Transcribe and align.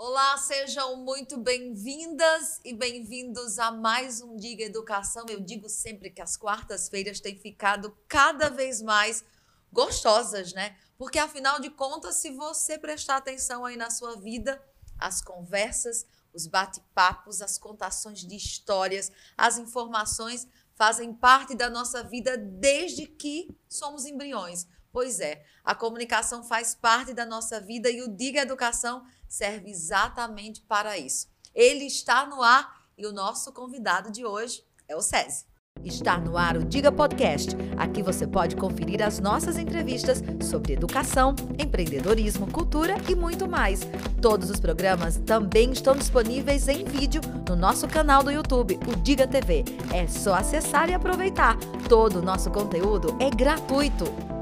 Olá, 0.00 0.38
sejam 0.38 0.94
muito 0.94 1.36
bem-vindas 1.36 2.60
e 2.64 2.72
bem-vindos 2.72 3.58
a 3.58 3.72
mais 3.72 4.20
um 4.20 4.36
Diga 4.36 4.62
Educação. 4.62 5.26
Eu 5.28 5.40
digo 5.40 5.68
sempre 5.68 6.08
que 6.08 6.22
as 6.22 6.36
quartas-feiras 6.36 7.18
têm 7.18 7.36
ficado 7.36 7.92
cada 8.06 8.48
vez 8.48 8.80
mais 8.80 9.24
gostosas, 9.72 10.52
né? 10.52 10.76
Porque 10.96 11.18
afinal 11.18 11.58
de 11.58 11.68
contas, 11.70 12.14
se 12.14 12.30
você 12.30 12.78
prestar 12.78 13.16
atenção 13.16 13.64
aí 13.64 13.76
na 13.76 13.90
sua 13.90 14.14
vida, 14.20 14.64
as 14.96 15.20
conversas, 15.20 16.06
os 16.32 16.46
bate-papos, 16.46 17.42
as 17.42 17.58
contações 17.58 18.20
de 18.20 18.36
histórias, 18.36 19.10
as 19.36 19.58
informações 19.58 20.46
fazem 20.76 21.12
parte 21.12 21.56
da 21.56 21.68
nossa 21.68 22.04
vida 22.04 22.38
desde 22.38 23.04
que 23.04 23.48
somos 23.68 24.06
embriões. 24.06 24.64
Pois 24.92 25.18
é, 25.20 25.44
a 25.64 25.74
comunicação 25.74 26.42
faz 26.42 26.74
parte 26.74 27.12
da 27.12 27.26
nossa 27.26 27.60
vida 27.60 27.90
e 27.90 28.00
o 28.00 28.08
Diga 28.08 28.40
Educação 28.40 29.04
serve 29.28 29.70
exatamente 29.70 30.62
para 30.62 30.98
isso. 30.98 31.28
Ele 31.54 31.84
está 31.84 32.26
no 32.26 32.42
ar 32.42 32.86
e 32.96 33.06
o 33.06 33.12
nosso 33.12 33.52
convidado 33.52 34.10
de 34.10 34.24
hoje 34.24 34.64
é 34.88 34.96
o 34.96 35.00
SESI. 35.00 35.46
Está 35.84 36.18
no 36.18 36.36
ar 36.36 36.56
o 36.56 36.64
Diga 36.64 36.90
Podcast. 36.90 37.56
Aqui 37.76 38.02
você 38.02 38.26
pode 38.26 38.56
conferir 38.56 39.02
as 39.02 39.20
nossas 39.20 39.56
entrevistas 39.56 40.22
sobre 40.40 40.72
educação, 40.72 41.34
empreendedorismo, 41.58 42.50
cultura 42.50 42.96
e 43.08 43.14
muito 43.14 43.48
mais. 43.48 43.80
Todos 44.20 44.50
os 44.50 44.58
programas 44.58 45.18
também 45.18 45.70
estão 45.70 45.94
disponíveis 45.94 46.68
em 46.68 46.84
vídeo 46.84 47.20
no 47.48 47.54
nosso 47.54 47.86
canal 47.86 48.22
do 48.22 48.30
YouTube, 48.30 48.78
o 48.88 48.96
Diga 48.96 49.26
TV. 49.26 49.64
É 49.92 50.06
só 50.06 50.34
acessar 50.34 50.90
e 50.90 50.94
aproveitar. 50.94 51.56
Todo 51.88 52.18
o 52.18 52.22
nosso 52.22 52.50
conteúdo 52.50 53.16
é 53.20 53.30
gratuito. 53.30 54.37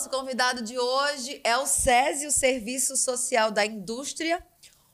Nosso 0.00 0.08
convidado 0.08 0.62
de 0.62 0.78
hoje 0.78 1.42
é 1.44 1.58
o 1.58 1.66
SESI, 1.66 2.26
o 2.26 2.30
Serviço 2.30 2.96
Social 2.96 3.50
da 3.50 3.66
Indústria. 3.66 4.42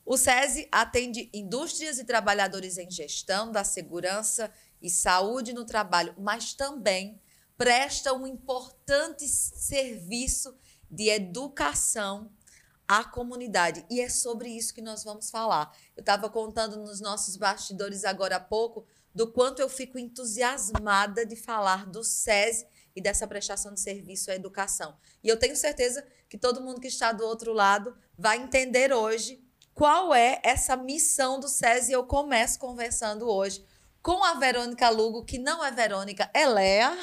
O 0.04 0.16
SESI 0.16 0.66
atende 0.72 1.30
indústrias 1.32 2.00
e 2.00 2.04
trabalhadores 2.04 2.76
em 2.76 2.90
gestão 2.90 3.52
da 3.52 3.62
segurança 3.62 4.50
e 4.82 4.90
saúde 4.90 5.52
no 5.52 5.64
trabalho, 5.64 6.12
mas 6.18 6.54
também 6.54 7.22
presta 7.56 8.12
um 8.14 8.26
importante 8.26 9.28
serviço 9.28 10.58
de 10.90 11.08
educação 11.08 12.28
à 12.88 13.04
comunidade. 13.04 13.86
E 13.88 14.00
é 14.00 14.08
sobre 14.08 14.48
isso 14.48 14.74
que 14.74 14.82
nós 14.82 15.04
vamos 15.04 15.30
falar. 15.30 15.72
Eu 15.96 16.00
estava 16.00 16.28
contando 16.28 16.78
nos 16.78 17.00
nossos 17.00 17.36
bastidores 17.36 18.04
agora 18.04 18.36
há 18.36 18.40
pouco 18.40 18.84
do 19.16 19.32
quanto 19.32 19.60
eu 19.60 19.68
fico 19.70 19.98
entusiasmada 19.98 21.24
de 21.24 21.36
falar 21.36 21.86
do 21.86 22.04
SESI 22.04 22.66
e 22.94 23.00
dessa 23.00 23.26
prestação 23.26 23.72
de 23.72 23.80
serviço 23.80 24.30
à 24.30 24.34
educação. 24.34 24.94
E 25.24 25.28
eu 25.28 25.38
tenho 25.38 25.56
certeza 25.56 26.06
que 26.28 26.36
todo 26.36 26.60
mundo 26.60 26.82
que 26.82 26.86
está 26.86 27.12
do 27.12 27.24
outro 27.24 27.54
lado 27.54 27.96
vai 28.18 28.36
entender 28.36 28.92
hoje 28.92 29.42
qual 29.72 30.14
é 30.14 30.38
essa 30.44 30.76
missão 30.76 31.40
do 31.40 31.48
SESI. 31.48 31.92
Eu 31.92 32.04
começo 32.04 32.58
conversando 32.58 33.26
hoje 33.26 33.64
com 34.06 34.22
a 34.22 34.34
Verônica 34.34 34.88
Lugo, 34.88 35.24
que 35.24 35.36
não 35.36 35.64
é 35.64 35.72
Verônica, 35.72 36.30
é 36.32 36.46
Léa. 36.46 36.96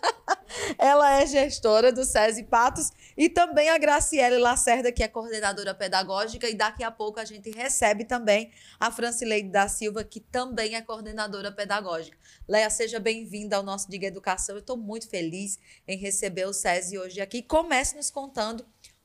Ela 0.78 1.20
é 1.20 1.26
gestora 1.26 1.92
do 1.92 2.06
SESI 2.06 2.44
Patos 2.44 2.90
e 3.14 3.28
também 3.28 3.68
a 3.68 3.76
Graciele 3.76 4.38
Lacerda, 4.38 4.90
que 4.90 5.02
é 5.02 5.08
coordenadora 5.08 5.74
pedagógica, 5.74 6.48
e 6.48 6.54
daqui 6.54 6.82
a 6.82 6.90
pouco 6.90 7.20
a 7.20 7.24
gente 7.26 7.50
recebe 7.50 8.06
também 8.06 8.50
a 8.80 8.90
Francileide 8.90 9.50
da 9.50 9.68
Silva, 9.68 10.02
que 10.02 10.20
também 10.20 10.74
é 10.74 10.80
coordenadora 10.80 11.52
pedagógica. 11.52 12.16
Léa, 12.48 12.70
seja 12.70 12.98
bem-vinda 12.98 13.56
ao 13.56 13.62
nosso 13.62 13.90
Diga 13.90 14.06
Educação. 14.06 14.54
Eu 14.54 14.60
estou 14.60 14.78
muito 14.78 15.06
feliz 15.06 15.58
em 15.86 15.98
receber 15.98 16.46
o 16.46 16.54
SESI 16.54 16.98
hoje 16.98 17.20
aqui. 17.20 17.42
Comece 17.42 17.94
nos 17.94 18.10
contando 18.10 18.64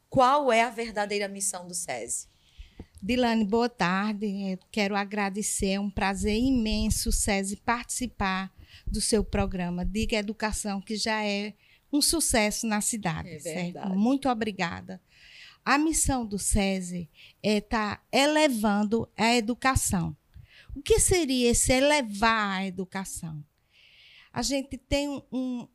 qual 0.10 0.50
é 0.50 0.62
a 0.62 0.70
verdadeira 0.70 1.28
missão 1.28 1.68
do 1.68 1.74
SESI. 1.74 2.33
Dilane, 3.06 3.44
boa 3.44 3.68
tarde. 3.68 4.58
Quero 4.72 4.96
agradecer, 4.96 5.72
é 5.72 5.80
um 5.80 5.90
prazer 5.90 6.38
imenso, 6.38 7.12
SESI, 7.12 7.58
participar 7.58 8.50
do 8.88 9.02
seu 9.02 9.26
programa 9.26 9.84
Diga 9.84 10.16
Educação, 10.16 10.80
que 10.80 10.96
já 10.96 11.22
é 11.22 11.54
um 11.92 12.02
sucesso 12.02 12.66
na 12.66 12.80
cidade. 12.80 13.28
É 13.28 13.40
certo? 13.40 13.90
Muito 13.90 14.30
obrigada. 14.30 15.02
A 15.66 15.78
missão 15.78 16.26
do 16.26 16.40
SESI 16.40 17.10
é 17.44 17.58
estar 17.58 17.98
tá 17.98 18.04
elevando 18.10 19.10
a 19.18 19.36
educação. 19.36 20.16
O 20.74 20.82
que 20.82 20.98
seria 20.98 21.52
esse 21.52 21.74
elevar 21.74 22.60
a 22.60 22.66
educação? 22.66 23.44
A 24.32 24.42
gente 24.42 24.78
tem 24.78 25.10
um, 25.10 25.22
um, 25.30 25.68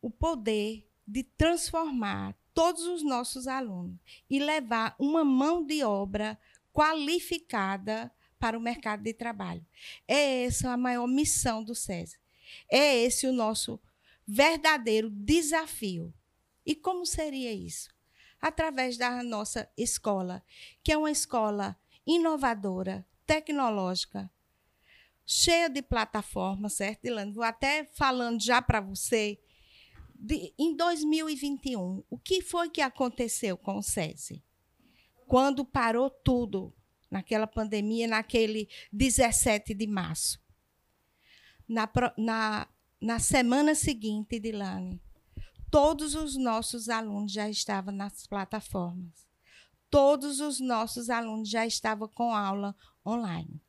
o 0.00 0.08
poder 0.08 0.88
de 1.04 1.24
transformar 1.24 2.32
todos 2.54 2.86
os 2.86 3.02
nossos 3.02 3.46
alunos 3.48 3.98
e 4.30 4.38
levar 4.38 4.94
uma 4.98 5.24
mão 5.24 5.64
de 5.64 5.82
obra 5.82 6.38
qualificada 6.72 8.10
para 8.38 8.56
o 8.56 8.60
mercado 8.60 9.02
de 9.02 9.12
trabalho. 9.12 9.64
É 10.06 10.44
essa 10.44 10.70
a 10.70 10.76
maior 10.76 11.06
missão 11.06 11.62
do 11.62 11.74
SESI. 11.74 12.18
É 12.70 12.96
esse 12.96 13.26
o 13.26 13.32
nosso 13.32 13.80
verdadeiro 14.26 15.10
desafio. 15.10 16.14
E 16.64 16.74
como 16.74 17.04
seria 17.04 17.52
isso? 17.52 17.90
Através 18.40 18.96
da 18.96 19.22
nossa 19.22 19.68
escola, 19.76 20.42
que 20.82 20.92
é 20.92 20.96
uma 20.96 21.10
escola 21.10 21.76
inovadora, 22.06 23.06
tecnológica, 23.26 24.30
cheia 25.26 25.68
de 25.68 25.80
plataformas, 25.80 26.74
certo, 26.74 27.06
Ilane? 27.06 27.32
Vou 27.32 27.44
até 27.44 27.84
falando 27.84 28.42
já 28.42 28.60
para 28.60 28.80
você 28.80 29.38
de, 30.14 30.54
em 30.58 30.76
2021, 30.76 32.04
o 32.08 32.18
que 32.18 32.40
foi 32.40 32.70
que 32.70 32.80
aconteceu 32.80 33.56
com 33.56 33.78
o 33.78 33.82
SESI? 33.82 34.42
Quando 35.26 35.64
parou 35.64 36.08
tudo, 36.08 36.72
naquela 37.10 37.46
pandemia, 37.46 38.08
naquele 38.08 38.68
17 38.92 39.72
de 39.72 39.86
março. 39.86 40.42
Na, 41.68 41.88
na, 42.18 42.68
na 43.00 43.18
semana 43.18 43.74
seguinte, 43.74 44.40
Dilane, 44.40 45.00
todos 45.70 46.14
os 46.14 46.36
nossos 46.36 46.88
alunos 46.88 47.32
já 47.32 47.48
estavam 47.48 47.94
nas 47.94 48.26
plataformas. 48.26 49.26
Todos 49.88 50.40
os 50.40 50.58
nossos 50.58 51.08
alunos 51.08 51.48
já 51.48 51.64
estavam 51.64 52.08
com 52.08 52.34
aula 52.34 52.74
online. 53.06 53.60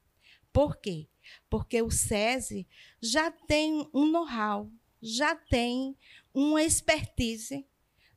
Por 0.51 0.77
quê? 0.77 1.07
Porque 1.50 1.81
o 1.81 1.91
SESI 1.91 2.67
já 3.00 3.29
tem 3.29 3.88
um 3.94 4.07
know-how, 4.12 4.72
já 5.01 5.35
tem 5.35 5.95
uma 6.35 6.62
expertise 6.62 7.66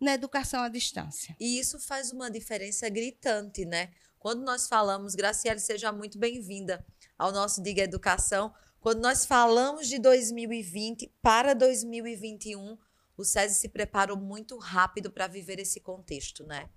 na 0.00 0.14
educação 0.14 0.60
à 0.60 0.68
distância. 0.68 1.36
E 1.38 1.58
isso 1.58 1.78
faz 1.78 2.12
uma 2.12 2.28
diferença 2.28 2.88
gritante, 2.88 3.64
né? 3.64 3.92
Quando 4.18 4.42
nós 4.42 4.66
falamos, 4.66 5.14
Graciela, 5.14 5.60
seja 5.60 5.92
muito 5.92 6.18
bem-vinda 6.18 6.84
ao 7.16 7.30
nosso 7.30 7.62
Diga 7.62 7.82
Educação. 7.82 8.52
Quando 8.80 9.00
nós 9.00 9.24
falamos 9.24 9.86
de 9.86 10.00
2020 10.00 11.12
para 11.22 11.54
2021, 11.54 12.76
o 13.16 13.24
SESI 13.24 13.54
se 13.54 13.68
preparou 13.68 14.16
muito 14.16 14.58
rápido 14.58 15.12
para 15.12 15.28
viver 15.28 15.60
esse 15.60 15.80
contexto, 15.80 16.44
né? 16.44 16.68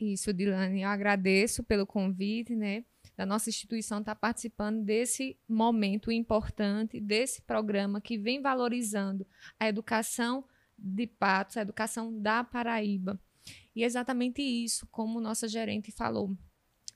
Isso, 0.00 0.32
Dilane, 0.32 0.82
eu 0.82 0.88
agradeço 0.88 1.62
pelo 1.62 1.86
convite, 1.86 2.56
né? 2.56 2.84
Da 3.16 3.24
nossa 3.24 3.48
instituição 3.48 4.00
estar 4.00 4.16
tá 4.16 4.20
participando 4.20 4.82
desse 4.84 5.38
momento 5.48 6.10
importante, 6.10 7.00
desse 7.00 7.40
programa 7.42 8.00
que 8.00 8.18
vem 8.18 8.42
valorizando 8.42 9.24
a 9.58 9.68
educação 9.68 10.44
de 10.78 11.06
Patos, 11.06 11.56
a 11.56 11.62
educação 11.62 12.18
da 12.20 12.44
Paraíba. 12.44 13.20
E 13.74 13.82
é 13.82 13.86
exatamente 13.86 14.42
isso, 14.42 14.86
como 14.90 15.20
nossa 15.20 15.48
gerente 15.48 15.90
falou. 15.92 16.36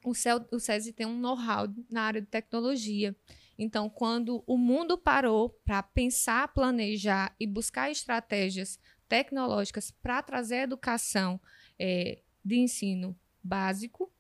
O, 0.05 0.15
CEL, 0.15 0.47
o 0.51 0.59
SESI 0.59 0.93
tem 0.93 1.07
um 1.07 1.19
know-how 1.19 1.67
na 1.91 2.03
área 2.03 2.21
de 2.21 2.27
tecnologia. 2.27 3.15
Então, 3.59 3.91
quando 3.91 4.43
o 4.47 4.57
mundo 4.57 4.97
parou 4.97 5.51
para 5.65 5.83
pensar, 5.83 6.49
planejar 6.49 7.35
e 7.39 7.47
buscar 7.47 7.91
estratégias 7.91 8.79
tecnológicas 9.07 9.91
para 9.91 10.23
trazer 10.23 10.63
educação 10.63 11.39
é, 11.79 12.23
de 12.43 12.57
ensino 12.57 13.19
básico, 13.43 14.11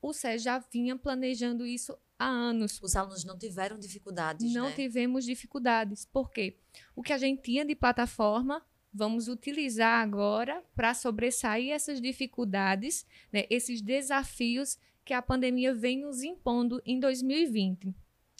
o 0.00 0.12
SES 0.12 0.42
já 0.42 0.58
vinha 0.58 0.96
planejando 0.96 1.66
isso 1.66 1.98
há 2.18 2.26
anos. 2.26 2.78
Os 2.82 2.94
alunos 2.94 3.24
não 3.24 3.36
tiveram 3.36 3.78
dificuldades, 3.78 4.52
Não 4.52 4.68
né? 4.68 4.74
tivemos 4.74 5.24
dificuldades. 5.24 6.04
Por 6.04 6.30
quê? 6.30 6.58
O 6.94 7.02
que 7.02 7.12
a 7.12 7.18
gente 7.18 7.42
tinha 7.42 7.64
de 7.64 7.74
plataforma, 7.74 8.64
vamos 8.92 9.28
utilizar 9.28 10.02
agora 10.02 10.62
para 10.74 10.94
sobressair 10.94 11.70
essas 11.70 12.00
dificuldades, 12.00 13.06
né, 13.32 13.44
esses 13.48 13.80
desafios 13.80 14.78
que 15.04 15.14
a 15.14 15.22
pandemia 15.22 15.74
vem 15.74 16.00
nos 16.00 16.22
impondo 16.22 16.80
em 16.84 16.98
2020. 16.98 17.94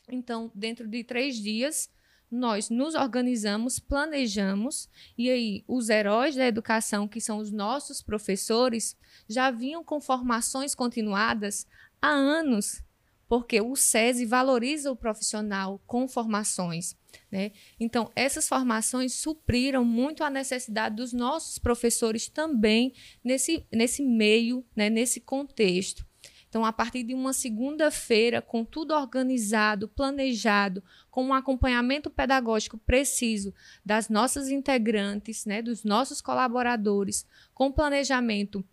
Então, 0.09 0.51
dentro 0.55 0.89
de 0.89 1.05
três 1.05 1.37
dias, 1.37 1.91
nós 2.31 2.71
nos 2.71 2.95
organizamos, 2.95 3.81
planejamos, 3.81 4.89
e 5.19 5.29
aí 5.29 5.65
os 5.67 5.89
heróis 5.89 6.37
da 6.37 6.47
educação, 6.47 7.09
que 7.09 7.21
são 7.21 7.39
os 7.39 7.51
nossos 7.51 8.03
professores, 8.03 8.97
já 9.29 9.51
vinham 9.51 9.83
com 9.83 10.01
formações 10.01 10.75
continuadas 10.75 11.67
há 12.01 12.09
anos 12.09 12.83
porque 13.31 13.61
o 13.61 13.77
SESI 13.77 14.27
valoriza 14.27 14.91
o 14.91 14.97
profissional 14.97 15.81
com 15.87 16.09
formações. 16.09 16.97
Né? 17.31 17.53
Então, 17.79 18.11
essas 18.17 18.49
formações 18.49 19.15
supriram 19.15 19.85
muito 19.85 20.25
a 20.25 20.29
necessidade 20.29 20.97
dos 20.97 21.13
nossos 21.13 21.57
professores 21.57 22.27
também 22.27 22.93
nesse, 23.23 23.65
nesse 23.71 24.03
meio, 24.03 24.67
né? 24.75 24.91
nesse 24.91 25.21
contexto. 25.21 26.05
Então, 26.49 26.65
a 26.65 26.73
partir 26.73 27.05
de 27.05 27.15
uma 27.15 27.33
segunda-feira, 27.33 28.43
com 28.43 28.65
tudo 28.65 28.95
organizado, 28.95 29.87
planejado, 29.87 30.83
com 31.09 31.27
um 31.27 31.33
acompanhamento 31.33 32.11
pedagógico 32.11 32.79
preciso 32.79 33.55
das 33.87 34.09
nossas 34.09 34.49
integrantes, 34.49 35.47
né, 35.47 35.63
dos 35.63 35.85
nossos 35.85 36.21
colaboradores, 36.21 37.25
com 37.55 37.71
planejamento 37.71 38.65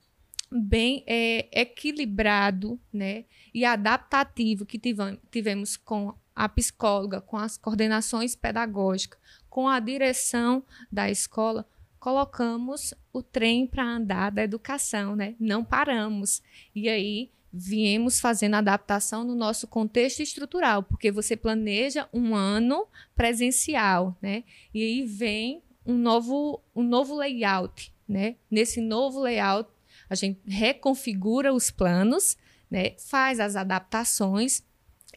bem 0.51 1.03
é, 1.05 1.61
equilibrado 1.61 2.79
né, 2.91 3.25
e 3.57 3.65
adaptativo 3.65 4.67
que 4.67 4.79
tivemos 5.31 5.75
com 5.77 6.13
a 6.35 6.47
psicóloga, 6.47 7.19
com 7.19 7.37
as 7.37 7.57
coordenações 7.57 8.35
pedagógicas, 8.35 9.19
com 9.49 9.67
a 9.67 9.79
direção 9.79 10.63
da 10.91 11.09
escola, 11.09 11.67
colocamos 11.99 12.93
o 13.11 13.23
trem 13.23 13.65
para 13.65 13.83
andar 13.83 14.29
da 14.29 14.43
educação, 14.43 15.15
né? 15.15 15.33
Não 15.39 15.65
paramos. 15.65 16.43
E 16.75 16.87
aí 16.87 17.31
viemos 17.51 18.19
fazendo 18.19 18.53
adaptação 18.53 19.23
no 19.23 19.33
nosso 19.33 19.65
contexto 19.67 20.19
estrutural, 20.19 20.83
porque 20.83 21.11
você 21.11 21.35
planeja 21.35 22.07
um 22.13 22.35
ano 22.35 22.85
presencial, 23.15 24.15
né? 24.21 24.43
E 24.71 24.83
aí 24.83 25.03
vem 25.03 25.63
um 25.83 25.97
novo, 25.97 26.61
um 26.75 26.83
novo 26.83 27.15
layout, 27.15 27.91
né? 28.07 28.35
Nesse 28.51 28.81
novo 28.81 29.19
layout, 29.19 29.67
a 30.07 30.13
gente 30.13 30.39
reconfigura 30.47 31.51
os 31.51 31.71
planos, 31.71 32.37
né? 32.69 32.91
Faz 32.97 33.39
as 33.39 33.55
adaptações 33.55 34.63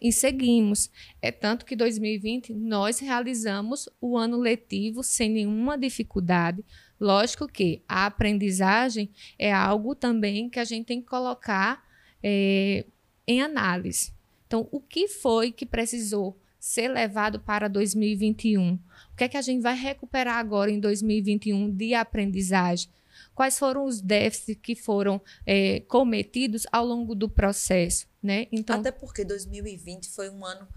e 0.00 0.12
seguimos. 0.12 0.90
É 1.20 1.30
tanto 1.30 1.64
que 1.64 1.76
2020 1.76 2.54
nós 2.54 2.98
realizamos 2.98 3.88
o 4.00 4.16
ano 4.16 4.38
letivo 4.38 5.02
sem 5.02 5.30
nenhuma 5.30 5.76
dificuldade. 5.76 6.64
Lógico 6.98 7.46
que 7.46 7.82
a 7.88 8.06
aprendizagem 8.06 9.10
é 9.38 9.52
algo 9.52 9.94
também 9.94 10.48
que 10.48 10.58
a 10.58 10.64
gente 10.64 10.86
tem 10.86 11.00
que 11.00 11.08
colocar 11.08 11.84
é, 12.22 12.86
em 13.26 13.42
análise. 13.42 14.12
Então, 14.46 14.68
o 14.70 14.80
que 14.80 15.06
foi 15.06 15.52
que 15.52 15.64
precisou 15.64 16.36
ser 16.58 16.88
levado 16.88 17.40
para 17.40 17.68
2021? 17.68 18.74
O 18.74 18.80
que 19.16 19.24
é 19.24 19.28
que 19.28 19.36
a 19.36 19.42
gente 19.42 19.62
vai 19.62 19.76
recuperar 19.76 20.36
agora 20.36 20.70
em 20.70 20.80
2021 20.80 21.70
de 21.70 21.94
aprendizagem? 21.94 22.90
Quais 23.34 23.58
foram 23.58 23.84
os 23.84 24.00
déficits 24.00 24.60
que 24.62 24.74
foram 24.74 25.20
é, 25.46 25.80
cometidos 25.80 26.66
ao 26.70 26.84
longo 26.84 27.14
do 27.14 27.28
processo? 27.28 28.06
Né? 28.22 28.46
Então, 28.52 28.78
Até 28.78 28.90
porque 28.90 29.24
2020 29.24 30.10
foi 30.10 30.28
um 30.28 30.44
ano 30.44 30.68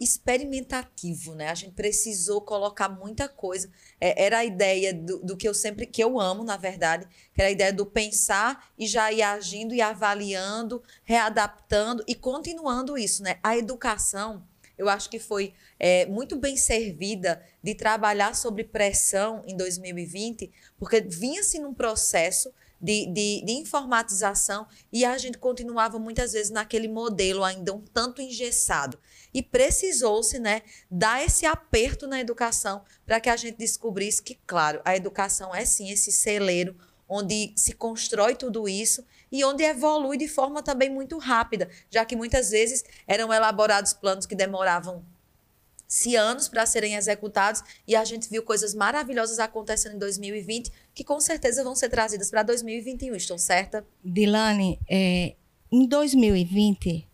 experimentativo, 0.00 1.34
né? 1.34 1.48
A 1.48 1.54
gente 1.54 1.72
precisou 1.72 2.40
colocar 2.40 2.88
muita 2.88 3.28
coisa. 3.28 3.68
É, 4.00 4.24
era 4.24 4.38
a 4.38 4.44
ideia 4.44 4.94
do, 4.94 5.18
do, 5.18 5.36
que 5.36 5.48
eu 5.48 5.52
sempre, 5.52 5.86
que 5.86 6.02
eu 6.02 6.20
amo, 6.20 6.44
na 6.44 6.56
verdade, 6.56 7.06
que 7.34 7.40
era 7.40 7.48
a 7.48 7.52
ideia 7.52 7.72
do 7.72 7.84
pensar 7.84 8.70
e 8.78 8.86
já 8.86 9.10
ir 9.12 9.22
agindo 9.22 9.74
e 9.74 9.80
avaliando, 9.80 10.82
readaptando 11.02 12.04
e 12.06 12.14
continuando 12.14 12.96
isso, 12.96 13.22
né? 13.22 13.38
A 13.42 13.56
educação, 13.56 14.46
eu 14.78 14.88
acho 14.88 15.10
que 15.10 15.18
foi 15.18 15.52
é, 15.78 16.06
muito 16.06 16.36
bem 16.36 16.56
servida 16.56 17.42
de 17.62 17.74
trabalhar 17.74 18.34
sobre 18.34 18.64
pressão 18.64 19.42
em 19.46 19.56
2020, 19.56 20.50
porque 20.78 21.00
vinha-se 21.00 21.58
num 21.58 21.74
processo 21.74 22.52
de, 22.80 23.06
de, 23.06 23.44
de, 23.44 23.52
informatização 23.54 24.66
e 24.92 25.04
a 25.04 25.18
gente 25.18 25.36
continuava 25.36 25.98
muitas 25.98 26.32
vezes 26.32 26.50
naquele 26.50 26.86
modelo 26.86 27.42
ainda 27.42 27.74
um 27.74 27.80
tanto 27.80 28.22
engessado. 28.22 28.98
E 29.34 29.42
precisou-se 29.42 30.38
né, 30.38 30.62
dar 30.88 31.24
esse 31.24 31.44
aperto 31.44 32.06
na 32.06 32.20
educação 32.20 32.82
para 33.04 33.20
que 33.20 33.28
a 33.28 33.36
gente 33.36 33.56
descobrisse 33.56 34.22
que, 34.22 34.38
claro, 34.46 34.80
a 34.84 34.96
educação 34.96 35.54
é 35.54 35.64
sim 35.64 35.90
esse 35.90 36.12
celeiro 36.12 36.76
onde 37.08 37.52
se 37.56 37.72
constrói 37.72 38.36
tudo 38.36 38.68
isso 38.68 39.04
e 39.30 39.44
onde 39.44 39.62
evolui 39.62 40.16
de 40.16 40.28
forma 40.28 40.62
também 40.62 40.90
muito 40.90 41.18
rápida, 41.18 41.68
já 41.90 42.04
que 42.04 42.16
muitas 42.16 42.50
vezes 42.50 42.84
eram 43.06 43.32
elaborados 43.32 43.92
planos 43.92 44.26
que 44.26 44.34
demoravam 44.34 45.04
se 45.88 46.14
anos 46.14 46.48
para 46.48 46.66
serem 46.66 46.94
executados 46.94 47.62
e 47.86 47.96
a 47.96 48.04
gente 48.04 48.28
viu 48.28 48.42
coisas 48.42 48.74
maravilhosas 48.74 49.38
acontecendo 49.38 49.94
em 49.94 49.98
2020 49.98 50.70
que 50.94 51.02
com 51.02 51.18
certeza 51.18 51.64
vão 51.64 51.74
ser 51.74 51.88
trazidas 51.88 52.30
para 52.30 52.42
2021, 52.42 53.14
estou 53.16 53.38
certa? 53.38 53.84
Dilane, 54.04 54.78
é, 54.88 55.34
em 55.72 55.86
2020 55.86 57.08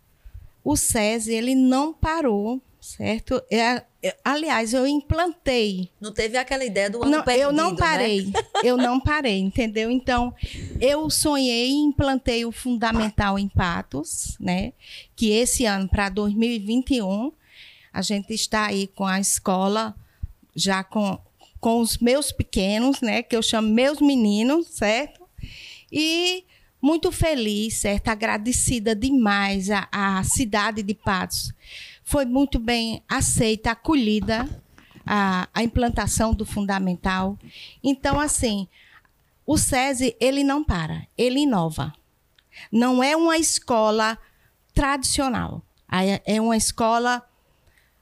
o 0.61 0.75
SESI 0.75 1.33
ele 1.33 1.55
não 1.55 1.93
parou, 1.93 2.59
certo? 2.81 3.41
É, 3.51 3.83
aliás, 4.23 4.73
eu 4.73 4.85
implantei. 4.85 5.89
Não 5.99 6.13
teve 6.13 6.37
aquela 6.37 6.63
ideia 6.65 6.89
do 6.89 7.01
ano 7.01 7.11
não, 7.11 7.23
perdido, 7.23 7.43
Eu 7.43 7.51
não 7.51 7.71
né? 7.71 7.77
parei, 7.77 8.25
né? 8.25 8.33
eu 8.63 8.77
não 8.77 8.99
parei, 8.99 9.39
entendeu? 9.39 9.89
Então, 9.89 10.33
eu 10.79 11.09
sonhei 11.09 11.69
e 11.69 11.75
implantei 11.75 12.45
o 12.45 12.51
Fundamental 12.51 13.39
em 13.39 13.47
Patos, 13.47 14.35
né? 14.39 14.73
Que 15.15 15.31
esse 15.31 15.65
ano, 15.65 15.87
para 15.87 16.09
2021, 16.09 17.31
a 17.93 18.01
gente 18.01 18.33
está 18.33 18.65
aí 18.65 18.87
com 18.87 19.05
a 19.05 19.19
escola, 19.19 19.95
já 20.55 20.83
com, 20.83 21.17
com 21.59 21.79
os 21.79 21.97
meus 21.97 22.31
pequenos, 22.31 23.01
né? 23.01 23.23
Que 23.23 23.35
eu 23.35 23.41
chamo 23.41 23.69
meus 23.69 24.01
meninos, 24.01 24.67
certo? 24.67 25.25
E 25.91 26.43
muito 26.81 27.11
feliz, 27.11 27.77
certo? 27.79 28.09
Agradecida 28.09 28.95
demais 28.95 29.69
à, 29.71 29.87
à 29.91 30.23
cidade 30.23 30.83
de 30.83 30.93
Patos. 30.93 31.51
Foi 32.05 32.23
muito 32.23 32.59
bem 32.59 33.03
aceita, 33.09 33.71
acolhida 33.71 34.47
a, 35.03 35.49
a 35.51 35.63
implantação 35.63 36.33
do 36.35 36.45
fundamental. 36.45 37.37
Então, 37.83 38.19
assim, 38.19 38.67
o 39.45 39.57
SESI, 39.57 40.15
ele 40.19 40.43
não 40.43 40.63
para, 40.63 41.07
ele 41.17 41.39
inova. 41.39 41.93
Não 42.71 43.03
é 43.03 43.17
uma 43.17 43.37
escola 43.37 44.17
tradicional, 44.73 45.63
é 46.25 46.39
uma 46.39 46.55
escola 46.55 47.27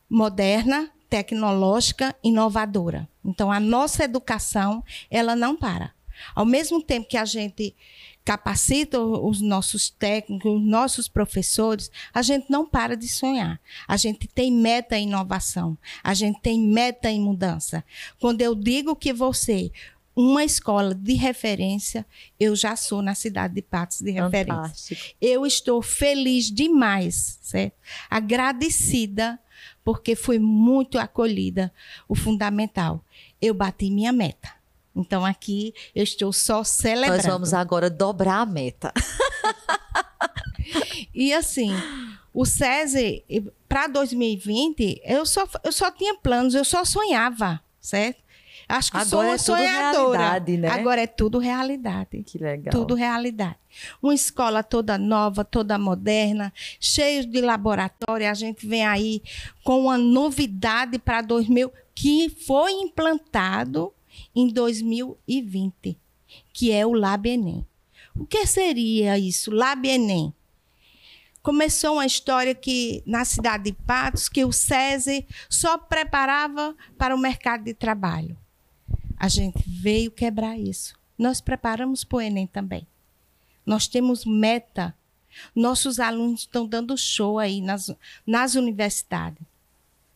moderna, 0.09 0.91
tecnológica, 1.09 2.15
inovadora. 2.23 3.07
Então, 3.23 3.51
a 3.51 3.59
nossa 3.59 4.03
educação, 4.03 4.83
ela 5.09 5.35
não 5.35 5.55
para. 5.55 5.93
Ao 6.35 6.45
mesmo 6.45 6.81
tempo 6.81 7.07
que 7.07 7.17
a 7.17 7.25
gente 7.25 7.75
capacita 8.23 8.99
os 8.99 9.41
nossos 9.41 9.89
técnicos, 9.89 10.53
os 10.53 10.61
nossos 10.61 11.07
professores, 11.07 11.91
a 12.13 12.21
gente 12.21 12.49
não 12.49 12.65
para 12.65 12.95
de 12.95 13.07
sonhar. 13.07 13.59
A 13.87 13.97
gente 13.97 14.27
tem 14.27 14.51
meta 14.51 14.97
em 14.97 15.07
inovação, 15.07 15.77
a 16.03 16.13
gente 16.13 16.39
tem 16.41 16.59
meta 16.59 17.09
em 17.09 17.19
mudança. 17.19 17.83
Quando 18.19 18.41
eu 18.41 18.55
digo 18.55 18.95
que 18.95 19.11
você 19.11 19.71
uma 20.15 20.43
escola 20.43 20.93
de 20.93 21.13
referência, 21.13 22.05
eu 22.39 22.55
já 22.55 22.75
sou 22.75 23.01
na 23.01 23.15
cidade 23.15 23.55
de 23.55 23.61
Patos 23.61 23.99
de 23.99 24.11
referência. 24.11 24.61
Fantástico. 24.61 25.01
Eu 25.19 25.45
estou 25.45 25.81
feliz 25.81 26.51
demais, 26.51 27.39
certo? 27.41 27.75
Agradecida 28.09 29.39
porque 29.83 30.15
foi 30.15 30.39
muito 30.39 30.97
acolhida 30.97 31.73
o 32.07 32.15
fundamental. 32.15 33.03
Eu 33.41 33.53
bati 33.53 33.89
minha 33.89 34.11
meta. 34.11 34.62
Então 34.95 35.25
aqui 35.25 35.73
eu 35.95 36.03
estou 36.03 36.31
só 36.31 36.63
celebrando. 36.63 37.17
Nós 37.17 37.25
vamos 37.25 37.53
agora 37.53 37.89
dobrar 37.89 38.41
a 38.41 38.45
meta. 38.45 38.93
e 41.13 41.33
assim, 41.33 41.71
o 42.33 42.45
SESI 42.45 43.23
para 43.67 43.87
2020, 43.87 45.01
eu 45.03 45.25
só, 45.25 45.47
eu 45.63 45.71
só 45.71 45.89
tinha 45.89 46.15
planos, 46.15 46.53
eu 46.53 46.63
só 46.63 46.85
sonhava, 46.85 47.59
certo? 47.81 48.23
Acho 48.67 48.91
que 48.91 48.97
Agora 48.97 49.07
sou 49.09 49.21
uma 49.21 49.33
é 49.33 49.37
sonhadora. 49.37 50.39
Né? 50.39 50.69
Agora 50.69 51.01
é 51.01 51.07
tudo 51.07 51.37
realidade. 51.37 52.23
Que 52.23 52.37
legal. 52.37 52.71
Tudo 52.71 52.95
realidade. 52.95 53.57
Uma 54.01 54.13
escola 54.13 54.63
toda 54.63 54.97
nova, 54.97 55.43
toda 55.43 55.77
moderna, 55.77 56.53
cheia 56.79 57.25
de 57.25 57.41
laboratório. 57.41 58.29
A 58.29 58.33
gente 58.33 58.65
vem 58.65 58.85
aí 58.85 59.21
com 59.63 59.81
uma 59.81 59.97
novidade 59.97 60.97
para 60.97 61.21
2000 61.21 61.71
que 61.93 62.29
foi 62.29 62.71
implantado 62.71 63.93
em 64.35 64.47
2020, 64.47 65.97
que 66.51 66.71
é 66.71 66.85
o 66.85 66.93
Lab 66.93 67.29
Enem. 67.29 67.65
O 68.15 68.25
que 68.25 68.45
seria 68.45 69.17
isso, 69.17 69.51
Lab 69.51 69.87
Enem? 69.87 70.33
Começou 71.41 71.95
uma 71.95 72.05
história 72.05 72.55
que 72.55 73.03
na 73.05 73.25
cidade 73.25 73.65
de 73.65 73.73
Patos 73.73 74.29
que 74.29 74.45
o 74.45 74.51
SESI 74.51 75.27
só 75.49 75.77
preparava 75.77 76.75
para 76.97 77.13
o 77.13 77.19
mercado 77.19 77.65
de 77.65 77.73
trabalho. 77.73 78.37
A 79.17 79.27
gente 79.27 79.61
veio 79.67 80.09
quebrar 80.09 80.57
isso. 80.57 80.95
Nós 81.17 81.41
preparamos 81.41 82.03
para 82.03 82.17
o 82.17 82.21
Enem 82.21 82.47
também. 82.47 82.87
Nós 83.65 83.87
temos 83.87 84.25
meta. 84.25 84.95
Nossos 85.55 85.99
alunos 85.99 86.41
estão 86.41 86.65
dando 86.67 86.97
show 86.97 87.39
aí 87.39 87.61
nas, 87.61 87.93
nas 88.25 88.55
universidades. 88.55 89.41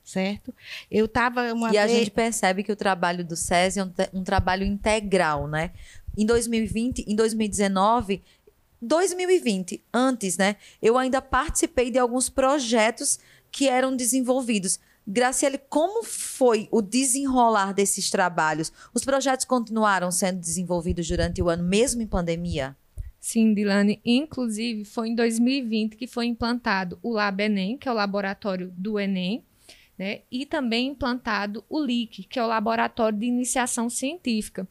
Certo? 0.08 0.56
Eu 0.90 1.04
estava 1.04 1.54
uma 1.54 1.68
E 1.68 1.72
vez... 1.74 1.84
a 1.84 1.88
gente 1.90 2.12
percebe 2.12 2.64
que 2.64 2.72
o 2.72 2.78
trabalho 2.78 3.26
do 3.26 3.36
SESI 3.36 3.82
é 3.82 3.84
um, 3.84 3.92
um 4.14 4.24
trabalho 4.24 4.66
integral, 4.66 5.50
né? 5.50 5.72
Em 6.18 6.26
2020, 6.26 7.04
em 7.06 7.14
2019, 7.14 8.24
2020, 8.82 9.84
antes, 9.94 10.38
né? 10.38 10.56
Eu 10.82 10.98
ainda 10.98 11.22
participei 11.22 11.92
de 11.92 12.00
alguns 12.00 12.30
projetos 12.30 13.20
que 13.52 13.68
eram 13.68 13.94
desenvolvidos. 13.98 14.80
Graciele, 15.06 15.58
como 15.58 16.06
foi 16.06 16.70
o 16.72 16.82
desenrolar 16.82 17.74
desses 17.74 18.10
trabalhos? 18.10 18.72
Os 18.94 19.04
projetos 19.04 19.46
continuaram 19.46 20.10
sendo 20.10 20.40
desenvolvidos 20.40 21.06
durante 21.06 21.42
o 21.42 21.50
ano, 21.50 21.64
mesmo 21.64 22.02
em 22.02 22.08
pandemia? 22.08 22.78
Sim, 23.20 23.54
Dilane. 23.54 24.00
Inclusive, 24.06 24.86
foi 24.86 25.10
em 25.10 25.16
2020 25.16 25.98
que 25.98 26.08
foi 26.08 26.28
implantado 26.28 26.98
o 27.04 27.12
Lab 27.12 27.44
Enem, 27.44 27.78
que 27.78 27.90
é 27.90 27.92
o 27.92 27.96
laboratório 27.96 28.72
do 28.78 28.98
Enem, 28.98 29.44
né? 29.98 30.22
e 30.32 30.46
também 30.46 30.88
implantado 30.88 31.64
o 31.70 31.84
LIC, 31.84 32.24
que 32.24 32.40
é 32.40 32.44
o 32.44 32.48
laboratório 32.48 33.18
de 33.18 33.26
iniciação 33.26 33.90
científica. 33.90 34.68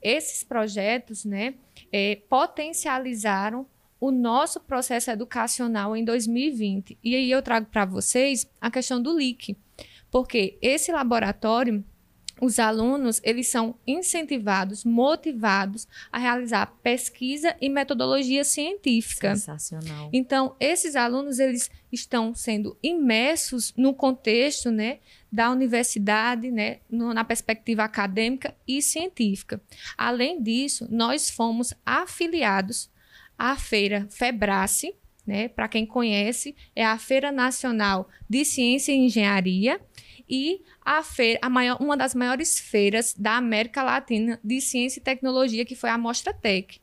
Esses 0.00 0.42
projetos 0.42 1.24
né, 1.24 1.54
é, 1.92 2.16
potencializaram 2.28 3.66
o 4.00 4.10
nosso 4.10 4.58
processo 4.58 5.10
educacional 5.10 5.96
em 5.96 6.04
2020. 6.04 6.98
E 7.04 7.14
aí 7.14 7.30
eu 7.30 7.40
trago 7.40 7.66
para 7.66 7.84
vocês 7.84 8.50
a 8.60 8.68
questão 8.70 9.00
do 9.00 9.16
LIC, 9.16 9.56
porque 10.10 10.58
esse 10.60 10.90
laboratório 10.90 11.84
os 12.42 12.58
alunos 12.58 13.20
eles 13.22 13.46
são 13.46 13.76
incentivados, 13.86 14.84
motivados 14.84 15.86
a 16.10 16.18
realizar 16.18 16.66
pesquisa 16.82 17.56
e 17.60 17.68
metodologia 17.68 18.42
científica. 18.42 19.36
Sensacional. 19.36 20.10
Então, 20.12 20.56
esses 20.58 20.96
alunos 20.96 21.38
eles 21.38 21.70
estão 21.92 22.34
sendo 22.34 22.76
imersos 22.82 23.72
no 23.76 23.94
contexto, 23.94 24.72
né, 24.72 24.98
da 25.30 25.52
universidade, 25.52 26.50
né, 26.50 26.80
no, 26.90 27.14
na 27.14 27.22
perspectiva 27.22 27.84
acadêmica 27.84 28.52
e 28.66 28.82
científica. 28.82 29.60
Além 29.96 30.42
disso, 30.42 30.88
nós 30.90 31.30
fomos 31.30 31.72
afiliados 31.86 32.90
à 33.38 33.54
feira 33.54 34.08
Febrace, 34.10 34.96
né, 35.24 35.46
para 35.46 35.68
quem 35.68 35.86
conhece, 35.86 36.56
é 36.74 36.84
a 36.84 36.98
Feira 36.98 37.30
Nacional 37.30 38.08
de 38.28 38.44
Ciência 38.44 38.90
e 38.90 38.96
Engenharia 38.96 39.80
e 40.34 40.62
a 40.80 41.02
feira, 41.02 41.38
a 41.42 41.50
maior, 41.50 41.76
uma 41.78 41.94
das 41.94 42.14
maiores 42.14 42.58
feiras 42.58 43.14
da 43.14 43.36
América 43.36 43.82
Latina 43.82 44.40
de 44.42 44.62
ciência 44.62 44.98
e 44.98 45.02
tecnologia, 45.02 45.62
que 45.62 45.76
foi 45.76 45.90
a 45.90 45.98
Mostra 45.98 46.32
Tech. 46.32 46.80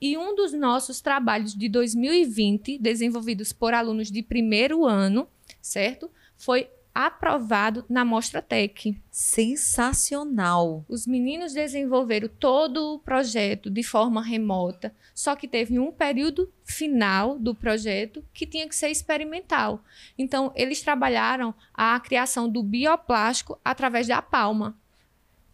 E 0.00 0.18
um 0.18 0.34
dos 0.34 0.52
nossos 0.52 1.00
trabalhos 1.00 1.54
de 1.54 1.68
2020, 1.68 2.76
desenvolvidos 2.76 3.52
por 3.52 3.72
alunos 3.72 4.10
de 4.10 4.20
primeiro 4.20 4.84
ano, 4.84 5.28
certo? 5.62 6.10
Foi 6.36 6.68
aprovado 7.06 7.84
na 7.88 8.04
Mostra 8.04 8.42
Tech. 8.42 9.00
Sensacional! 9.08 10.84
Os 10.88 11.06
meninos 11.06 11.52
desenvolveram 11.52 12.28
todo 12.40 12.94
o 12.94 12.98
projeto 12.98 13.70
de 13.70 13.84
forma 13.84 14.20
remota, 14.20 14.92
só 15.14 15.36
que 15.36 15.46
teve 15.46 15.78
um 15.78 15.92
período 15.92 16.52
final 16.64 17.38
do 17.38 17.54
projeto 17.54 18.24
que 18.34 18.44
tinha 18.44 18.68
que 18.68 18.74
ser 18.74 18.88
experimental. 18.88 19.84
Então, 20.18 20.50
eles 20.56 20.82
trabalharam 20.82 21.54
a 21.72 22.00
criação 22.00 22.48
do 22.48 22.64
bioplástico 22.64 23.60
através 23.64 24.08
da 24.08 24.20
palma. 24.20 24.76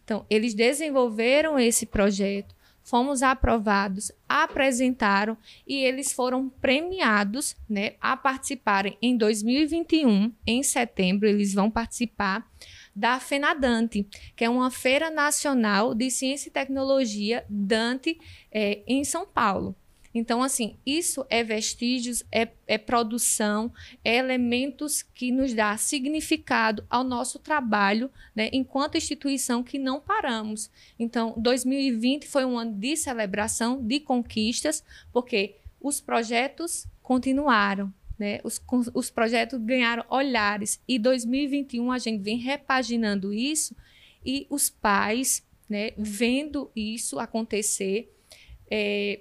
Então, 0.03 0.25
eles 0.31 0.55
desenvolveram 0.55 1.59
esse 1.59 1.85
projeto 1.85 2.54
fomos 2.85 3.23
aprovados, 3.23 4.11
apresentaram 4.29 5.35
e 5.67 5.83
eles 5.83 6.13
foram 6.13 6.47
premiados 6.47 7.57
né, 7.67 7.95
a 7.99 8.15
participarem 8.15 8.97
em 9.01 9.17
2021, 9.17 10.31
em 10.45 10.63
setembro, 10.63 11.27
eles 11.27 11.53
vão 11.53 11.69
participar 11.69 12.47
da 12.95 13.19
FENADANTE, 13.19 14.07
que 14.35 14.45
é 14.45 14.49
uma 14.49 14.71
feira 14.71 15.09
nacional 15.09 15.93
de 15.93 16.09
ciência 16.09 16.47
e 16.47 16.51
tecnologia 16.51 17.43
Dante 17.49 18.17
é, 18.49 18.83
em 18.87 19.03
São 19.03 19.25
Paulo. 19.25 19.75
Então, 20.15 20.41
assim, 20.41 20.77
isso 20.85 21.25
é 21.29 21.43
vestígios, 21.43 22.23
é, 22.31 22.47
é 22.65 22.77
produção, 22.77 23.69
é 24.01 24.15
elementos 24.15 25.03
que 25.03 25.29
nos 25.29 25.53
dá 25.53 25.75
significado 25.75 26.85
ao 26.89 27.03
nosso 27.03 27.37
trabalho, 27.37 28.09
né, 28.33 28.49
enquanto 28.53 28.95
instituição 28.95 29.61
que 29.61 29.77
não 29.77 29.99
paramos. 29.99 30.71
Então, 30.97 31.33
2020 31.35 32.25
foi 32.27 32.45
um 32.45 32.57
ano 32.57 32.71
de 32.71 32.95
celebração, 32.95 33.85
de 33.85 33.99
conquistas, 33.99 34.81
porque 35.11 35.57
os 35.81 35.99
projetos 35.99 36.87
continuaram, 37.03 37.93
né? 38.17 38.39
Os, 38.43 38.61
os 38.93 39.09
projetos 39.11 39.59
ganharam 39.59 40.05
olhares 40.09 40.81
e 40.87 40.97
2021 40.97 41.91
a 41.91 41.99
gente 41.99 42.23
vem 42.23 42.37
repaginando 42.37 43.33
isso 43.33 43.75
e 44.25 44.47
os 44.49 44.69
pais, 44.69 45.45
né, 45.69 45.91
vendo 45.97 46.71
isso 46.73 47.19
acontecer, 47.19 48.11
é, 48.71 49.19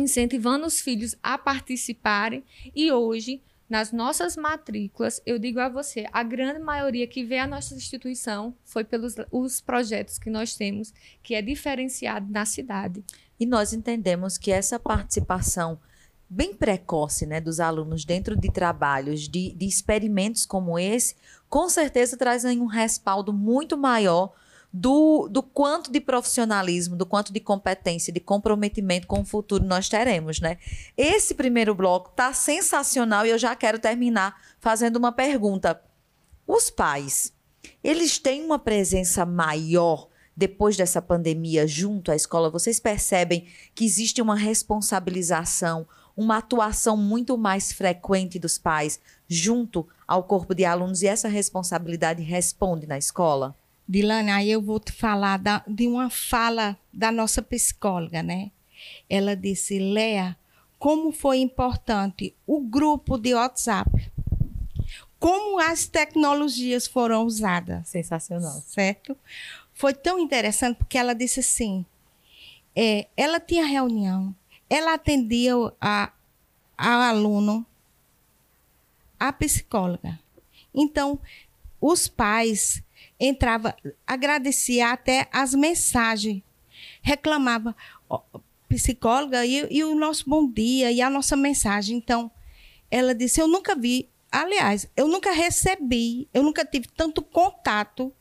incentivando 0.00 0.66
os 0.66 0.80
filhos 0.80 1.14
a 1.22 1.36
participarem 1.36 2.44
e 2.74 2.90
hoje 2.92 3.42
nas 3.68 3.92
nossas 3.92 4.34
matrículas, 4.34 5.20
eu 5.26 5.38
digo 5.38 5.60
a 5.60 5.68
você, 5.68 6.06
a 6.10 6.22
grande 6.22 6.58
maioria 6.58 7.06
que 7.06 7.22
vê 7.22 7.38
a 7.38 7.46
nossa 7.46 7.74
instituição 7.74 8.54
foi 8.64 8.82
pelos 8.82 9.14
os 9.30 9.60
projetos 9.60 10.18
que 10.18 10.30
nós 10.30 10.54
temos, 10.56 10.92
que 11.22 11.34
é 11.34 11.42
diferenciado 11.42 12.32
na 12.32 12.46
cidade. 12.46 13.04
E 13.38 13.44
nós 13.44 13.74
entendemos 13.74 14.38
que 14.38 14.50
essa 14.50 14.78
participação 14.78 15.78
bem 16.30 16.54
precoce 16.54 17.26
né, 17.26 17.40
dos 17.40 17.60
alunos 17.60 18.06
dentro 18.06 18.36
de 18.36 18.50
trabalhos, 18.50 19.28
de, 19.28 19.52
de 19.54 19.66
experimentos 19.66 20.46
como 20.46 20.78
esse, 20.78 21.14
com 21.48 21.68
certeza 21.68 22.16
trazem 22.16 22.60
um 22.60 22.66
respaldo 22.66 23.32
muito 23.34 23.76
maior 23.76 24.32
do, 24.72 25.28
do 25.30 25.42
quanto 25.42 25.90
de 25.90 26.00
profissionalismo, 26.00 26.94
do 26.94 27.06
quanto 27.06 27.32
de 27.32 27.40
competência, 27.40 28.12
de 28.12 28.20
comprometimento 28.20 29.06
com 29.06 29.20
o 29.20 29.24
futuro 29.24 29.64
nós 29.64 29.88
teremos, 29.88 30.40
né? 30.40 30.58
Esse 30.96 31.34
primeiro 31.34 31.74
bloco 31.74 32.10
tá 32.10 32.32
sensacional 32.32 33.24
e 33.24 33.30
eu 33.30 33.38
já 33.38 33.56
quero 33.56 33.78
terminar 33.78 34.40
fazendo 34.60 34.96
uma 34.96 35.10
pergunta. 35.10 35.80
Os 36.46 36.70
pais, 36.70 37.32
eles 37.82 38.18
têm 38.18 38.44
uma 38.44 38.58
presença 38.58 39.24
maior 39.24 40.08
depois 40.36 40.76
dessa 40.76 41.02
pandemia 41.02 41.66
junto 41.66 42.12
à 42.12 42.16
escola? 42.16 42.48
Vocês 42.48 42.78
percebem 42.78 43.48
que 43.74 43.84
existe 43.84 44.22
uma 44.22 44.36
responsabilização, 44.36 45.84
uma 46.16 46.36
atuação 46.36 46.96
muito 46.96 47.36
mais 47.36 47.72
frequente 47.72 48.38
dos 48.38 48.56
pais 48.56 49.00
junto 49.26 49.86
ao 50.06 50.22
corpo 50.22 50.54
de 50.54 50.64
alunos 50.64 51.02
e 51.02 51.08
essa 51.08 51.26
responsabilidade 51.26 52.22
responde 52.22 52.86
na 52.86 52.96
escola? 52.96 53.56
Dilane, 53.88 54.30
aí 54.30 54.50
eu 54.50 54.60
vou 54.60 54.78
te 54.78 54.92
falar 54.92 55.38
da, 55.38 55.64
de 55.66 55.86
uma 55.86 56.10
fala 56.10 56.76
da 56.92 57.10
nossa 57.10 57.40
psicóloga, 57.40 58.22
né? 58.22 58.50
Ela 59.08 59.34
disse, 59.34 59.78
Lea, 59.78 60.36
como 60.78 61.10
foi 61.10 61.38
importante 61.38 62.34
o 62.46 62.60
grupo 62.60 63.16
de 63.16 63.34
WhatsApp. 63.34 63.90
Como 65.18 65.58
as 65.58 65.86
tecnologias 65.86 66.86
foram 66.86 67.24
usadas. 67.24 67.88
Sensacional. 67.88 68.62
Certo? 68.66 69.16
Foi 69.72 69.94
tão 69.94 70.18
interessante 70.18 70.76
porque 70.76 70.98
ela 70.98 71.14
disse 71.14 71.40
assim: 71.40 71.84
é, 72.76 73.08
ela 73.16 73.40
tinha 73.40 73.64
reunião, 73.64 74.34
ela 74.68 74.94
atendia 74.94 75.54
a, 75.80 76.12
ao 76.76 77.00
aluno, 77.00 77.66
a 79.18 79.32
psicóloga. 79.32 80.20
Então, 80.72 81.18
os 81.80 82.06
pais 82.06 82.82
entrava, 83.18 83.74
agradecia 84.06 84.92
até 84.92 85.28
as 85.32 85.54
mensagens, 85.54 86.42
reclamava, 87.02 87.74
ó, 88.08 88.22
psicóloga, 88.68 89.44
e, 89.44 89.66
e, 89.70 89.82
o 89.82 89.94
nosso 89.94 90.28
bom 90.28 90.48
dia, 90.48 90.92
e 90.92 91.00
a 91.00 91.10
nossa 91.10 91.36
mensagem. 91.36 91.96
Então, 91.96 92.30
ela 92.90 93.14
disse: 93.14 93.40
Eu 93.40 93.48
nunca 93.48 93.74
vi, 93.74 94.08
aliás, 94.30 94.88
eu 94.96 95.08
nunca 95.08 95.32
recebi, 95.32 96.28
eu 96.32 96.42
nunca 96.42 96.64
tive 96.64 96.86
tanto 96.88 97.22
contato 97.22 98.12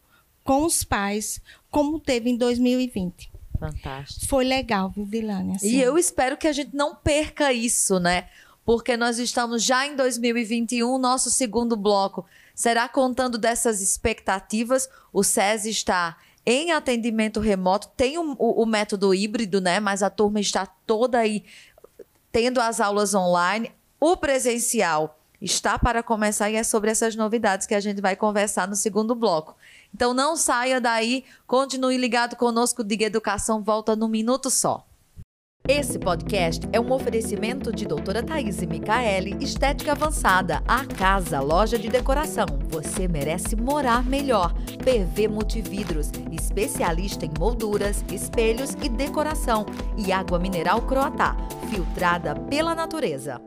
com 0.43 0.63
os 0.63 0.83
pais 0.83 1.41
como 1.69 1.99
teve 1.99 2.29
em 2.29 2.37
2020. 2.37 3.29
Fantástico. 3.59 4.27
Foi 4.27 4.45
legal, 4.45 4.89
viu, 4.89 5.05
Dilane? 5.05 5.55
Assim. 5.55 5.67
E 5.67 5.81
eu 5.81 5.97
espero 5.97 6.37
que 6.37 6.47
a 6.47 6.53
gente 6.53 6.75
não 6.75 6.95
perca 6.95 7.51
isso, 7.51 7.99
né? 7.99 8.29
Porque 8.63 8.95
nós 8.95 9.17
estamos 9.17 9.63
já 9.63 9.85
em 9.85 9.95
2021, 9.95 10.97
nosso 10.97 11.31
segundo 11.31 11.75
bloco 11.75 12.25
Será 12.57 12.89
contando 12.89 13.37
dessas 13.37 13.81
expectativas, 13.81 14.89
o 15.13 15.23
SESI 15.23 15.69
está 15.69 16.17
em 16.43 16.71
atendimento 16.71 17.39
remoto, 17.39 17.87
tem 17.95 18.17
o, 18.17 18.33
o, 18.33 18.65
método 18.65 19.13
híbrido, 19.13 19.61
né? 19.61 19.79
Mas 19.79 20.01
a 20.01 20.09
turma 20.09 20.39
está 20.39 20.65
toda 20.65 21.19
aí 21.19 21.45
tendo 22.31 22.59
as 22.59 22.81
aulas 22.81 23.13
online. 23.13 23.71
O 23.99 24.17
presencial 24.17 25.19
está 25.39 25.77
para 25.77 26.01
começar 26.01 26.49
e 26.49 26.55
é 26.55 26.63
sobre 26.63 26.89
essas 26.89 27.15
novidades 27.15 27.67
que 27.67 27.75
a 27.75 27.79
gente 27.79 28.01
vai 28.01 28.15
conversar 28.15 28.67
no 28.67 28.75
segundo 28.75 29.13
bloco. 29.13 29.55
Então 29.93 30.11
não 30.11 30.35
saia 30.35 30.81
daí, 30.81 31.25
continue 31.45 31.95
ligado 31.95 32.35
conosco, 32.35 32.83
Diga 32.83 33.05
Educação 33.05 33.61
volta 33.61 33.95
num 33.95 34.07
minuto 34.07 34.49
só. 34.49 34.86
Esse 35.69 35.99
podcast 35.99 36.65
é 36.71 36.79
um 36.79 36.93
oferecimento 36.93 37.73
de 37.73 37.85
doutora 37.85 38.23
Thaís 38.23 38.61
Micaele, 38.61 39.35
Estética 39.43 39.91
Avançada, 39.91 40.63
a 40.65 40.85
casa, 40.85 41.41
loja 41.41 41.77
de 41.77 41.89
decoração. 41.89 42.45
Você 42.69 43.05
merece 43.05 43.53
morar 43.53 44.01
melhor. 44.05 44.53
PV 44.81 45.27
Multividros, 45.27 46.09
especialista 46.31 47.25
em 47.25 47.33
molduras, 47.37 48.01
espelhos 48.09 48.75
e 48.81 48.87
decoração. 48.87 49.65
E 49.97 50.09
água 50.09 50.39
mineral 50.39 50.83
Croatá, 50.83 51.35
filtrada 51.69 52.33
pela 52.33 52.73
natureza. 52.73 53.41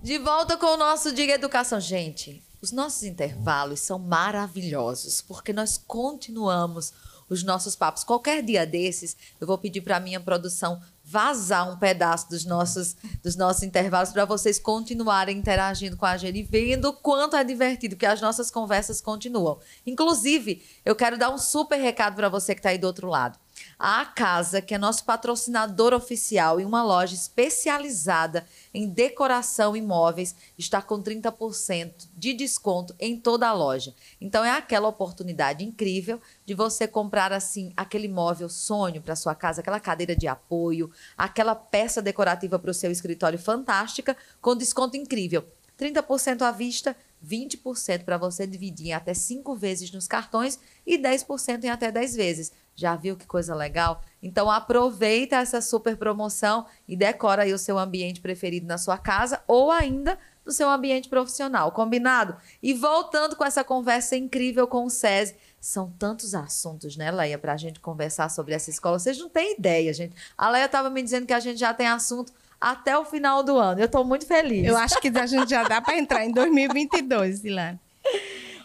De 0.00 0.16
volta 0.16 0.56
com 0.56 0.66
o 0.66 0.76
nosso 0.76 1.12
Diga 1.12 1.32
Educação. 1.32 1.80
Gente, 1.80 2.40
os 2.62 2.70
nossos 2.70 3.02
intervalos 3.02 3.80
são 3.80 3.98
maravilhosos, 3.98 5.20
porque 5.20 5.52
nós 5.52 5.76
continuamos 5.76 6.92
os 7.28 7.42
nossos 7.42 7.76
papos. 7.76 8.04
Qualquer 8.04 8.42
dia 8.42 8.66
desses, 8.66 9.16
eu 9.40 9.46
vou 9.46 9.58
pedir 9.58 9.80
para 9.80 10.00
minha 10.00 10.20
produção 10.20 10.80
vazar 11.04 11.70
um 11.70 11.78
pedaço 11.78 12.28
dos 12.28 12.44
nossos, 12.44 12.94
dos 13.22 13.34
nossos 13.34 13.62
intervalos 13.62 14.10
para 14.10 14.26
vocês 14.26 14.58
continuarem 14.58 15.38
interagindo 15.38 15.96
com 15.96 16.04
a 16.04 16.16
gente 16.18 16.38
e 16.38 16.42
vendo 16.42 16.88
o 16.88 16.92
quanto 16.92 17.34
é 17.34 17.42
divertido, 17.42 17.96
que 17.96 18.04
as 18.04 18.20
nossas 18.20 18.50
conversas 18.50 19.00
continuam. 19.00 19.58
Inclusive, 19.86 20.62
eu 20.84 20.94
quero 20.94 21.16
dar 21.16 21.30
um 21.30 21.38
super 21.38 21.76
recado 21.76 22.14
para 22.14 22.28
você 22.28 22.54
que 22.54 22.60
está 22.60 22.70
aí 22.70 22.78
do 22.78 22.86
outro 22.86 23.08
lado. 23.08 23.38
A 23.80 24.04
Casa, 24.04 24.60
que 24.60 24.74
é 24.74 24.78
nosso 24.78 25.04
patrocinador 25.04 25.94
oficial 25.94 26.60
e 26.60 26.64
uma 26.64 26.82
loja 26.82 27.14
especializada 27.14 28.44
em 28.74 28.88
decoração 28.88 29.76
e 29.76 29.80
móveis, 29.80 30.34
está 30.58 30.82
com 30.82 31.00
30% 31.00 32.08
de 32.12 32.32
desconto 32.32 32.92
em 32.98 33.16
toda 33.16 33.46
a 33.46 33.52
loja. 33.52 33.94
Então 34.20 34.44
é 34.44 34.50
aquela 34.50 34.88
oportunidade 34.88 35.64
incrível 35.64 36.20
de 36.44 36.54
você 36.54 36.88
comprar 36.88 37.32
assim 37.32 37.72
aquele 37.76 38.08
móvel 38.08 38.48
sonho 38.48 39.00
para 39.00 39.14
sua 39.14 39.36
casa, 39.36 39.60
aquela 39.60 39.78
cadeira 39.78 40.16
de 40.16 40.26
apoio, 40.26 40.90
aquela 41.16 41.54
peça 41.54 42.02
decorativa 42.02 42.58
para 42.58 42.72
o 42.72 42.74
seu 42.74 42.90
escritório 42.90 43.38
fantástica 43.38 44.16
com 44.40 44.56
desconto 44.56 44.96
incrível. 44.96 45.46
30% 45.78 46.42
à 46.42 46.50
vista, 46.50 46.96
20% 47.24 48.02
para 48.02 48.18
você 48.18 48.44
dividir 48.44 48.88
em 48.88 48.92
até 48.92 49.14
5 49.14 49.54
vezes 49.54 49.92
nos 49.92 50.08
cartões 50.08 50.58
e 50.84 50.98
10% 50.98 51.62
em 51.62 51.70
até 51.70 51.92
10 51.92 52.16
vezes. 52.16 52.52
Já 52.78 52.94
viu 52.94 53.16
que 53.16 53.26
coisa 53.26 53.56
legal? 53.56 54.00
Então 54.22 54.48
aproveita 54.48 55.34
essa 55.34 55.60
super 55.60 55.96
promoção 55.96 56.64
e 56.86 56.96
decora 56.96 57.42
aí 57.42 57.52
o 57.52 57.58
seu 57.58 57.76
ambiente 57.76 58.20
preferido 58.20 58.68
na 58.68 58.78
sua 58.78 58.96
casa 58.96 59.42
ou 59.48 59.72
ainda 59.72 60.16
no 60.46 60.52
seu 60.52 60.70
ambiente 60.70 61.08
profissional, 61.08 61.72
combinado? 61.72 62.36
E 62.62 62.72
voltando 62.72 63.34
com 63.34 63.44
essa 63.44 63.64
conversa 63.64 64.14
incrível 64.14 64.68
com 64.68 64.84
o 64.84 64.90
SESI, 64.90 65.34
são 65.60 65.90
tantos 65.98 66.36
assuntos, 66.36 66.96
né, 66.96 67.10
Leia, 67.10 67.36
para 67.36 67.52
a 67.52 67.56
gente 67.56 67.80
conversar 67.80 68.30
sobre 68.30 68.54
essa 68.54 68.70
escola. 68.70 68.96
Vocês 68.96 69.18
não 69.18 69.28
têm 69.28 69.56
ideia, 69.58 69.92
gente. 69.92 70.14
A 70.38 70.48
Leia 70.48 70.66
estava 70.66 70.88
me 70.88 71.02
dizendo 71.02 71.26
que 71.26 71.32
a 71.32 71.40
gente 71.40 71.58
já 71.58 71.74
tem 71.74 71.88
assunto 71.88 72.32
até 72.60 72.96
o 72.96 73.04
final 73.04 73.42
do 73.42 73.58
ano. 73.58 73.80
Eu 73.80 73.86
estou 73.86 74.04
muito 74.04 74.24
feliz. 74.24 74.64
Eu 74.64 74.76
acho 74.76 75.00
que 75.00 75.08
a 75.08 75.26
gente 75.26 75.50
já 75.50 75.64
dá 75.64 75.82
para 75.82 75.98
entrar 75.98 76.24
em 76.24 76.30
2022, 76.30 77.42
Dilane. 77.42 77.80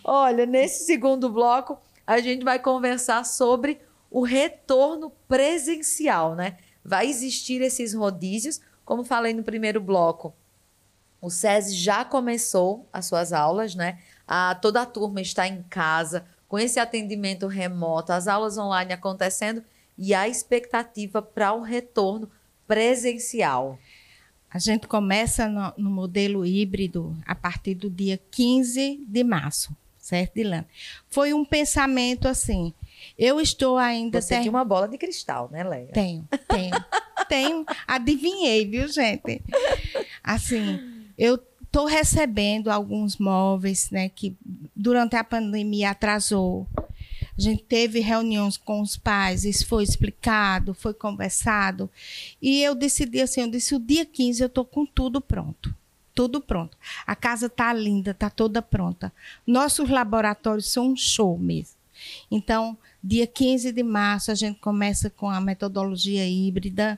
Olha, 0.04 0.46
nesse 0.46 0.86
segundo 0.86 1.32
bloco, 1.32 1.80
a 2.06 2.20
gente 2.20 2.46
vai 2.46 2.60
conversar 2.60 3.26
sobre 3.26 3.82
o 4.14 4.22
retorno 4.22 5.10
presencial, 5.28 6.36
né? 6.36 6.58
Vai 6.86 7.08
existir 7.08 7.62
esses 7.62 7.96
rodízios, 7.96 8.62
como 8.86 9.04
falei 9.04 9.34
no 9.34 9.44
primeiro 9.44 9.82
bloco. 9.82 10.36
O 11.20 11.32
SESI 11.32 11.76
já 11.76 12.06
começou 12.06 12.88
as 12.94 13.08
suas 13.08 13.34
aulas, 13.34 13.74
né? 13.74 14.00
A, 14.28 14.54
toda 14.54 14.84
a 14.84 14.86
turma 14.86 15.20
está 15.20 15.48
em 15.48 15.64
casa, 15.64 16.26
com 16.48 16.60
esse 16.60 16.80
atendimento 16.80 17.48
remoto, 17.48 18.14
as 18.14 18.28
aulas 18.28 18.56
online 18.56 18.94
acontecendo 18.94 19.64
e 19.98 20.14
a 20.14 20.28
expectativa 20.28 21.20
para 21.20 21.52
o 21.54 21.62
retorno 21.62 22.30
presencial. 22.68 23.80
A 24.48 24.60
gente 24.60 24.88
começa 24.88 25.48
no, 25.48 25.74
no, 25.76 25.90
modelo 25.90 26.46
híbrido 26.46 27.18
a 27.26 27.34
partir 27.34 27.74
do 27.74 27.90
dia 27.90 28.22
15 28.30 29.04
de 29.08 29.24
março, 29.24 29.76
certo, 30.04 30.36
Dilane? 30.36 30.68
Foi 31.10 31.34
um 31.34 31.46
pensamento 31.46 32.28
assim, 32.28 32.74
eu 33.18 33.40
estou 33.40 33.78
ainda. 33.78 34.22
Você 34.22 34.36
ter... 34.36 34.42
tem 34.42 34.50
uma 34.50 34.66
bola 34.66 34.88
de 34.88 34.98
cristal, 34.98 35.50
né, 35.52 35.64
Leia? 35.64 35.88
Tenho, 35.88 36.28
tenho. 36.48 36.76
tenho. 37.30 37.66
Adivinhei, 37.88 38.66
viu, 38.66 38.88
gente? 38.88 39.42
Assim, 40.24 40.80
eu 41.18 41.40
estou 41.64 41.86
recebendo 41.86 42.70
alguns 42.70 43.18
móveis, 43.18 43.90
né, 43.90 44.10
que 44.10 44.36
durante 44.76 45.16
a 45.16 45.24
pandemia 45.24 45.92
atrasou. 45.92 46.68
A 47.36 47.42
gente 47.42 47.64
teve 47.64 48.00
reuniões 48.00 48.58
com 48.58 48.82
os 48.82 48.96
pais, 48.96 49.44
isso 49.44 49.66
foi 49.66 49.84
explicado, 49.84 50.74
foi 50.74 50.94
conversado. 50.94 51.90
E 52.42 52.62
eu 52.62 52.76
decidi 52.76 53.22
assim, 53.22 53.42
eu 53.42 53.50
disse, 53.50 53.74
o 53.74 53.80
dia 53.80 54.06
15 54.06 54.44
eu 54.44 54.48
estou 54.48 54.66
com 54.66 54.86
tudo 54.86 55.20
pronto. 55.20 55.74
Tudo 56.14 56.40
pronto. 56.42 56.78
A 57.06 57.16
casa 57.16 57.48
está 57.48 57.74
linda, 57.74 58.12
está 58.12 58.30
toda 58.30 58.62
pronta. 58.62 59.12
Nossos 59.46 59.90
laboratórios 59.90 60.72
são 60.72 60.90
um 60.90 60.96
show 60.96 61.38
mesmo. 61.38 61.76
Então, 62.30 62.78
Dia 63.04 63.28
15 63.28 63.74
de 63.74 63.84
março, 63.84 64.32
a 64.32 64.36
gente 64.36 64.62
começa 64.62 65.10
com 65.10 65.30
a 65.30 65.42
metodologia 65.42 66.26
híbrida, 66.26 66.98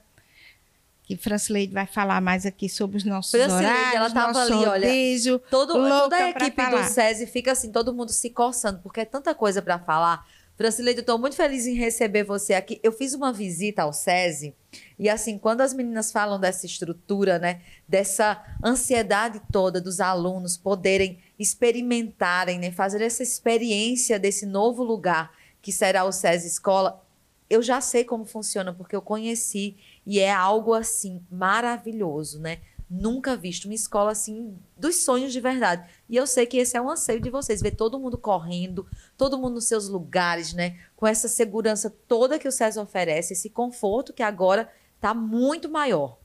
que 1.03 1.17
Francileide 1.17 1.73
vai 1.73 1.87
falar 1.87 2.21
mais 2.21 2.45
aqui 2.45 2.69
sobre 2.69 2.97
os 2.97 3.03
nossos 3.03 3.31
Francileide, 3.31 3.65
horários, 3.65 3.95
ela 3.95 4.07
estava 4.07 4.39
ali, 4.39 4.65
rodízio, 4.65 5.33
olha, 5.33 5.43
todo, 5.49 5.73
toda 5.73 6.15
a 6.15 6.29
equipe 6.29 6.69
do 6.69 6.83
SESI 6.83 7.25
fica 7.25 7.53
assim, 7.53 7.71
todo 7.71 7.91
mundo 7.91 8.11
se 8.11 8.29
coçando, 8.29 8.79
porque 8.83 8.99
é 8.99 9.05
tanta 9.05 9.33
coisa 9.33 9.63
para 9.63 9.79
falar. 9.79 10.27
Francileide, 10.55 10.99
eu 10.99 11.01
estou 11.01 11.17
muito 11.17 11.35
feliz 11.35 11.65
em 11.65 11.73
receber 11.73 12.23
você 12.23 12.53
aqui. 12.53 12.79
Eu 12.83 12.91
fiz 12.91 13.15
uma 13.15 13.33
visita 13.33 13.81
ao 13.81 13.91
SESI 13.91 14.53
e 14.97 15.09
assim, 15.09 15.37
quando 15.37 15.61
as 15.61 15.73
meninas 15.73 16.11
falam 16.11 16.39
dessa 16.39 16.65
estrutura, 16.65 17.37
né, 17.37 17.61
dessa 17.87 18.41
ansiedade 18.63 19.41
toda 19.51 19.81
dos 19.81 19.99
alunos 19.99 20.57
poderem 20.57 21.19
experimentarem, 21.37 22.59
né, 22.59 22.71
fazer 22.71 23.01
essa 23.01 23.21
experiência 23.21 24.17
desse 24.17 24.45
novo 24.45 24.83
lugar 24.83 25.31
que 25.61 25.71
será 25.71 26.05
o 26.05 26.11
SESI 26.11 26.47
Escola, 26.47 27.03
eu 27.49 27.61
já 27.61 27.81
sei 27.81 28.03
como 28.03 28.25
funciona, 28.25 28.73
porque 28.73 28.95
eu 28.95 29.01
conheci 29.01 29.75
e 30.05 30.19
é 30.19 30.31
algo 30.31 30.73
assim 30.73 31.21
maravilhoso, 31.29 32.39
né? 32.39 32.59
Nunca 32.89 33.35
visto 33.35 33.65
uma 33.65 33.73
escola 33.73 34.11
assim 34.11 34.55
dos 34.77 34.97
sonhos 34.97 35.33
de 35.33 35.39
verdade. 35.39 35.87
E 36.07 36.15
eu 36.15 36.27
sei 36.27 36.45
que 36.45 36.57
esse 36.57 36.77
é 36.77 36.81
um 36.81 36.89
anseio 36.89 37.19
de 37.19 37.31
vocês, 37.31 37.61
ver 37.61 37.71
todo 37.71 37.99
mundo 37.99 38.17
correndo, 38.17 38.87
todo 39.17 39.37
mundo 39.37 39.55
nos 39.55 39.65
seus 39.65 39.87
lugares, 39.87 40.53
né? 40.53 40.77
Com 40.95 41.07
essa 41.07 41.27
segurança 41.27 41.89
toda 42.07 42.37
que 42.37 42.47
o 42.47 42.51
SESI 42.51 42.79
oferece, 42.79 43.33
esse 43.33 43.49
conforto 43.49 44.13
que 44.13 44.21
agora 44.21 44.71
está 44.95 45.13
muito 45.13 45.69
maior. 45.69 46.17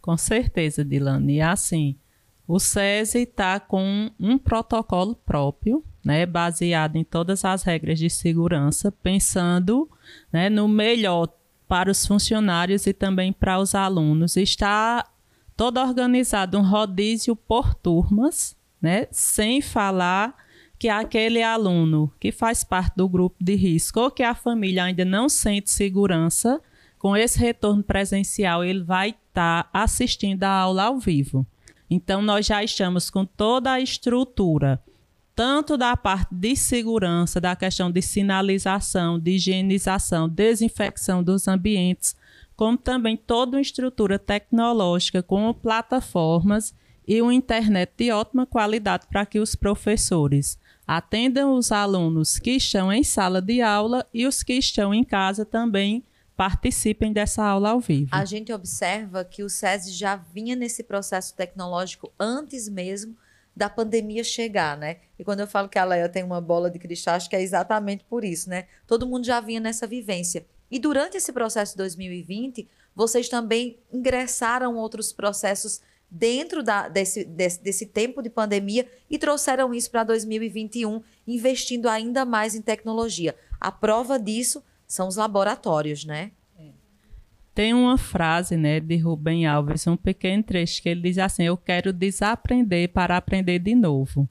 Com 0.00 0.16
certeza, 0.16 0.84
Dilane. 0.84 1.36
E 1.36 1.40
assim, 1.40 1.96
o 2.46 2.58
SESI 2.58 3.20
está 3.20 3.58
com 3.58 4.10
um 4.18 4.38
protocolo 4.38 5.14
próprio 5.14 5.84
né, 6.06 6.24
baseado 6.24 6.94
em 6.94 7.02
todas 7.02 7.44
as 7.44 7.64
regras 7.64 7.98
de 7.98 8.08
segurança, 8.08 8.92
pensando 8.92 9.90
né, 10.32 10.48
no 10.48 10.68
melhor 10.68 11.28
para 11.66 11.90
os 11.90 12.06
funcionários 12.06 12.86
e 12.86 12.92
também 12.92 13.32
para 13.32 13.58
os 13.58 13.74
alunos. 13.74 14.36
Está 14.36 15.04
todo 15.56 15.80
organizado 15.80 16.56
um 16.56 16.62
rodízio 16.62 17.34
por 17.34 17.74
turmas, 17.74 18.56
né, 18.80 19.08
sem 19.10 19.60
falar 19.60 20.36
que 20.78 20.88
aquele 20.88 21.42
aluno 21.42 22.12
que 22.20 22.30
faz 22.30 22.62
parte 22.62 22.94
do 22.96 23.08
grupo 23.08 23.34
de 23.40 23.56
risco 23.56 23.98
ou 23.98 24.10
que 24.10 24.22
a 24.22 24.34
família 24.34 24.84
ainda 24.84 25.04
não 25.04 25.28
sente 25.28 25.72
segurança, 25.72 26.60
com 26.98 27.16
esse 27.16 27.38
retorno 27.38 27.82
presencial, 27.82 28.64
ele 28.64 28.82
vai 28.82 29.10
estar 29.10 29.64
tá 29.64 29.70
assistindo 29.72 30.44
a 30.44 30.50
aula 30.50 30.84
ao 30.84 30.98
vivo. 30.98 31.46
Então, 31.88 32.20
nós 32.20 32.46
já 32.46 32.64
estamos 32.64 33.10
com 33.10 33.24
toda 33.24 33.72
a 33.72 33.80
estrutura 33.80 34.82
tanto 35.36 35.76
da 35.76 35.94
parte 35.94 36.34
de 36.34 36.56
segurança, 36.56 37.38
da 37.38 37.54
questão 37.54 37.90
de 37.90 38.00
sinalização, 38.00 39.18
de 39.18 39.32
higienização, 39.32 40.26
desinfecção 40.26 41.22
dos 41.22 41.46
ambientes, 41.46 42.16
como 42.56 42.78
também 42.78 43.18
toda 43.18 43.58
uma 43.58 43.60
estrutura 43.60 44.18
tecnológica 44.18 45.22
com 45.22 45.52
plataformas 45.52 46.74
e 47.06 47.20
uma 47.20 47.34
internet 47.34 47.92
de 47.98 48.10
ótima 48.10 48.46
qualidade 48.46 49.06
para 49.08 49.26
que 49.26 49.38
os 49.38 49.54
professores 49.54 50.58
atendam 50.86 51.52
os 51.52 51.70
alunos 51.70 52.38
que 52.38 52.52
estão 52.52 52.90
em 52.90 53.04
sala 53.04 53.42
de 53.42 53.60
aula 53.60 54.06
e 54.14 54.26
os 54.26 54.42
que 54.42 54.54
estão 54.54 54.94
em 54.94 55.04
casa 55.04 55.44
também 55.44 56.02
participem 56.36 57.12
dessa 57.12 57.42
aula 57.42 57.70
ao 57.70 57.80
vivo. 57.80 58.10
A 58.12 58.24
gente 58.24 58.52
observa 58.52 59.24
que 59.24 59.42
o 59.42 59.48
SESI 59.48 59.92
já 59.92 60.16
vinha 60.16 60.54
nesse 60.54 60.82
processo 60.82 61.34
tecnológico 61.34 62.12
antes 62.18 62.68
mesmo 62.68 63.16
da 63.56 63.70
pandemia 63.70 64.22
chegar, 64.22 64.76
né? 64.76 64.98
E 65.18 65.24
quando 65.24 65.40
eu 65.40 65.46
falo 65.46 65.68
que 65.68 65.78
a 65.78 65.84
Leia 65.84 66.10
tem 66.10 66.22
uma 66.22 66.42
bola 66.42 66.70
de 66.70 66.78
cristal, 66.78 67.14
acho 67.14 67.30
que 67.30 67.34
é 67.34 67.40
exatamente 67.40 68.04
por 68.04 68.22
isso, 68.22 68.50
né? 68.50 68.66
Todo 68.86 69.06
mundo 69.06 69.24
já 69.24 69.40
vinha 69.40 69.60
nessa 69.60 69.86
vivência. 69.86 70.44
E 70.70 70.78
durante 70.78 71.16
esse 71.16 71.32
processo 71.32 71.72
de 71.72 71.78
2020, 71.78 72.68
vocês 72.94 73.30
também 73.30 73.78
ingressaram 73.90 74.76
outros 74.76 75.10
processos 75.12 75.80
dentro 76.10 76.62
da, 76.62 76.88
desse, 76.88 77.24
desse, 77.24 77.62
desse 77.62 77.86
tempo 77.86 78.22
de 78.22 78.28
pandemia 78.28 78.86
e 79.08 79.18
trouxeram 79.18 79.72
isso 79.72 79.90
para 79.90 80.04
2021, 80.04 81.02
investindo 81.26 81.88
ainda 81.88 82.26
mais 82.26 82.54
em 82.54 82.60
tecnologia. 82.60 83.34
A 83.58 83.72
prova 83.72 84.18
disso 84.18 84.62
são 84.86 85.08
os 85.08 85.16
laboratórios, 85.16 86.04
né? 86.04 86.32
Tem 87.54 87.72
uma 87.72 87.96
frase, 87.96 88.54
né, 88.54 88.78
de 88.80 88.98
Rubem 88.98 89.46
Alves, 89.46 89.86
um 89.86 89.96
pequeno 89.96 90.42
trecho 90.42 90.82
que 90.82 90.90
ele 90.90 91.00
diz 91.00 91.16
assim: 91.16 91.44
"Eu 91.44 91.56
quero 91.56 91.90
desaprender 91.90 92.90
para 92.90 93.16
aprender 93.16 93.58
de 93.58 93.74
novo". 93.74 94.28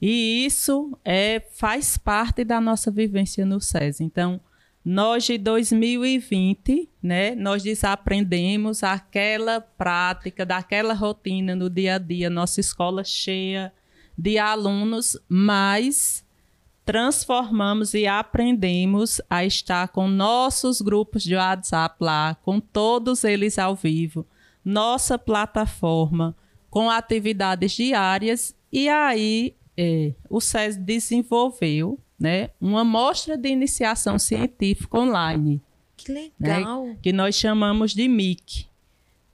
E 0.00 0.44
isso 0.44 0.98
é 1.02 1.40
faz 1.54 1.96
parte 1.96 2.44
da 2.44 2.60
nossa 2.60 2.90
vivência 2.90 3.46
no 3.46 3.62
SES. 3.62 4.02
Então, 4.02 4.38
nós 4.84 5.24
de 5.24 5.38
2020, 5.38 6.90
né, 7.02 7.34
nós 7.34 7.62
desaprendemos 7.62 8.82
aquela 8.82 9.58
prática, 9.58 10.44
daquela 10.44 10.92
rotina 10.92 11.56
no 11.56 11.70
dia 11.70 11.94
a 11.94 11.98
dia, 11.98 12.28
nossa 12.28 12.60
escola 12.60 13.02
cheia 13.02 13.72
de 14.18 14.36
alunos, 14.36 15.18
mas 15.26 16.25
transformamos 16.86 17.94
e 17.94 18.06
aprendemos 18.06 19.20
a 19.28 19.44
estar 19.44 19.88
com 19.88 20.06
nossos 20.06 20.80
grupos 20.80 21.24
de 21.24 21.34
WhatsApp 21.34 21.96
lá, 22.00 22.36
com 22.42 22.60
todos 22.60 23.24
eles 23.24 23.58
ao 23.58 23.74
vivo, 23.74 24.24
nossa 24.64 25.18
plataforma, 25.18 26.34
com 26.70 26.88
atividades 26.88 27.72
diárias, 27.72 28.54
e 28.72 28.88
aí 28.88 29.56
é, 29.76 30.12
o 30.30 30.40
SES 30.40 30.76
desenvolveu 30.76 31.98
né, 32.18 32.50
uma 32.60 32.84
mostra 32.84 33.36
de 33.36 33.48
iniciação 33.48 34.16
científica 34.16 34.96
online. 34.96 35.60
Que 35.96 36.12
legal! 36.12 36.86
Né, 36.86 36.96
que 37.02 37.12
nós 37.12 37.34
chamamos 37.34 37.92
de 37.94 38.06
MIC. 38.06 38.66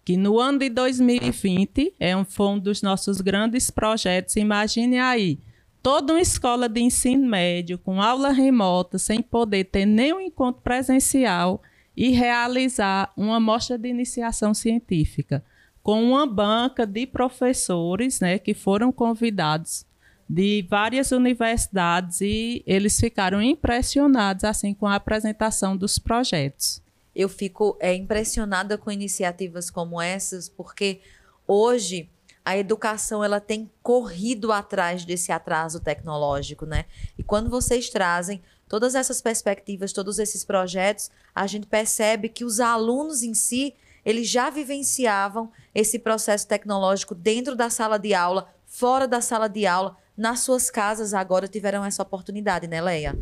Que 0.05 0.17
no 0.17 0.41
ano 0.41 0.59
de 0.59 0.71
2020 0.71 1.95
é 2.01 2.17
um, 2.17 2.25
foi 2.25 2.47
um 2.49 2.59
dos 2.59 2.83
nossos 2.83 3.21
grandes 3.21 3.71
projetos. 3.71 4.37
Imagine 4.37 4.99
aí, 4.99 5.39
toda 5.83 6.13
uma 6.13 6.21
escola 6.21 6.69
de 6.69 6.81
ensino 6.81 7.27
médio 7.27 7.79
com 7.79 8.01
aula 8.01 8.31
remota, 8.31 8.99
sem 8.99 9.21
poder 9.21 9.65
ter 9.65 9.85
nenhum 9.85 10.21
encontro 10.21 10.63
presencial 10.63 11.61
e 11.97 12.11
realizar 12.11 13.13
uma 13.17 13.41
mostra 13.41 13.77
de 13.77 13.89
iniciação 13.89 14.55
científica 14.55 15.45
com 15.83 16.03
uma 16.03 16.27
banca 16.27 16.87
de 16.87 17.07
professores 17.07 18.21
né, 18.21 18.39
que 18.39 18.55
foram 18.55 18.93
convidados 18.93 19.85
de 20.29 20.65
várias 20.71 21.11
universidades 21.11 22.21
e 22.21 22.63
eles 22.65 22.99
ficaram 22.99 23.43
impressionados 23.43 24.45
assim 24.45 24.73
com 24.73 24.87
a 24.87 24.95
apresentação 24.95 25.77
dos 25.77 25.99
projetos. 25.99 26.81
Eu 27.15 27.29
fico 27.29 27.77
é, 27.81 27.95
impressionada 27.95 28.79
com 28.79 28.91
iniciativas 28.91 29.71
como 29.71 30.01
essas, 30.01 30.49
porque 30.49 31.01
hoje 31.47 32.09
a 32.45 32.57
educação 32.57 33.23
ela 33.23 33.41
tem 33.41 33.71
corrido 33.83 34.51
atrás 34.53 35.05
desse 35.05 35.31
atraso 35.31 35.81
tecnológico, 35.81 36.67
né? 36.67 36.87
E 37.17 37.23
quando 37.23 37.49
vocês 37.49 37.89
trazem 37.89 38.43
todas 38.69 38.95
essas 38.95 39.21
perspectivas, 39.21 39.93
todos 39.93 40.19
esses 40.19 40.45
projetos, 40.45 41.11
a 41.35 41.47
gente 41.47 41.67
percebe 41.67 42.29
que 42.29 42.45
os 42.45 42.59
alunos 42.59 43.23
em 43.23 43.35
si, 43.35 43.75
eles 44.05 44.29
já 44.29 44.51
vivenciavam 44.51 45.51
esse 45.75 45.99
processo 45.99 46.47
tecnológico 46.49 47.15
dentro 47.15 47.55
da 47.55 47.71
sala 47.71 47.99
de 47.99 48.15
aula, 48.15 48.49
fora 48.67 49.07
da 49.07 49.21
sala 49.21 49.49
de 49.49 49.67
aula, 49.67 49.97
nas 50.17 50.41
suas 50.41 50.71
casas 50.71 51.15
agora 51.15 51.47
tiveram 51.47 51.85
essa 51.85 52.03
oportunidade, 52.03 52.67
né, 52.67 52.81
Leia? 52.81 53.17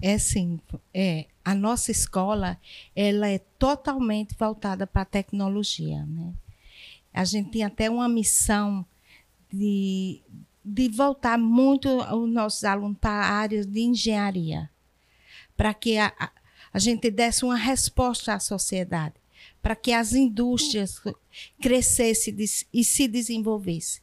É 0.00 0.18
sim, 0.18 0.60
é. 0.92 1.26
A 1.44 1.54
nossa 1.54 1.90
escola, 1.90 2.58
ela 2.94 3.28
é 3.28 3.38
totalmente 3.58 4.34
voltada 4.38 4.86
para 4.86 5.02
a 5.02 5.06
tecnologia, 5.06 6.04
né? 6.06 6.32
A 7.16 7.24
gente 7.24 7.50
tem 7.50 7.64
até 7.64 7.88
uma 7.88 8.10
missão 8.10 8.84
de, 9.50 10.22
de 10.62 10.86
voltar 10.90 11.38
muito 11.38 11.88
os 11.88 12.30
nossos 12.30 12.62
alunos 12.62 12.98
para 13.00 13.10
a 13.10 13.30
área 13.30 13.64
de 13.64 13.80
engenharia, 13.80 14.68
para 15.56 15.72
que 15.72 15.96
a, 15.96 16.12
a, 16.18 16.30
a 16.74 16.78
gente 16.78 17.10
desse 17.10 17.42
uma 17.42 17.56
resposta 17.56 18.34
à 18.34 18.38
sociedade, 18.38 19.14
para 19.62 19.74
que 19.74 19.94
as 19.94 20.12
indústrias 20.12 21.00
crescessem 21.58 22.36
e 22.70 22.84
se 22.84 23.08
desenvolvessem. 23.08 24.02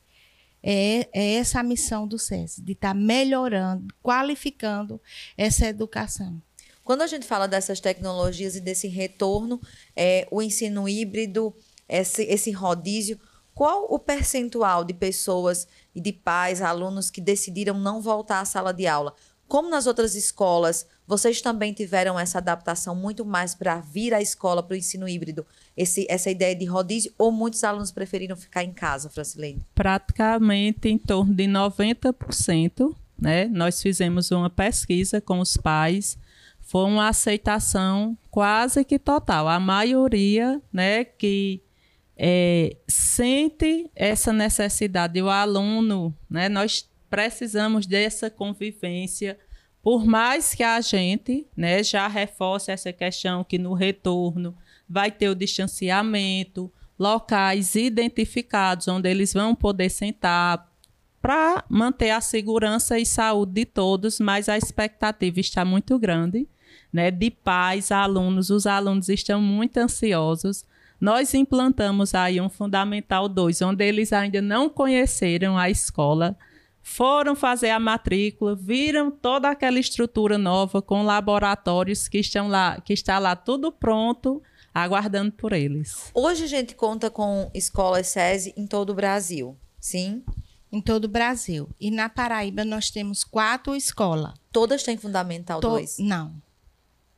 É, 0.64 1.08
é, 1.14 1.34
essa 1.36 1.60
a 1.60 1.64
missão 1.64 2.08
do 2.08 2.18
SESI, 2.18 2.64
de 2.64 2.72
estar 2.72 2.90
tá 2.90 2.94
melhorando, 2.96 3.94
qualificando 4.02 5.00
essa 5.38 5.68
educação. 5.68 6.42
Quando 6.84 7.04
a 7.04 7.08
gente 7.08 7.28
fala 7.28 7.48
dessas 7.48 7.80
tecnologias 7.80 8.56
e 8.56 8.62
desse 8.62 8.88
retorno, 8.88 9.62
é, 9.96 10.28
o 10.32 10.42
ensino 10.42 10.90
híbrido 10.90 11.54
esse, 11.88 12.24
esse 12.24 12.52
rodízio, 12.52 13.20
qual 13.54 13.86
o 13.90 14.00
percentual 14.00 14.84
de 14.84 14.94
pessoas 14.94 15.68
e 15.94 16.02
de 16.02 16.12
pais, 16.12 16.62
alunos 16.62 17.12
que 17.12 17.22
decidiram 17.22 17.78
não 17.78 18.02
voltar 18.02 18.40
à 18.40 18.46
sala 18.46 18.74
de 18.74 18.88
aula? 18.88 19.14
Como 19.48 19.70
nas 19.70 19.86
outras 19.86 20.16
escolas, 20.16 20.88
vocês 21.06 21.42
também 21.42 21.74
tiveram 21.74 22.20
essa 22.20 22.40
adaptação 22.40 22.96
muito 22.96 23.24
mais 23.24 23.54
para 23.54 23.80
vir 23.80 24.14
à 24.14 24.22
escola, 24.22 24.64
para 24.64 24.74
o 24.74 24.78
ensino 24.78 25.08
híbrido, 25.08 25.46
esse, 25.78 26.08
essa 26.10 26.32
ideia 26.32 26.56
de 26.56 26.66
rodízio, 26.66 27.14
ou 27.18 27.32
muitos 27.32 27.64
alunos 27.64 27.92
preferiram 27.92 28.36
ficar 28.36 28.64
em 28.64 28.74
casa, 28.74 29.10
Francilene? 29.10 29.62
Praticamente 29.76 30.90
em 30.90 30.98
torno 30.98 31.34
de 31.36 31.44
90%. 31.44 32.96
Né? 33.20 33.46
Nós 33.46 33.82
fizemos 33.82 34.32
uma 34.32 34.50
pesquisa 34.50 35.22
com 35.22 35.40
os 35.40 35.56
pais, 35.56 36.18
foi 36.60 36.86
uma 36.86 37.10
aceitação 37.10 38.18
quase 38.32 38.84
que 38.84 38.98
total. 38.98 39.48
A 39.48 39.60
maioria 39.60 40.60
né, 40.72 41.04
que 41.04 41.62
é, 42.18 42.76
sente 42.88 43.90
essa 43.96 44.32
necessidade. 44.32 45.22
O 45.22 45.30
aluno, 45.30 46.16
né, 46.30 46.48
nós 46.50 46.90
precisamos 47.10 47.86
dessa 47.86 48.30
convivência, 48.30 49.38
por 49.82 50.06
mais 50.06 50.54
que 50.54 50.64
a 50.64 50.80
gente 50.82 51.48
né, 51.56 51.84
já 51.84 52.08
reforce 52.08 52.72
essa 52.72 52.94
questão 52.94 53.44
que 53.44 53.58
no 53.58 53.74
retorno 53.74 54.56
vai 54.88 55.12
ter 55.12 55.30
o 55.30 55.36
distanciamento, 55.36 56.72
locais 56.98 57.76
identificados 57.76 58.88
onde 58.88 59.10
eles 59.10 59.34
vão 59.34 59.56
poder 59.56 59.90
sentar 59.90 60.72
para 61.22 61.64
manter 61.70 62.12
a 62.12 62.22
segurança 62.22 63.00
e 63.00 63.06
saúde 63.06 63.54
de 63.54 63.66
todos, 63.66 64.20
mas 64.20 64.50
a 64.50 64.58
expectativa 64.58 65.40
está 65.40 65.64
muito 65.64 65.98
grande, 65.98 66.48
né, 66.92 67.10
de 67.10 67.32
pais, 67.32 67.92
alunos, 67.92 68.50
os 68.50 68.68
alunos 68.68 69.10
estão 69.10 69.42
muito 69.42 69.78
ansiosos 69.78 70.66
nós 71.04 71.34
implantamos 71.34 72.16
aí 72.16 72.40
um 72.40 72.48
Fundamental 72.48 73.28
2, 73.28 73.62
onde 73.62 73.84
eles 73.84 74.14
ainda 74.14 74.42
não 74.42 74.70
conheceram 74.70 75.58
a 75.58 75.70
escola, 75.70 76.38
foram 76.82 77.36
fazer 77.36 77.72
a 77.72 77.80
matrícula, 77.80 78.56
viram 78.56 79.12
toda 79.12 79.50
aquela 79.50 79.78
estrutura 79.78 80.38
nova 80.38 80.82
com 80.82 81.04
laboratórios 81.04 82.08
que 82.08 82.20
estão 82.20 82.48
lá, 82.48 82.80
que 82.80 82.94
está 82.94 83.20
lá 83.20 83.36
tudo 83.36 83.70
pronto, 83.70 84.42
aguardando 84.74 85.34
por 85.34 85.52
eles. 85.52 86.10
Hoje 86.14 86.46
a 86.46 86.48
gente 86.48 86.74
conta 86.74 87.10
com 87.10 87.52
escolas 87.54 88.08
SESI 88.08 88.54
em 88.56 88.66
todo 88.66 88.92
o 88.92 88.96
Brasil, 88.96 89.58
sim? 89.82 90.24
Em 90.72 90.80
todo 90.80 91.04
o 91.04 91.10
Brasil. 91.10 91.68
E 91.82 91.92
na 91.92 92.08
Paraíba 92.08 92.64
nós 92.64 92.90
temos 92.90 93.26
quatro 93.26 93.76
escolas. 93.76 94.34
Todas 94.54 94.84
têm 94.84 94.96
Fundamental 94.96 95.60
2? 95.60 95.98
To 95.98 96.02
não. 96.02 96.42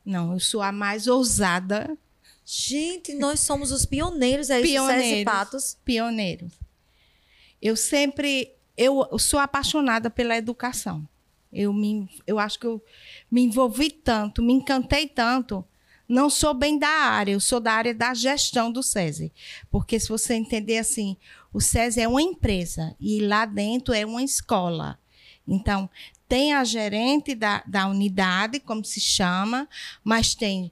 Não, 0.03 0.33
eu 0.33 0.39
sou 0.39 0.63
a 0.63 0.71
mais 0.71 1.05
ousada 1.05 1.95
Gente, 2.45 3.15
nós 3.15 3.39
somos 3.39 3.71
os 3.71 3.85
pioneiros 3.85 4.51
aí, 4.51 4.61
pioneiros, 4.61 5.23
Patos. 5.23 5.77
Pioneiros. 5.83 6.53
Eu 7.59 7.75
sempre, 7.75 8.53
eu 8.77 9.17
sou 9.17 9.39
apaixonada 9.39 10.11
pela 10.11 10.37
educação. 10.37 11.07
Eu, 11.51 11.73
me, 11.73 12.07
eu 12.27 12.37
acho 12.37 12.59
que 12.59 12.67
eu 12.67 12.83
me 13.31 13.41
envolvi 13.41 13.89
tanto, 13.89 14.43
me 14.43 14.53
encantei 14.53 15.07
tanto. 15.07 15.65
Não 16.07 16.29
sou 16.29 16.53
bem 16.53 16.77
da 16.77 16.87
área, 16.87 17.31
eu 17.31 17.39
sou 17.39 17.59
da 17.59 17.73
área 17.73 17.95
da 17.95 18.13
gestão 18.13 18.71
do 18.71 18.83
SESI. 18.83 19.33
Porque 19.71 19.99
se 19.99 20.07
você 20.07 20.35
entender 20.35 20.77
assim, 20.77 21.17
o 21.51 21.59
SESI 21.59 22.01
é 22.01 22.07
uma 22.07 22.21
empresa 22.21 22.95
e 22.99 23.21
lá 23.21 23.47
dentro 23.47 23.91
é 23.91 24.05
uma 24.05 24.21
escola. 24.21 24.99
Então, 25.47 25.89
tem 26.27 26.53
a 26.53 26.63
gerente 26.63 27.33
da, 27.33 27.63
da 27.65 27.87
unidade, 27.87 28.59
como 28.59 28.85
se 28.85 28.99
chama, 28.99 29.67
mas 30.03 30.35
tem 30.35 30.71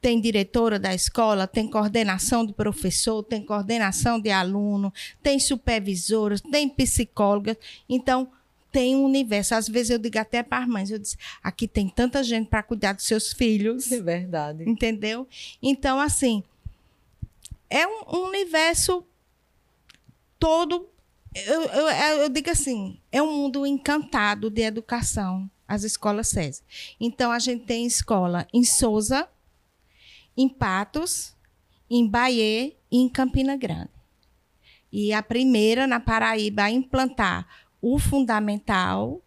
tem 0.00 0.20
diretora 0.20 0.78
da 0.78 0.94
escola, 0.94 1.46
tem 1.46 1.68
coordenação 1.68 2.44
de 2.46 2.52
professor, 2.52 3.22
tem 3.22 3.44
coordenação 3.44 4.18
de 4.18 4.30
aluno, 4.30 4.92
tem 5.22 5.38
supervisoras, 5.38 6.40
tem 6.40 6.68
psicólogas. 6.68 7.56
Então, 7.88 8.30
tem 8.72 8.96
um 8.96 9.04
universo. 9.04 9.54
Às 9.54 9.68
vezes 9.68 9.90
eu 9.90 9.98
digo 9.98 10.18
até 10.18 10.42
para 10.42 10.62
as 10.62 10.68
mães, 10.68 10.90
eu 10.90 10.98
disse, 10.98 11.16
aqui 11.42 11.68
tem 11.68 11.88
tanta 11.88 12.22
gente 12.22 12.48
para 12.48 12.62
cuidar 12.62 12.92
dos 12.92 13.04
seus 13.04 13.32
filhos. 13.32 13.90
É 13.92 14.00
verdade. 14.00 14.68
Entendeu? 14.68 15.26
Então, 15.62 16.00
assim, 16.00 16.42
é 17.68 17.86
um, 17.86 18.02
um 18.12 18.28
universo 18.28 19.04
todo. 20.38 20.88
Eu, 21.34 21.62
eu, 21.62 21.88
eu, 22.22 22.28
digo 22.28 22.50
assim, 22.50 22.98
é 23.12 23.22
um 23.22 23.32
mundo 23.32 23.66
encantado 23.66 24.50
de 24.50 24.62
educação, 24.62 25.48
as 25.68 25.84
escolas 25.84 26.28
SESI. 26.28 26.62
Então, 26.98 27.30
a 27.30 27.38
gente 27.38 27.64
tem 27.64 27.86
escola 27.86 28.48
em 28.52 28.64
Souza, 28.64 29.28
em 30.36 30.48
Patos, 30.48 31.34
em 31.88 32.06
Bahia 32.06 32.72
e 32.90 32.98
em 32.98 33.08
Campina 33.08 33.56
Grande. 33.56 33.90
E 34.92 35.12
a 35.12 35.22
primeira 35.22 35.86
na 35.86 36.00
Paraíba 36.00 36.64
a 36.64 36.70
implantar 36.70 37.46
o 37.80 37.98
fundamental 37.98 39.22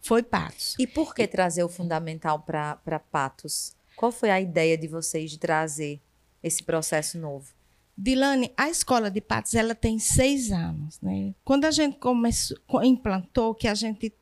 foi 0.00 0.22
Patos. 0.22 0.76
E 0.78 0.86
por 0.86 1.14
que 1.14 1.26
trazer 1.26 1.64
o 1.64 1.68
fundamental 1.68 2.40
para 2.40 3.00
Patos? 3.10 3.74
Qual 3.96 4.12
foi 4.12 4.30
a 4.30 4.40
ideia 4.40 4.76
de 4.76 4.86
vocês 4.86 5.30
de 5.30 5.38
trazer 5.38 6.00
esse 6.42 6.62
processo 6.62 7.18
novo? 7.18 7.52
Dilane, 7.96 8.52
a 8.56 8.68
escola 8.68 9.10
de 9.10 9.20
Patos 9.20 9.54
ela 9.54 9.74
tem 9.74 9.98
seis 9.98 10.50
anos, 10.50 11.00
né? 11.00 11.32
Quando 11.44 11.64
a 11.64 11.70
gente 11.70 11.96
começou, 11.96 12.56
implantou 12.82 13.54
que 13.54 13.68
a 13.68 13.74
gente 13.74 14.12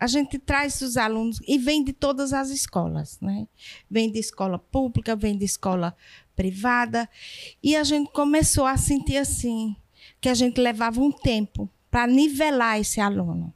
a 0.00 0.06
gente 0.06 0.38
traz 0.38 0.80
os 0.80 0.96
alunos 0.96 1.38
e 1.46 1.58
vem 1.58 1.84
de 1.84 1.92
todas 1.92 2.32
as 2.32 2.48
escolas, 2.48 3.20
né? 3.20 3.46
Vem 3.88 4.10
de 4.10 4.18
escola 4.18 4.58
pública, 4.58 5.14
vem 5.14 5.36
de 5.36 5.44
escola 5.44 5.94
privada, 6.34 7.06
e 7.62 7.76
a 7.76 7.84
gente 7.84 8.10
começou 8.10 8.64
a 8.64 8.78
sentir 8.78 9.18
assim 9.18 9.76
que 10.18 10.30
a 10.30 10.34
gente 10.34 10.58
levava 10.58 11.02
um 11.02 11.12
tempo 11.12 11.68
para 11.90 12.06
nivelar 12.06 12.80
esse 12.80 12.98
aluno. 12.98 13.52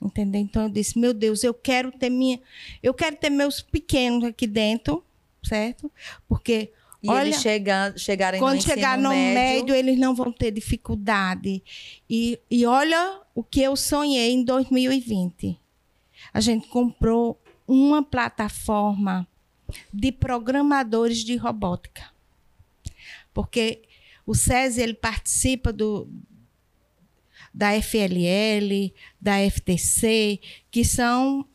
Entendeu? 0.00 0.40
Então 0.40 0.62
eu 0.62 0.68
disse, 0.70 0.98
meu 0.98 1.12
Deus, 1.12 1.44
eu 1.44 1.52
quero 1.52 1.92
ter 1.92 2.08
minha, 2.08 2.40
eu 2.82 2.94
quero 2.94 3.16
ter 3.16 3.28
meus 3.28 3.60
pequenos 3.60 4.24
aqui 4.24 4.46
dentro, 4.46 5.04
certo? 5.42 5.92
Porque 6.26 6.72
e 7.04 7.10
Olha, 7.10 7.26
eles 7.26 7.42
chega, 7.42 7.92
chegarem 7.98 8.40
quando 8.40 8.56
no 8.56 8.62
chegar 8.62 8.96
no 8.96 9.10
médio, 9.10 9.34
médio, 9.34 9.74
eles 9.74 9.98
não 9.98 10.14
vão 10.14 10.32
ter 10.32 10.50
dificuldade. 10.50 11.62
E, 12.08 12.40
e 12.50 12.64
olha 12.64 13.20
o 13.34 13.44
que 13.44 13.60
eu 13.60 13.76
sonhei 13.76 14.32
em 14.32 14.42
2020. 14.42 15.60
A 16.32 16.40
gente 16.40 16.66
comprou 16.68 17.38
uma 17.68 18.02
plataforma 18.02 19.28
de 19.92 20.10
programadores 20.10 21.18
de 21.18 21.36
robótica. 21.36 22.10
Porque 23.34 23.82
o 24.24 24.34
SESI 24.34 24.80
ele 24.80 24.94
participa 24.94 25.70
do, 25.70 26.08
da 27.52 27.78
FLL, 27.82 28.94
da 29.20 29.34
FTC, 29.50 30.40
que 30.70 30.86
são 30.86 31.46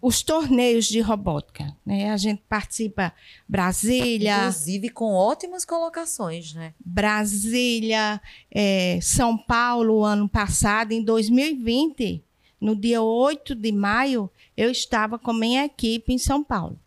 os 0.00 0.22
torneios 0.22 0.86
de 0.86 1.00
robótica. 1.00 1.76
Né? 1.84 2.10
A 2.10 2.16
gente 2.16 2.42
participa 2.48 3.12
Brasília. 3.48 4.38
Inclusive 4.38 4.88
com 4.90 5.12
ótimas 5.12 5.64
colocações, 5.64 6.54
né? 6.54 6.74
Brasília, 6.78 8.20
é, 8.50 8.98
São 9.02 9.36
Paulo, 9.36 10.04
ano 10.04 10.28
passado, 10.28 10.92
em 10.92 11.02
2020, 11.02 12.22
no 12.60 12.74
dia 12.74 13.02
8 13.02 13.54
de 13.54 13.72
maio, 13.72 14.30
eu 14.56 14.70
estava 14.70 15.18
com 15.18 15.32
minha 15.32 15.64
equipe 15.64 16.12
em 16.12 16.18
São 16.18 16.42
Paulo. 16.42 16.78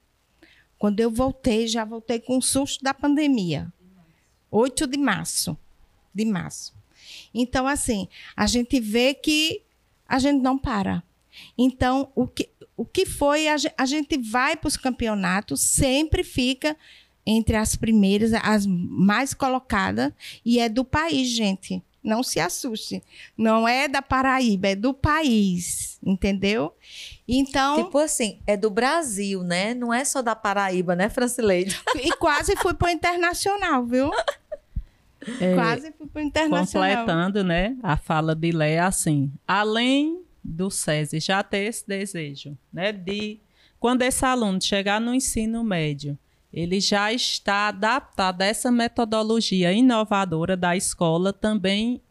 Quando 0.77 0.99
eu 0.99 1.09
voltei, 1.09 1.67
já 1.67 1.85
voltei 1.85 2.19
com 2.19 2.37
o 2.37 2.41
susto 2.41 2.83
da 2.83 2.93
pandemia. 2.93 3.71
8 4.51 4.85
de 4.87 4.97
março. 4.97 5.57
De 6.13 6.25
março. 6.25 6.73
Então, 7.33 7.67
assim, 7.67 8.07
a 8.35 8.45
gente 8.45 8.79
vê 8.79 9.13
que 9.13 9.61
a 10.07 10.19
gente 10.19 10.41
não 10.41 10.57
para. 10.57 11.03
Então, 11.57 12.11
o 12.15 12.27
que, 12.27 12.49
o 12.75 12.85
que 12.85 13.05
foi, 13.05 13.47
a, 13.47 13.55
a 13.77 13.85
gente 13.85 14.17
vai 14.17 14.55
para 14.55 14.67
os 14.67 14.77
campeonatos, 14.77 15.61
sempre 15.61 16.23
fica 16.23 16.75
entre 17.25 17.55
as 17.55 17.75
primeiras, 17.75 18.33
as 18.33 18.65
mais 18.65 19.33
colocadas, 19.33 20.11
e 20.43 20.59
é 20.59 20.67
do 20.67 20.83
país, 20.83 21.29
gente. 21.29 21.81
Não 22.03 22.21
se 22.21 22.37
assuste. 22.37 23.01
Não 23.37 23.65
é 23.65 23.87
da 23.87 24.01
Paraíba, 24.01 24.67
é 24.67 24.75
do 24.75 24.93
país, 24.93 25.97
entendeu? 26.03 26.75
Então. 27.25 27.81
Tipo 27.81 27.97
assim, 27.99 28.39
é 28.45 28.57
do 28.57 28.69
Brasil, 28.69 29.41
né? 29.41 29.73
Não 29.73 29.93
é 29.93 30.03
só 30.03 30.21
da 30.21 30.35
Paraíba, 30.35 30.97
né, 30.97 31.09
Francileide? 31.09 31.79
E 31.95 32.11
quase 32.17 32.57
fui 32.57 32.73
para 32.73 32.89
o 32.89 32.91
internacional, 32.91 33.85
viu? 33.85 34.11
É, 35.39 35.55
quase 35.55 35.93
fui 35.97 36.07
para 36.07 36.21
o 36.21 36.25
internacional. 36.25 37.05
Completando, 37.05 37.41
né? 37.41 37.77
A 37.81 37.95
fala 37.95 38.35
de 38.35 38.51
Lé 38.51 38.79
assim. 38.79 39.31
Além 39.47 40.21
do 40.43 40.69
SESI 40.69 41.19
já 41.19 41.41
ter 41.41 41.69
esse 41.69 41.87
desejo, 41.87 42.57
né, 42.71 42.91
de 42.91 43.39
quando 43.79 44.01
esse 44.01 44.25
aluno 44.25 44.61
chegar 44.61 44.99
no 44.99 45.13
ensino 45.13 45.63
médio, 45.63 46.17
ele 46.53 46.79
já 46.79 47.11
está 47.11 47.69
adaptado 47.69 48.41
a 48.41 48.45
essa 48.45 48.71
metodologia 48.71 49.73
inovadora 49.73 50.55
da 50.55 50.75
escola 50.75 51.33
também 51.33 52.01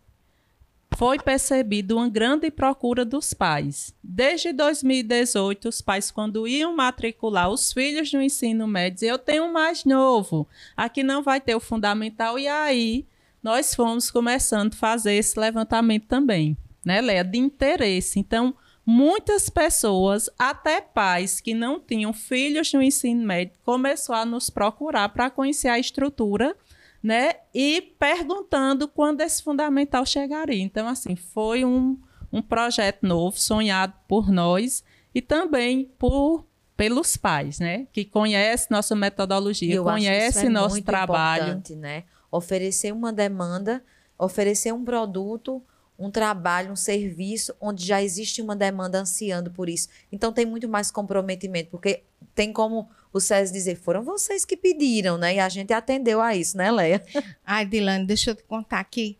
foi 0.97 1.19
percebido 1.19 1.97
uma 1.97 2.09
grande 2.09 2.51
procura 2.51 3.05
dos 3.05 3.33
pais. 3.33 3.95
Desde 4.03 4.53
2018, 4.53 5.69
os 5.69 5.81
pais, 5.81 6.11
quando 6.11 6.47
iam 6.47 6.77
matricular 6.77 7.49
os 7.49 7.73
filhos 7.73 8.13
no 8.13 8.21
ensino 8.21 8.67
médio, 8.67 9.09
eu 9.09 9.19
tenho 9.19 9.45
um 9.45 9.53
mais 9.53 9.85
novo, 9.85 10.47
aqui 10.77 11.03
não 11.03 11.23
vai 11.23 11.41
ter 11.41 11.55
o 11.55 11.61
fundamental, 11.61 12.39
e 12.39 12.47
aí 12.47 13.07
nós 13.43 13.75
fomos 13.75 14.11
começando 14.11 14.75
a 14.75 14.77
fazer 14.77 15.15
esse 15.15 15.39
levantamento 15.39 16.07
também 16.07 16.57
né, 16.85 17.01
Leia, 17.01 17.25
de 17.25 17.39
interesse. 17.39 18.19
Então, 18.19 18.55
muitas 18.85 19.49
pessoas, 19.49 20.29
até 20.39 20.81
pais 20.81 21.41
que 21.41 21.55
não 21.55 21.81
tinham 21.81 22.13
filhos 22.13 22.73
no 22.73 22.83
ensino 22.83 23.25
médio, 23.25 23.55
começou 23.65 24.15
a 24.15 24.25
nos 24.25 24.51
procurar 24.51 25.09
para 25.11 25.31
conhecer 25.31 25.69
a 25.69 25.79
estrutura, 25.79 26.57
né, 27.03 27.35
e 27.53 27.95
perguntando 27.99 28.87
quando 28.87 29.23
esse 29.23 29.43
fundamental 29.43 30.07
chegaria. 30.07 30.63
Então, 30.63 30.87
assim, 30.87 31.17
foi 31.17 31.65
um, 31.65 31.99
um 32.33 32.41
projeto 32.41 33.05
novo, 33.05 33.39
sonhado 33.39 33.93
por 34.07 34.31
nós 34.31 34.85
e 35.15 35.21
também 35.21 35.91
por 35.99 36.47
pelos 36.77 37.17
pais, 37.17 37.59
né, 37.61 37.87
que 37.93 38.05
conhecem 38.05 38.69
nossa 38.71 38.97
metodologia, 38.97 39.75
Eu 39.75 39.85
conhecem 39.85 40.47
é 40.47 40.49
nosso 40.49 40.83
trabalho, 40.83 41.63
né? 41.77 42.05
Oferecer 42.31 42.93
uma 42.93 43.13
demanda, 43.13 43.85
oferecer 44.19 44.73
um 44.73 44.85
produto 44.85 45.63
um 46.03 46.11
trabalho, 46.11 46.73
um 46.73 46.77
serviço 46.77 47.55
onde 47.61 47.87
já 47.87 48.03
existe 48.03 48.43
uma 48.43 48.57
demanda 48.57 48.99
ansiando 48.99 49.53
por 49.53 49.69
isso. 49.69 49.89
Então 50.11 50.33
tem 50.33 50.45
muito 50.45 50.69
mais 50.69 50.91
comprometimento, 50.91 51.71
porque 51.71 52.03
tem 52.35 52.53
como 52.53 52.89
o 53.13 53.21
César 53.21 53.53
dizer, 53.53 53.77
foram 53.77 54.03
vocês 54.03 54.45
que 54.45 54.57
pediram, 54.57 55.17
né? 55.17 55.37
E 55.37 55.39
a 55.39 55.49
gente 55.49 55.73
atendeu 55.73 56.21
a 56.21 56.35
isso, 56.35 56.57
né, 56.57 56.73
Leia? 56.73 57.05
Ai, 57.47 57.65
Dilane, 57.65 58.05
deixa 58.05 58.31
eu 58.31 58.35
te 58.35 58.43
contar 58.43 58.81
aqui. 58.81 59.17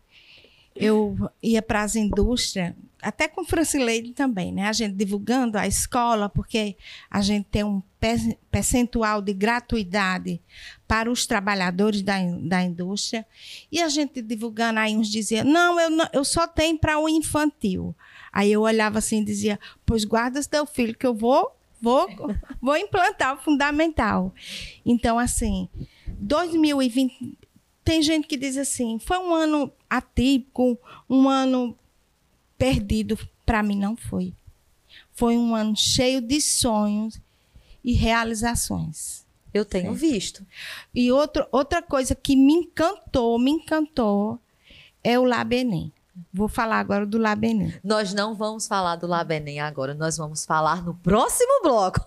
Eu 0.75 1.15
ia 1.41 1.61
para 1.61 1.83
as 1.83 1.95
indústrias, 1.95 2.73
até 3.03 3.27
com 3.27 3.43
Francileide 3.43 4.13
também, 4.13 4.51
né? 4.51 4.67
A 4.67 4.73
gente 4.73 4.95
divulgando 4.95 5.57
a 5.57 5.67
escola, 5.67 6.29
porque 6.29 6.75
a 7.09 7.21
gente 7.21 7.45
tem 7.45 7.63
um 7.63 7.81
percentual 8.49 9.21
de 9.21 9.33
gratuidade 9.33 10.41
para 10.87 11.11
os 11.11 11.25
trabalhadores 11.25 12.01
da, 12.01 12.17
da 12.41 12.61
indústria. 12.63 13.25
E 13.71 13.81
a 13.81 13.89
gente 13.89 14.21
divulgando, 14.21 14.79
aí 14.79 14.95
uns 14.95 15.09
diziam, 15.09 15.45
não, 15.45 15.79
eu, 15.79 15.89
não, 15.89 16.07
eu 16.13 16.25
só 16.25 16.47
tenho 16.47 16.77
para 16.77 16.99
o 16.99 17.07
infantil. 17.07 17.95
Aí 18.31 18.51
eu 18.51 18.61
olhava 18.61 18.99
assim 18.99 19.21
e 19.21 19.25
dizia, 19.25 19.59
pois 19.85 20.05
guarda 20.05 20.43
teu 20.43 20.65
filho 20.65 20.97
que 20.97 21.05
eu 21.05 21.13
vou, 21.13 21.55
vou, 21.81 22.07
vou 22.61 22.77
implantar 22.77 23.35
o 23.35 23.41
fundamental. 23.41 24.33
Então, 24.85 25.19
assim, 25.19 25.69
2020, 26.07 27.37
tem 27.83 28.01
gente 28.01 28.27
que 28.27 28.37
diz 28.37 28.57
assim, 28.57 28.97
foi 28.99 29.17
um 29.17 29.33
ano 29.33 29.71
atípico, 29.89 30.77
um 31.09 31.29
ano 31.29 31.77
perdido. 32.57 33.17
Para 33.45 33.63
mim, 33.63 33.77
não 33.77 33.95
foi. 33.95 34.33
Foi 35.13 35.37
um 35.37 35.55
ano 35.55 35.75
cheio 35.75 36.21
de 36.21 36.41
sonhos 36.41 37.19
e 37.83 37.93
realizações. 37.93 39.23
Eu 39.53 39.63
tenho 39.63 39.91
certo? 39.91 39.99
visto. 39.99 40.47
E 40.93 41.11
outro, 41.11 41.45
outra 41.51 41.81
coisa 41.81 42.15
que 42.15 42.35
me 42.35 42.53
encantou, 42.53 43.37
me 43.37 43.51
encantou, 43.51 44.39
é 45.03 45.19
o 45.19 45.23
Labenem. 45.23 45.91
Vou 46.33 46.47
falar 46.47 46.79
agora 46.79 47.05
do 47.05 47.17
Labenem. 47.17 47.73
Nós 47.83 48.13
não 48.13 48.35
vamos 48.35 48.67
falar 48.67 48.95
do 48.95 49.07
Labenem 49.07 49.59
agora, 49.59 49.93
nós 49.93 50.17
vamos 50.17 50.45
falar 50.45 50.83
no 50.83 50.95
próximo 50.95 51.61
bloco. 51.61 51.99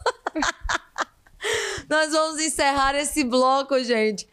nós 1.88 2.12
vamos 2.12 2.40
encerrar 2.40 2.94
esse 2.94 3.22
bloco, 3.22 3.78
gente, 3.82 4.28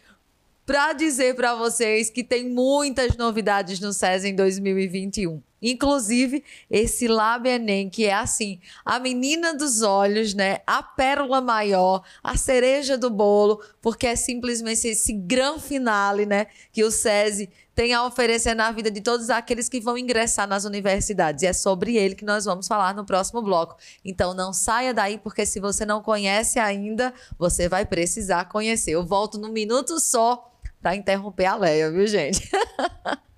para 0.66 0.94
dizer 0.94 1.36
para 1.36 1.56
vocês 1.56 2.10
que 2.10 2.24
tem 2.24 2.50
muitas 2.50 3.16
novidades 3.18 3.80
no 3.80 3.94
SES 3.94 4.26
em 4.26 4.36
2021. 4.36 5.42
Inclusive, 5.64 6.44
esse 6.70 7.08
Lab 7.08 7.48
Enem, 7.48 7.90
que 7.90 8.06
é 8.06 8.14
assim, 8.14 8.60
a 8.84 9.00
menina 9.00 9.56
dos 9.56 9.82
olhos, 9.82 10.34
né? 10.34 10.60
A 10.68 10.84
pérola 10.84 11.40
maior, 11.40 12.04
a 12.22 12.36
cereja 12.36 12.98
do 12.98 13.10
bolo, 13.10 13.64
porque 13.82 14.06
é 14.06 14.16
simplesmente 14.18 14.90
esse 14.90 15.14
grande 15.14 15.62
finale, 15.64 16.26
né? 16.26 16.48
Que 16.74 16.84
o 16.84 16.92
SESI 16.92 17.50
tem 17.74 17.94
a 17.94 18.06
oferecer 18.06 18.54
na 18.54 18.72
vida 18.72 18.92
de 18.92 19.02
todos 19.02 19.30
aqueles 19.30 19.70
que 19.70 19.80
vão 19.80 19.98
ingressar 19.98 20.48
nas 20.48 20.66
universidades. 20.66 21.44
E 21.44 21.48
é 21.48 21.54
sobre 21.54 21.96
ele 21.96 22.14
que 22.14 22.26
nós 22.26 22.46
vamos 22.46 22.68
falar 22.68 22.94
no 22.94 23.06
próximo 23.06 23.42
bloco. 23.42 23.78
Então 24.04 24.34
não 24.34 24.52
saia 24.52 24.94
daí, 24.94 25.18
porque 25.18 25.46
se 25.46 25.60
você 25.62 25.86
não 25.86 26.02
conhece 26.02 26.60
ainda, 26.60 27.14
você 27.40 27.70
vai 27.70 27.86
precisar 27.86 28.46
conhecer. 28.46 28.92
Eu 28.92 29.06
volto 29.06 29.38
num 29.38 29.52
minuto 29.52 30.00
só 30.00 30.52
para 30.82 30.96
interromper 30.96 31.46
a 31.46 31.56
Leia, 31.56 31.90
viu, 31.90 32.06
gente? 32.06 32.50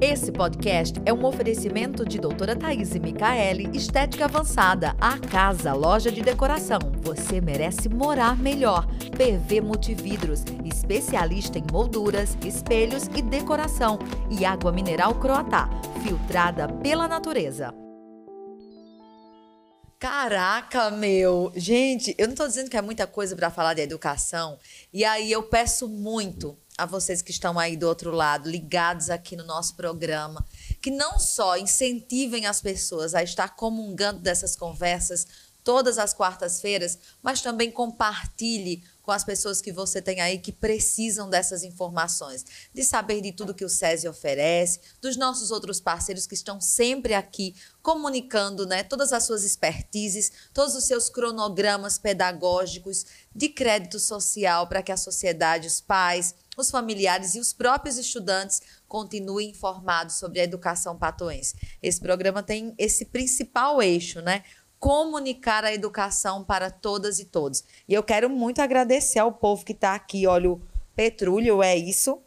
Esse 0.00 0.32
podcast 0.32 0.98
é 1.04 1.12
um 1.12 1.26
oferecimento 1.26 2.06
de 2.06 2.18
doutora 2.18 2.56
Thaís 2.56 2.94
Micaele, 2.94 3.68
Estética 3.76 4.24
Avançada, 4.24 4.96
a 4.98 5.18
casa, 5.18 5.74
loja 5.74 6.10
de 6.10 6.22
decoração. 6.22 6.78
Você 7.02 7.38
merece 7.38 7.86
morar 7.86 8.34
melhor. 8.38 8.86
PV 9.14 9.60
Multividros, 9.60 10.42
especialista 10.64 11.58
em 11.58 11.64
molduras, 11.70 12.34
espelhos 12.42 13.08
e 13.14 13.20
decoração. 13.20 13.98
E 14.30 14.42
água 14.42 14.72
mineral 14.72 15.16
Croatá, 15.16 15.68
filtrada 16.02 16.66
pela 16.66 17.06
natureza. 17.06 17.74
Caraca, 19.98 20.90
meu. 20.90 21.52
Gente, 21.54 22.14
eu 22.16 22.26
não 22.26 22.32
estou 22.32 22.48
dizendo 22.48 22.70
que 22.70 22.76
é 22.78 22.80
muita 22.80 23.06
coisa 23.06 23.36
para 23.36 23.50
falar 23.50 23.74
de 23.74 23.82
educação. 23.82 24.58
E 24.94 25.04
aí 25.04 25.30
eu 25.30 25.42
peço 25.42 25.86
muito 25.86 26.56
a 26.80 26.86
vocês 26.86 27.20
que 27.20 27.30
estão 27.30 27.58
aí 27.58 27.76
do 27.76 27.86
outro 27.86 28.10
lado, 28.10 28.48
ligados 28.48 29.10
aqui 29.10 29.36
no 29.36 29.44
nosso 29.44 29.74
programa, 29.74 30.44
que 30.80 30.90
não 30.90 31.18
só 31.18 31.58
incentivem 31.58 32.46
as 32.46 32.62
pessoas 32.62 33.14
a 33.14 33.22
estar 33.22 33.54
comungando 33.54 34.20
dessas 34.20 34.56
conversas 34.56 35.26
todas 35.62 35.98
as 35.98 36.14
quartas-feiras, 36.14 36.98
mas 37.22 37.42
também 37.42 37.70
compartilhe 37.70 38.82
com 39.02 39.10
as 39.12 39.24
pessoas 39.24 39.60
que 39.60 39.72
você 39.72 40.00
tem 40.00 40.20
aí 40.20 40.38
que 40.38 40.52
precisam 40.52 41.28
dessas 41.28 41.64
informações, 41.64 42.44
de 42.72 42.84
saber 42.84 43.20
de 43.20 43.32
tudo 43.32 43.54
que 43.54 43.64
o 43.64 43.68
SESI 43.68 44.06
oferece, 44.06 44.80
dos 45.00 45.16
nossos 45.16 45.50
outros 45.50 45.80
parceiros 45.80 46.26
que 46.26 46.34
estão 46.34 46.60
sempre 46.60 47.14
aqui 47.14 47.54
comunicando, 47.82 48.66
né, 48.66 48.84
todas 48.84 49.12
as 49.12 49.24
suas 49.24 49.42
expertises, 49.42 50.30
todos 50.54 50.74
os 50.76 50.84
seus 50.84 51.08
cronogramas 51.08 51.98
pedagógicos 51.98 53.04
de 53.34 53.48
crédito 53.48 53.98
social 53.98 54.66
para 54.66 54.82
que 54.82 54.92
a 54.92 54.96
sociedade, 54.96 55.66
os 55.66 55.80
pais, 55.80 56.34
os 56.56 56.70
familiares 56.70 57.34
e 57.34 57.40
os 57.40 57.52
próprios 57.52 57.96
estudantes 57.96 58.60
continuem 58.86 59.50
informados 59.50 60.16
sobre 60.16 60.40
a 60.40 60.44
educação 60.44 60.96
patoense. 60.96 61.54
Esse 61.82 62.00
programa 62.00 62.42
tem 62.42 62.74
esse 62.76 63.06
principal 63.06 63.82
eixo, 63.82 64.20
né? 64.20 64.44
Comunicar 64.80 65.62
a 65.62 65.72
educação 65.72 66.42
para 66.42 66.70
todas 66.70 67.20
e 67.20 67.26
todos. 67.26 67.62
E 67.86 67.92
eu 67.92 68.02
quero 68.02 68.30
muito 68.30 68.62
agradecer 68.62 69.18
ao 69.18 69.30
povo 69.30 69.64
que 69.64 69.72
está 69.72 69.94
aqui. 69.94 70.26
Olha, 70.26 70.50
o 70.50 70.62
Petrúlio, 70.96 71.62
é 71.62 71.76
isso? 71.76 72.18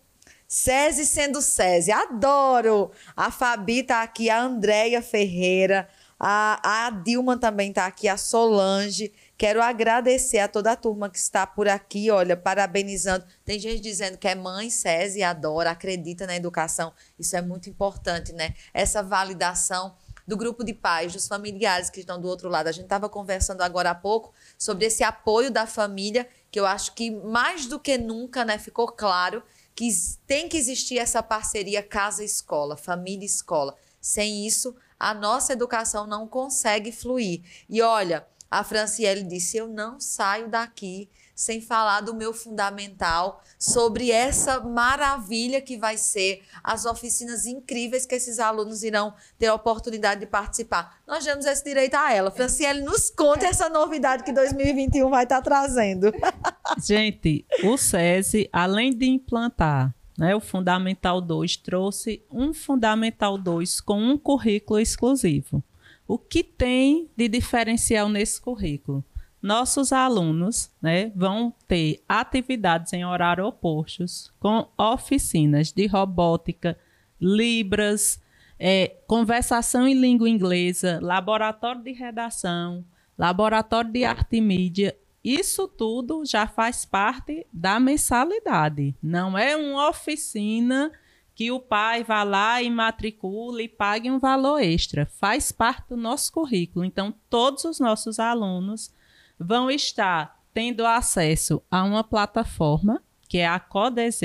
SESI 0.48 1.08
sendo 1.08 1.42
SESI, 1.42 1.92
adoro! 1.92 2.92
A 3.18 3.32
Fabi 3.32 3.80
está 3.80 4.04
aqui, 4.04 4.30
a 4.30 4.40
Andréia 4.40 5.02
Ferreira, 5.02 5.90
a, 6.20 6.86
a 6.86 6.90
Dilma 6.92 7.38
também 7.38 7.70
está 7.70 7.88
aqui, 7.88 8.08
a 8.08 8.18
Solange. 8.18 9.12
Quero 9.36 9.62
agradecer 9.62 10.38
a 10.38 10.48
toda 10.48 10.72
a 10.72 10.76
turma 10.76 11.10
que 11.10 11.18
está 11.18 11.48
por 11.48 11.68
aqui, 11.68 12.12
olha, 12.12 12.38
parabenizando. 12.38 13.26
Tem 13.44 13.60
gente 13.60 13.82
dizendo 13.82 14.18
que 14.18 14.28
é 14.28 14.36
mãe 14.36 14.70
SESI, 14.70 15.24
adora, 15.24 15.72
acredita 15.72 16.28
na 16.28 16.36
educação. 16.36 16.94
Isso 17.18 17.36
é 17.36 17.42
muito 17.42 17.68
importante, 17.68 18.32
né? 18.32 18.54
Essa 18.74 19.02
validação 19.02 19.96
do 20.26 20.38
grupo 20.38 20.64
de 20.64 20.74
pais, 20.74 21.14
dos 21.14 21.28
familiares 21.28 21.90
que 21.90 22.00
estão 22.00 22.20
do 22.20 22.28
outro 22.28 22.50
lado. 22.50 22.68
A 22.68 22.72
gente 22.72 22.86
estava 22.86 23.10
conversando 23.10 23.62
agora 23.62 23.92
há 23.92 23.96
pouco 23.96 24.34
sobre 24.58 24.86
esse 24.86 25.04
apoio 25.04 25.52
da 25.52 25.68
família, 25.68 26.28
que 26.50 26.60
eu 26.60 26.66
acho 26.66 26.94
que 26.94 27.12
mais 27.12 27.66
do 27.66 27.80
que 27.80 27.98
nunca 27.98 28.46
né, 28.46 28.58
ficou 28.58 28.88
claro 28.88 29.44
que 29.76 29.90
tem 30.28 30.48
que 30.48 30.58
existir 30.58 30.98
essa 30.98 31.22
parceria 31.24 31.82
casa-escola, 31.82 32.78
família-escola. 32.78 33.76
Sem 34.00 34.46
isso, 34.46 34.76
a 35.00 35.14
nossa 35.14 35.54
educação 35.54 36.06
não 36.06 36.28
consegue 36.28 36.92
fluir. 36.92 37.42
E 37.68 37.82
olha, 37.82 38.26
a 38.50 38.64
Franciele 38.64 39.24
disse: 39.24 39.58
Eu 39.58 39.68
não 39.68 40.00
saio 40.00 40.48
daqui 40.48 41.10
sem 41.36 41.62
falar 41.62 42.02
do 42.02 42.14
meu 42.14 42.34
fundamental, 42.34 43.42
sobre 43.58 44.12
essa 44.12 44.60
maravilha 44.60 45.62
que 45.62 45.78
vai 45.78 45.98
ser 45.98 46.44
as 46.64 46.86
oficinas 46.86 47.46
incríveis 47.46 48.06
que 48.06 48.16
esses 48.16 48.40
alunos 48.40 48.84
irão 48.84 49.14
ter 49.38 49.48
a 49.48 49.54
oportunidade 49.54 50.22
de 50.22 50.28
participar. 50.28 51.02
Nós 51.08 51.26
damos 51.26 51.46
esse 51.46 51.64
direito 51.64 51.96
a 51.96 52.14
ela. 52.14 52.32
Franciele, 52.32 52.82
nos 52.82 53.10
conta 53.10 53.46
essa 53.46 53.70
novidade 53.70 54.24
que 54.24 54.32
2021 54.32 55.10
vai 55.10 55.24
estar 55.24 55.42
trazendo. 55.42 56.12
Gente, 56.84 57.46
o 57.64 57.78
SESI, 57.78 58.50
além 58.52 58.96
de 58.96 59.06
implantar 59.06 59.94
né, 60.18 60.36
o 60.36 60.40
Fundamental 60.40 61.20
2, 61.20 61.58
trouxe 61.58 62.24
um 62.32 62.54
Fundamental 62.54 63.38
2 63.38 63.82
com 63.82 64.00
um 64.00 64.18
currículo 64.18 64.80
exclusivo. 64.80 65.64
O 66.08 66.18
que 66.18 66.44
tem 66.44 67.10
de 67.16 67.28
diferencial 67.28 68.10
nesse 68.10 68.40
currículo? 68.40 69.04
Nossos 69.44 69.92
alunos 69.92 70.72
né, 70.82 71.12
vão 71.14 71.54
ter 71.68 72.02
atividades 72.08 72.94
em 72.94 73.04
horário 73.04 73.46
opostos, 73.46 74.34
com 74.40 74.70
oficinas 74.78 75.74
de 75.74 75.86
robótica, 75.86 76.80
libras, 77.20 78.22
é, 78.58 78.96
conversação 79.06 79.86
em 79.86 79.94
língua 79.94 80.30
inglesa, 80.30 80.98
laboratório 81.02 81.84
de 81.84 81.92
redação, 81.92 82.86
laboratório 83.18 83.92
de 83.92 84.06
arte 84.06 84.38
e 84.38 84.42
mídia. 84.42 84.98
Isso 85.22 85.68
tudo 85.68 86.24
já 86.26 86.48
faz 86.48 86.86
parte 86.86 87.46
da 87.52 87.82
mensalidade. 87.82 88.96
Não 89.04 89.38
é 89.38 89.58
uma 89.58 89.90
oficina 89.90 90.90
que 91.36 91.52
o 91.52 91.60
pai 91.60 92.04
vá 92.04 92.24
lá 92.24 92.62
e 92.62 92.70
matricule 92.70 93.64
e 93.64 93.68
pague 93.68 94.10
um 94.10 94.20
valor 94.20 94.62
extra. 94.62 95.06
Faz 95.06 95.52
parte 95.52 95.90
do 95.90 95.98
nosso 95.98 96.32
currículo. 96.32 96.86
Então, 96.86 97.14
todos 97.30 97.66
os 97.66 97.80
nossos 97.80 98.20
alunos 98.20 98.94
vão 99.40 99.70
estar 99.70 100.40
tendo 100.54 100.86
acesso 100.86 101.62
a 101.70 101.84
uma 101.84 102.04
plataforma 102.04 103.02
que 103.28 103.40
é 103.40 103.48
a 103.48 103.60
CODEZ, 103.60 104.22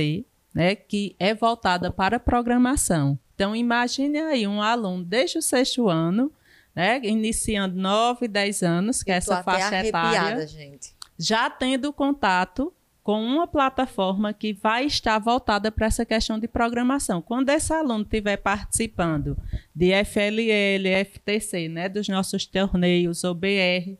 né, 0.54 0.74
que 0.74 1.16
é 1.18 1.34
voltada 1.34 1.90
para 1.90 2.20
programação. 2.20 3.18
Então, 3.34 3.56
imagine 3.56 4.18
aí 4.18 4.46
um 4.46 4.60
aluno 4.60 5.02
desde 5.02 5.38
o 5.38 5.42
sexto 5.42 5.88
ano, 5.88 6.30
né, 6.74 7.00
iniciando 7.02 7.74
9, 7.74 8.28
10 8.28 8.62
anos, 8.62 9.02
que 9.02 9.10
é 9.10 9.14
essa 9.14 9.42
faixa 9.42 9.86
etária, 9.86 10.46
gente. 10.46 10.94
já 11.18 11.48
tendo 11.48 11.92
contato 11.92 12.72
com 13.02 13.24
uma 13.24 13.46
plataforma 13.46 14.34
que 14.34 14.52
vai 14.52 14.84
estar 14.84 15.18
voltada 15.18 15.72
para 15.72 15.86
essa 15.86 16.04
questão 16.04 16.38
de 16.38 16.46
programação. 16.46 17.22
Quando 17.22 17.48
esse 17.48 17.72
aluno 17.72 18.02
estiver 18.02 18.36
participando 18.36 19.34
de 19.74 19.92
FLL, 20.04 20.86
FTC, 21.06 21.68
né, 21.68 21.88
dos 21.88 22.06
nossos 22.08 22.44
torneios 22.44 23.24
OBR, 23.24 23.96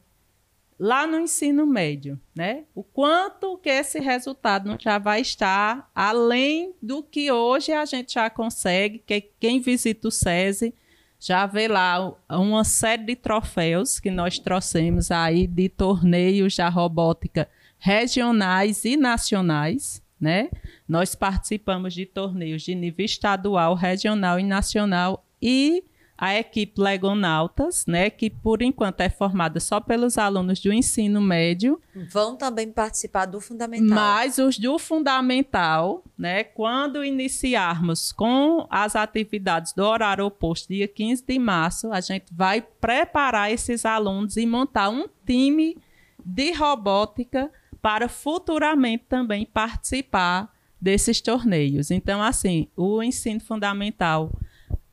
lá 0.78 1.06
no 1.06 1.18
ensino 1.18 1.66
médio, 1.66 2.20
né? 2.34 2.64
O 2.74 2.82
quanto 2.82 3.58
que 3.58 3.68
esse 3.68 3.98
resultado 3.98 4.76
já 4.78 4.98
vai 4.98 5.20
estar 5.20 5.90
além 5.94 6.72
do 6.80 7.02
que 7.02 7.32
hoje 7.32 7.72
a 7.72 7.84
gente 7.84 8.14
já 8.14 8.30
consegue, 8.30 9.02
que 9.04 9.30
quem 9.40 9.60
visita 9.60 10.08
o 10.08 10.10
SESI 10.10 10.72
já 11.18 11.46
vê 11.46 11.66
lá 11.66 12.14
uma 12.30 12.62
série 12.62 13.04
de 13.04 13.16
troféus 13.16 13.98
que 13.98 14.10
nós 14.10 14.38
trouxemos 14.38 15.10
aí 15.10 15.48
de 15.48 15.68
torneios 15.68 16.54
da 16.54 16.68
robótica 16.68 17.48
regionais 17.78 18.84
e 18.84 18.96
nacionais, 18.96 20.02
né? 20.20 20.48
Nós 20.88 21.14
participamos 21.14 21.92
de 21.92 22.06
torneios 22.06 22.62
de 22.62 22.74
nível 22.74 23.04
estadual, 23.04 23.74
regional 23.74 24.38
e 24.38 24.44
nacional 24.44 25.24
e 25.42 25.82
a 26.18 26.36
equipe 26.36 26.80
Legonautas, 26.80 27.86
né, 27.86 28.10
que 28.10 28.28
por 28.28 28.60
enquanto 28.60 29.00
é 29.02 29.08
formada 29.08 29.60
só 29.60 29.80
pelos 29.80 30.18
alunos 30.18 30.58
do 30.58 30.72
ensino 30.72 31.20
médio. 31.20 31.80
Vão 32.10 32.34
também 32.34 32.72
participar 32.72 33.26
do 33.26 33.40
fundamental. 33.40 33.96
Mas 33.96 34.36
os 34.38 34.58
do 34.58 34.76
fundamental, 34.80 36.02
né, 36.18 36.42
quando 36.42 37.04
iniciarmos 37.04 38.10
com 38.10 38.66
as 38.68 38.96
atividades 38.96 39.72
do 39.72 39.84
horário 39.84 40.26
oposto, 40.26 40.66
dia 40.68 40.88
15 40.88 41.24
de 41.24 41.38
março, 41.38 41.92
a 41.92 42.00
gente 42.00 42.34
vai 42.34 42.62
preparar 42.62 43.52
esses 43.52 43.86
alunos 43.86 44.36
e 44.36 44.44
montar 44.44 44.90
um 44.90 45.06
time 45.24 45.78
de 46.24 46.52
robótica 46.52 47.48
para 47.80 48.08
futuramente 48.08 49.04
também 49.08 49.46
participar 49.46 50.52
desses 50.80 51.20
torneios. 51.20 51.92
Então, 51.92 52.20
assim, 52.20 52.66
o 52.76 53.00
ensino 53.04 53.40
fundamental 53.40 54.32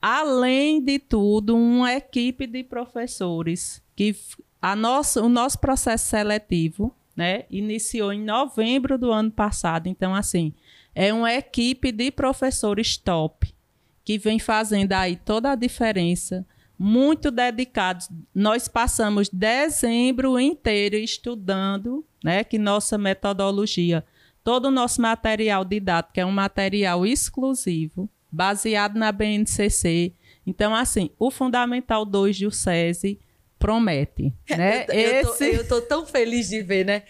além 0.08 0.80
de 0.84 1.00
tudo, 1.00 1.58
uma 1.58 1.92
equipe 1.96 2.46
de 2.46 2.64
professores 2.64 3.82
que 3.96 4.16
a 4.62 4.76
nossa, 4.76 5.20
o 5.20 5.28
nosso 5.28 5.58
processo 5.58 6.06
seletivo 6.06 6.96
né, 7.16 7.46
iniciou 7.50 8.14
em 8.14 8.24
novembro 8.24 9.00
do 9.00 9.12
ano 9.12 9.32
passado. 9.32 9.88
Então, 9.88 10.14
assim, 10.14 10.54
é 10.94 11.12
uma 11.12 11.34
equipe 11.34 11.92
de 11.92 12.12
professores 12.12 12.98
top 12.98 13.52
que 14.04 14.20
vem 14.20 14.38
fazendo 14.38 14.94
aí 14.94 15.16
toda 15.16 15.50
a 15.50 15.56
diferença, 15.56 16.46
muito 16.78 17.32
dedicados. 17.32 18.08
Nós 18.32 18.68
passamos 18.68 19.28
dezembro 19.28 20.40
inteiro 20.40 20.98
estudando, 20.98 22.06
né, 22.24 22.44
que 22.44 22.60
nossa 22.60 22.96
metodologia, 22.96 24.06
todo 24.44 24.66
o 24.66 24.72
nosso 24.72 25.02
material 25.02 25.66
didático 25.66 26.20
é 26.20 26.26
um 26.28 26.32
material 26.32 27.08
exclusivo 27.08 28.08
baseado 28.36 28.98
na 28.98 29.12
BNCC. 29.12 30.14
Então, 30.46 30.76
assim, 30.76 31.10
o 31.18 31.32
Fundamental 31.32 32.06
2 32.06 32.40
do 32.40 32.52
SESI 32.52 33.20
promete. 33.58 34.34
Né? 34.56 34.86
eu, 34.90 35.32
Esse... 35.32 35.56
eu, 35.56 35.68
tô, 35.68 35.82
tão 35.82 36.06
feliz 36.06 36.50
de 36.50 36.62
ver, 36.62 36.86
né? 36.86 37.04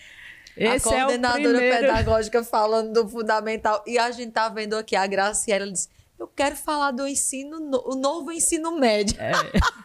Esse 0.56 0.88
a 0.88 0.92
coordenadora 0.92 1.58
é 1.58 1.70
primeiro... 1.70 1.88
pedagógica 1.88 2.44
falando 2.44 2.94
do 2.94 3.10
fundamental. 3.10 3.84
E 3.86 3.98
a 3.98 4.10
gente 4.12 4.32
tá 4.32 4.48
vendo 4.48 4.76
aqui 4.76 4.96
a 4.96 5.06
Graciela 5.06 5.70
disse: 5.70 5.90
Eu 6.18 6.28
quero 6.28 6.56
falar 6.56 6.92
do 6.92 7.06
ensino, 7.06 7.58
o 7.86 7.96
novo 7.96 8.32
ensino 8.32 8.80
médio. 8.80 9.18
É. 9.20 9.34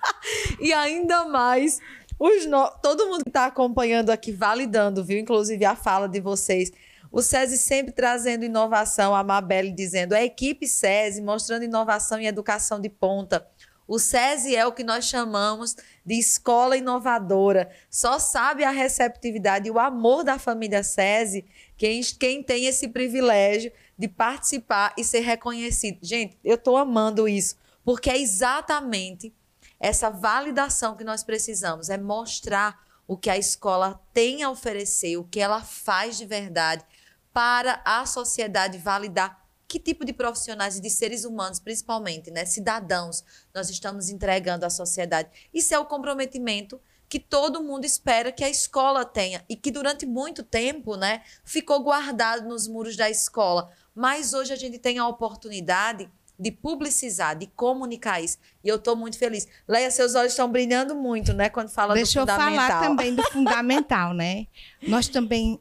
e 0.60 0.72
ainda 0.72 1.24
mais, 1.24 1.80
os 2.18 2.46
no... 2.46 2.70
todo 2.80 3.08
mundo 3.08 3.24
que 3.24 3.30
está 3.30 3.46
acompanhando 3.46 4.10
aqui, 4.10 4.30
validando, 4.30 5.02
viu? 5.02 5.18
Inclusive 5.18 5.64
a 5.64 5.74
fala 5.74 6.08
de 6.08 6.20
vocês. 6.20 6.70
O 7.12 7.22
SESI 7.22 7.58
sempre 7.58 7.92
trazendo 7.92 8.44
inovação, 8.44 9.14
a 9.14 9.24
Mabelle 9.24 9.72
dizendo, 9.72 10.12
a 10.12 10.22
equipe 10.22 10.66
SESI 10.66 11.20
mostrando 11.20 11.64
inovação 11.64 12.20
e 12.20 12.26
educação 12.26 12.80
de 12.80 12.88
ponta. 12.88 13.46
O 13.86 13.98
SESI 13.98 14.54
é 14.54 14.64
o 14.64 14.70
que 14.70 14.84
nós 14.84 15.06
chamamos 15.06 15.74
de 16.06 16.14
escola 16.14 16.76
inovadora. 16.76 17.68
Só 17.90 18.20
sabe 18.20 18.62
a 18.62 18.70
receptividade 18.70 19.66
e 19.66 19.70
o 19.72 19.80
amor 19.80 20.22
da 20.22 20.38
família 20.38 20.84
SESI 20.84 21.44
quem, 21.76 22.00
quem 22.00 22.40
tem 22.40 22.66
esse 22.66 22.86
privilégio 22.86 23.72
de 23.98 24.06
participar 24.06 24.94
e 24.96 25.02
ser 25.02 25.20
reconhecido. 25.20 25.98
Gente, 26.00 26.38
eu 26.44 26.54
estou 26.54 26.76
amando 26.76 27.26
isso, 27.26 27.56
porque 27.84 28.08
é 28.08 28.18
exatamente 28.18 29.34
essa 29.80 30.08
validação 30.08 30.94
que 30.94 31.02
nós 31.02 31.24
precisamos, 31.24 31.90
é 31.90 31.98
mostrar 31.98 32.78
o 33.08 33.16
que 33.16 33.28
a 33.28 33.36
escola 33.36 34.00
tem 34.14 34.44
a 34.44 34.50
oferecer, 34.50 35.16
o 35.16 35.24
que 35.24 35.40
ela 35.40 35.62
faz 35.62 36.16
de 36.16 36.24
verdade, 36.24 36.84
para 37.32 37.80
a 37.84 38.04
sociedade 38.06 38.78
validar 38.78 39.40
que 39.70 39.78
tipo 39.78 40.04
de 40.04 40.12
profissionais 40.12 40.76
e 40.76 40.80
de 40.80 40.90
seres 40.90 41.24
humanos, 41.24 41.60
principalmente, 41.60 42.28
né, 42.28 42.44
cidadãos, 42.44 43.22
nós 43.54 43.70
estamos 43.70 44.08
entregando 44.08 44.66
à 44.66 44.70
sociedade. 44.70 45.28
Isso 45.54 45.72
é 45.72 45.78
o 45.78 45.84
comprometimento 45.84 46.80
que 47.08 47.20
todo 47.20 47.62
mundo 47.62 47.84
espera 47.84 48.32
que 48.32 48.42
a 48.42 48.50
escola 48.50 49.04
tenha 49.04 49.44
e 49.48 49.54
que 49.54 49.70
durante 49.70 50.06
muito 50.06 50.42
tempo, 50.42 50.96
né, 50.96 51.22
ficou 51.44 51.80
guardado 51.84 52.48
nos 52.48 52.66
muros 52.66 52.96
da 52.96 53.08
escola. 53.08 53.70
Mas 53.94 54.34
hoje 54.34 54.52
a 54.52 54.56
gente 54.56 54.76
tem 54.76 54.98
a 54.98 55.06
oportunidade 55.06 56.10
de 56.36 56.50
publicizar, 56.50 57.36
de 57.36 57.46
comunicar 57.48 58.20
isso. 58.20 58.38
E 58.64 58.68
eu 58.68 58.76
estou 58.76 58.96
muito 58.96 59.18
feliz. 59.18 59.46
Leia, 59.68 59.90
seus 59.90 60.16
olhos 60.16 60.32
estão 60.32 60.50
brilhando 60.50 60.96
muito, 60.96 61.32
né, 61.32 61.48
quando 61.48 61.68
fala 61.68 61.94
Deixa 61.94 62.24
do 62.24 62.26
fundamental. 62.26 62.48
Deixa 62.48 62.62
eu 62.64 62.68
falar 62.70 62.88
também 62.88 63.14
do 63.14 63.22
fundamental, 63.30 64.14
né? 64.14 64.46
Nós 64.82 65.06
também 65.06 65.60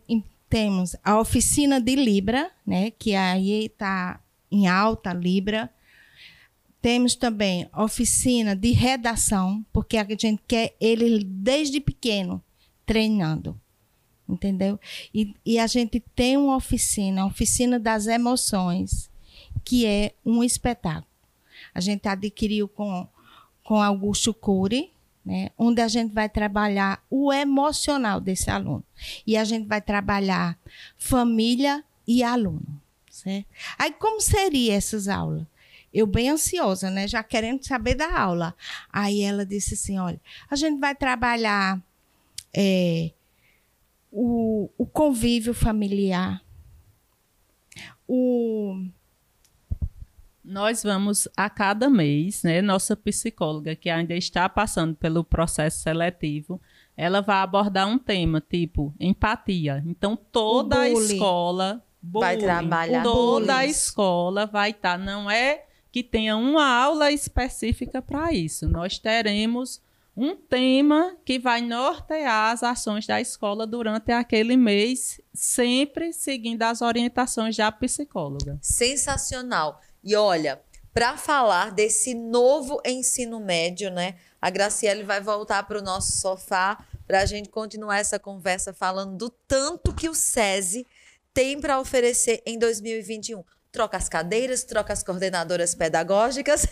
temos 0.49 0.95
a 1.03 1.19
oficina 1.19 1.79
de 1.79 1.95
Libra, 1.95 2.51
né, 2.65 2.91
que 2.91 3.15
aí 3.15 3.65
está 3.65 4.19
em 4.51 4.67
alta 4.67 5.13
Libra. 5.13 5.69
Temos 6.81 7.15
também 7.15 7.69
oficina 7.75 8.55
de 8.55 8.71
redação, 8.71 9.65
porque 9.71 9.97
a 9.97 10.05
gente 10.09 10.41
quer 10.47 10.75
ele 10.79 11.23
desde 11.23 11.79
pequeno 11.79 12.43
treinando. 12.85 13.59
Entendeu? 14.27 14.79
E, 15.13 15.33
e 15.45 15.57
a 15.57 15.65
gente 15.65 15.99
tem 15.99 16.37
uma 16.37 16.55
oficina, 16.55 17.23
a 17.23 17.25
oficina 17.25 17.79
das 17.79 18.05
emoções, 18.05 19.09
que 19.65 19.85
é 19.85 20.13
um 20.23 20.43
espetáculo. 20.43 21.07
A 21.73 21.81
gente 21.81 22.07
adquiriu 22.07 22.67
com, 22.67 23.07
com 23.63 23.81
Augusto 23.81 24.33
Cury, 24.33 24.91
né, 25.25 25.49
onde 25.57 25.81
a 25.81 25.87
gente 25.87 26.13
vai 26.13 26.29
trabalhar 26.29 27.03
o 27.09 27.31
emocional 27.31 28.19
desse 28.19 28.49
aluno. 28.49 28.83
E 29.25 29.37
a 29.37 29.43
gente 29.43 29.67
vai 29.67 29.81
trabalhar 29.81 30.57
família 30.97 31.83
e 32.07 32.23
aluno. 32.23 32.81
Certo? 33.09 33.47
Aí, 33.77 33.91
como 33.91 34.21
seriam 34.21 34.75
essas 34.75 35.07
aulas? 35.07 35.45
eu 35.93 36.05
bem 36.05 36.29
ansiosa, 36.29 36.89
né? 36.89 37.07
Já 37.07 37.23
querendo 37.23 37.65
saber 37.65 37.95
da 37.95 38.19
aula. 38.19 38.55
Aí 38.91 39.21
ela 39.21 39.45
disse 39.45 39.73
assim: 39.73 39.97
olha, 39.97 40.21
a 40.49 40.55
gente 40.55 40.79
vai 40.79 40.95
trabalhar 40.95 41.81
é, 42.53 43.11
o, 44.11 44.69
o 44.77 44.85
convívio 44.85 45.53
familiar, 45.53 46.41
o 48.07 48.85
nós 50.49 50.81
vamos 50.81 51.27
a 51.37 51.47
cada 51.47 51.89
mês, 51.89 52.41
né? 52.41 52.59
Nossa 52.61 52.95
psicóloga, 52.95 53.75
que 53.75 53.89
ainda 53.89 54.15
está 54.15 54.49
passando 54.49 54.95
pelo 54.95 55.23
processo 55.23 55.83
seletivo, 55.83 56.59
ela 56.97 57.21
vai 57.21 57.37
abordar 57.37 57.87
um 57.87 57.99
tema 57.99 58.41
tipo 58.41 58.93
empatia. 58.99 59.83
Então, 59.85 60.15
toda 60.15 60.81
a 60.81 60.89
escola 60.89 61.83
bullying, 62.01 62.25
vai 62.25 62.37
trabalhar. 62.37 63.03
Toda 63.03 63.57
a 63.57 63.65
escola 63.65 64.47
vai 64.47 64.71
estar. 64.71 64.97
Tá, 64.97 65.03
não 65.03 65.29
é 65.29 65.65
que 65.91 66.03
tenha 66.03 66.35
uma 66.35 66.65
aula 66.65 67.11
específica 67.11 68.01
para 68.01 68.33
isso. 68.33 68.67
Nós 68.67 68.97
teremos 68.97 69.81
um 70.17 70.35
tema 70.35 71.15
que 71.23 71.39
vai 71.39 71.61
nortear 71.61 72.51
as 72.51 72.63
ações 72.63 73.07
da 73.07 73.21
escola 73.21 73.65
durante 73.65 74.11
aquele 74.11 74.57
mês, 74.57 75.21
sempre 75.33 76.11
seguindo 76.11 76.63
as 76.63 76.81
orientações 76.81 77.55
da 77.55 77.71
psicóloga. 77.71 78.57
Sensacional. 78.61 79.79
E 80.03 80.15
olha, 80.15 80.61
para 80.93 81.17
falar 81.17 81.71
desse 81.71 82.13
novo 82.13 82.81
ensino 82.85 83.39
médio, 83.39 83.89
né? 83.91 84.15
A 84.41 84.49
Graciele 84.49 85.03
vai 85.03 85.21
voltar 85.21 85.63
para 85.63 85.79
o 85.79 85.83
nosso 85.83 86.13
sofá 86.17 86.83
para 87.05 87.21
a 87.21 87.25
gente 87.25 87.49
continuar 87.49 87.99
essa 87.99 88.19
conversa 88.19 88.73
falando 88.73 89.17
do 89.17 89.29
tanto 89.29 89.93
que 89.93 90.07
o 90.07 90.13
SESI 90.13 90.85
tem 91.33 91.59
para 91.59 91.79
oferecer 91.79 92.41
em 92.45 92.57
2021 92.57 93.43
troca 93.71 93.97
as 93.97 94.09
cadeiras, 94.09 94.63
troca 94.63 94.93
as 94.93 95.03
coordenadoras 95.03 95.75
pedagógicas. 95.75 96.65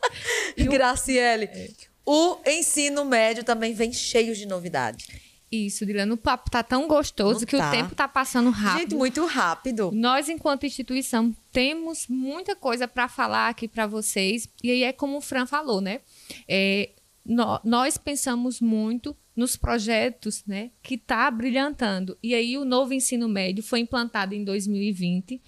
e 0.56 0.64
Graciele, 0.64 1.74
o 2.04 2.38
ensino 2.46 3.04
médio 3.04 3.44
também 3.44 3.74
vem 3.74 3.92
cheio 3.92 4.34
de 4.34 4.46
novidade. 4.46 5.25
Isso, 5.56 5.86
Dilana, 5.86 6.12
o 6.12 6.16
papo 6.16 6.50
tá 6.50 6.62
tão 6.62 6.86
gostoso 6.86 7.40
Não 7.40 7.46
que 7.46 7.56
tá. 7.56 7.68
o 7.68 7.70
tempo 7.70 7.94
tá 7.94 8.06
passando 8.06 8.50
rápido. 8.50 8.80
Gente, 8.80 8.94
muito 8.94 9.24
rápido. 9.24 9.90
Nós, 9.92 10.28
enquanto 10.28 10.66
instituição, 10.66 11.34
temos 11.52 12.06
muita 12.08 12.54
coisa 12.54 12.86
para 12.86 13.08
falar 13.08 13.48
aqui 13.48 13.66
para 13.66 13.86
vocês. 13.86 14.48
E 14.62 14.70
aí 14.70 14.82
é 14.82 14.92
como 14.92 15.16
o 15.16 15.20
Fran 15.20 15.46
falou, 15.46 15.80
né? 15.80 16.00
É, 16.46 16.90
no, 17.24 17.60
nós 17.64 17.96
pensamos 17.96 18.60
muito 18.60 19.16
nos 19.34 19.56
projetos 19.56 20.44
né, 20.46 20.70
que 20.82 20.94
está 20.94 21.30
brilhantando. 21.30 22.16
E 22.22 22.34
aí 22.34 22.56
o 22.56 22.64
novo 22.64 22.94
ensino 22.94 23.28
médio 23.28 23.62
foi 23.62 23.80
implantado 23.80 24.34
em 24.34 24.44
2020 24.44 25.40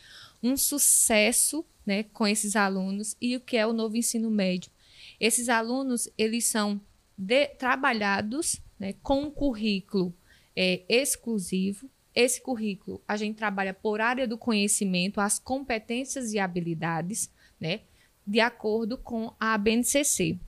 um 0.43 0.57
sucesso 0.57 1.65
né, 1.85 2.05
com 2.13 2.27
esses 2.27 2.55
alunos 2.55 3.17
e 3.21 3.35
o 3.37 3.41
que 3.41 3.57
é 3.57 3.67
o 3.67 3.73
novo 3.73 3.97
ensino 3.97 4.31
médio. 4.31 4.71
Esses 5.19 5.49
alunos 5.49 6.09
eles 6.17 6.47
são 6.47 6.81
de, 7.17 7.47
trabalhados 7.47 8.61
né, 8.79 8.95
com 9.03 9.23
um 9.23 9.31
currículo 9.31 10.15
é, 10.57 10.83
exclusivo. 10.89 11.91
Esse 12.15 12.41
currículo 12.41 13.03
a 13.07 13.17
gente 13.17 13.37
trabalha 13.37 13.73
por 13.73 14.01
área 14.01 14.27
do 14.27 14.37
conhecimento, 14.37 15.21
as 15.21 15.39
competências 15.39 16.33
e 16.33 16.39
habilidades, 16.39 17.31
né, 17.61 17.81
de 18.27 18.41
acordo 18.41 18.99
com 18.99 19.33
a 19.39 19.57
BNCC, 19.57 20.39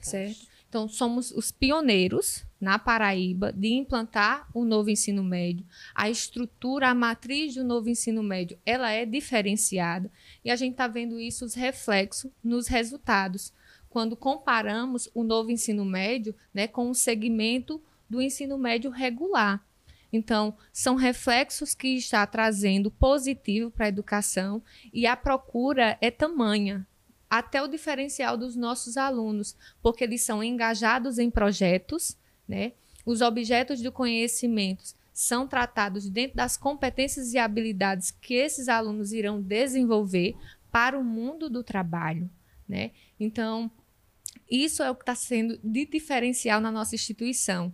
certo? 0.00 0.52
Então 0.72 0.88
somos 0.88 1.30
os 1.32 1.50
pioneiros 1.52 2.46
na 2.58 2.78
Paraíba 2.78 3.52
de 3.52 3.74
implantar 3.74 4.48
o 4.54 4.64
novo 4.64 4.88
ensino 4.88 5.22
médio. 5.22 5.66
A 5.94 6.08
estrutura, 6.08 6.88
a 6.88 6.94
matriz 6.94 7.54
do 7.54 7.62
novo 7.62 7.90
ensino 7.90 8.22
médio, 8.22 8.58
ela 8.64 8.90
é 8.90 9.04
diferenciada 9.04 10.10
e 10.42 10.50
a 10.50 10.56
gente 10.56 10.72
está 10.72 10.86
vendo 10.86 11.20
isso 11.20 11.44
os 11.44 11.52
reflexos 11.52 12.30
nos 12.42 12.68
resultados. 12.68 13.52
Quando 13.92 14.16
comparamos 14.16 15.10
o 15.14 15.22
novo 15.22 15.50
ensino 15.50 15.84
médio 15.84 16.34
né, 16.54 16.66
com 16.66 16.88
o 16.88 16.94
segmento 16.94 17.78
do 18.08 18.22
ensino 18.22 18.56
médio 18.56 18.90
regular. 18.90 19.62
Então, 20.10 20.56
são 20.72 20.94
reflexos 20.94 21.74
que 21.74 21.88
está 21.88 22.26
trazendo 22.26 22.90
positivo 22.90 23.70
para 23.70 23.84
a 23.84 23.88
educação 23.90 24.62
e 24.94 25.06
a 25.06 25.14
procura 25.14 25.98
é 26.00 26.10
tamanha, 26.10 26.86
até 27.28 27.62
o 27.62 27.68
diferencial 27.68 28.36
dos 28.38 28.56
nossos 28.56 28.96
alunos, 28.96 29.54
porque 29.82 30.04
eles 30.04 30.22
são 30.22 30.42
engajados 30.42 31.18
em 31.18 31.30
projetos, 31.30 32.16
né? 32.48 32.72
Os 33.04 33.20
objetos 33.20 33.82
do 33.82 33.92
conhecimento 33.92 34.94
são 35.12 35.46
tratados 35.46 36.08
dentro 36.08 36.38
das 36.38 36.56
competências 36.56 37.34
e 37.34 37.38
habilidades 37.38 38.10
que 38.10 38.32
esses 38.32 38.68
alunos 38.68 39.12
irão 39.12 39.42
desenvolver 39.42 40.34
para 40.70 40.98
o 40.98 41.04
mundo 41.04 41.50
do 41.50 41.62
trabalho. 41.62 42.30
Né? 42.66 42.92
Então, 43.20 43.70
isso 44.52 44.82
é 44.82 44.90
o 44.90 44.94
que 44.94 45.02
está 45.02 45.14
sendo 45.14 45.58
de 45.62 45.86
diferencial 45.86 46.60
na 46.60 46.70
nossa 46.70 46.94
instituição. 46.94 47.72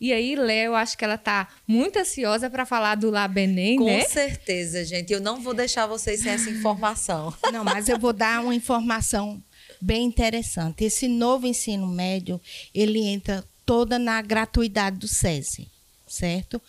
E 0.00 0.12
aí, 0.12 0.36
Léo, 0.36 0.74
acho 0.74 0.96
que 0.96 1.04
ela 1.04 1.14
está 1.14 1.48
muito 1.66 1.98
ansiosa 1.98 2.50
para 2.50 2.66
falar 2.66 2.94
do 2.94 3.10
Labenem, 3.10 3.76
Com 3.76 3.86
né? 3.86 4.02
Com 4.02 4.10
certeza, 4.10 4.84
gente. 4.84 5.12
Eu 5.12 5.20
não 5.20 5.40
vou 5.40 5.54
deixar 5.54 5.86
vocês 5.86 6.20
sem 6.20 6.32
essa 6.32 6.50
informação. 6.50 7.32
Não, 7.52 7.64
mas 7.64 7.88
eu 7.88 7.98
vou 7.98 8.12
dar 8.12 8.42
uma 8.42 8.54
informação 8.54 9.42
bem 9.80 10.04
interessante. 10.04 10.84
Esse 10.84 11.08
novo 11.08 11.46
ensino 11.46 11.86
médio, 11.86 12.40
ele 12.74 13.00
entra 13.00 13.44
toda 13.64 13.98
na 13.98 14.20
gratuidade 14.20 14.98
do 14.98 15.08
SESI, 15.08 15.68
certo? 16.06 16.60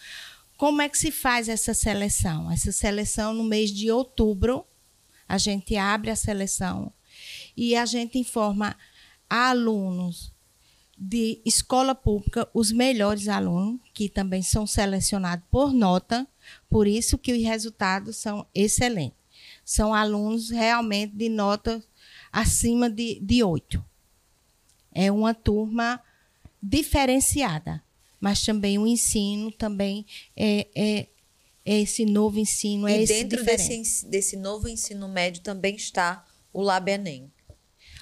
Como 0.57 0.81
é 0.81 0.87
que 0.87 0.97
se 0.97 1.11
faz 1.11 1.49
essa 1.49 1.73
seleção? 1.73 2.51
Essa 2.51 2.71
seleção 2.71 3.33
no 3.33 3.43
mês 3.43 3.71
de 3.71 3.91
outubro, 3.91 4.65
a 5.27 5.37
gente 5.37 5.75
abre 5.75 6.09
a 6.09 6.15
seleção 6.15 6.93
e 7.55 7.75
a 7.75 7.85
gente 7.85 8.17
informa 8.17 8.75
a 9.33 9.49
alunos 9.49 10.31
de 10.95 11.41
escola 11.43 11.95
pública, 11.95 12.47
os 12.53 12.71
melhores 12.71 13.27
alunos, 13.27 13.81
que 13.91 14.07
também 14.07 14.43
são 14.43 14.67
selecionados 14.67 15.43
por 15.49 15.73
nota, 15.73 16.27
por 16.69 16.85
isso 16.85 17.17
que 17.17 17.33
os 17.33 17.41
resultados 17.41 18.15
são 18.15 18.45
excelentes. 18.53 19.17
São 19.65 19.91
alunos 19.91 20.51
realmente 20.51 21.15
de 21.15 21.29
nota 21.29 21.83
acima 22.31 22.87
de, 22.91 23.19
de 23.21 23.43
8. 23.43 23.83
É 24.91 25.11
uma 25.11 25.33
turma 25.33 25.99
diferenciada, 26.61 27.83
mas 28.19 28.45
também 28.45 28.77
o 28.77 28.85
ensino 28.85 29.51
também 29.51 30.05
é, 30.37 30.67
é, 30.75 31.07
é 31.65 31.81
esse 31.81 32.05
novo 32.05 32.37
ensino, 32.37 32.87
é 32.87 32.99
e 32.99 33.03
esse 33.03 33.13
dentro 33.13 33.43
desse, 33.43 34.05
desse 34.05 34.37
novo 34.37 34.69
ensino 34.69 35.07
médio 35.07 35.41
também 35.41 35.75
está 35.75 36.23
o 36.53 36.61
Labenem. 36.61 37.31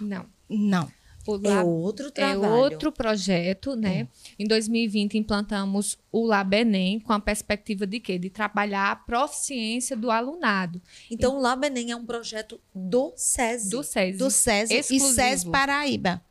Não. 0.01 0.25
Não. 0.49 0.91
O 1.27 1.35
É 1.35 1.49
Lab- 1.55 1.67
outro 1.67 2.07
é 2.07 2.11
trabalho. 2.11 2.53
outro 2.53 2.91
projeto, 2.91 3.75
né? 3.75 4.07
Em 4.39 4.45
2020 4.47 5.17
implantamos 5.17 5.97
o 6.11 6.25
Labenem 6.25 6.99
com 6.99 7.13
a 7.13 7.19
perspectiva 7.19 7.85
de 7.85 7.99
quê? 7.99 8.17
De 8.17 8.29
trabalhar 8.29 8.91
a 8.91 8.95
proficiência 8.95 9.95
do 9.95 10.09
alunado, 10.09 10.81
Então, 11.09 11.37
o 11.37 11.39
Lab 11.41 11.65
Enem 11.65 11.91
é 11.91 11.95
um 11.95 12.05
projeto 12.05 12.59
do 12.73 13.13
SESI. 13.15 13.69
do 13.69 13.83
SESI. 13.83 14.17
Do 14.17 14.31
SESI 14.31 14.73
Exclusivo. 14.75 15.11
e 15.11 15.13
SESI 15.15 15.49
Paraíba. 15.49 16.21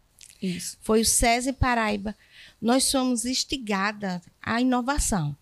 Isso. 0.43 0.77
Foi 0.81 1.01
o 1.03 1.05
SESI 1.05 1.53
Paraíba. 1.53 2.17
Nós 2.61 2.85
somos 2.85 3.25
instigadas 3.25 4.21
à 4.43 4.61
inovação. 4.61 5.37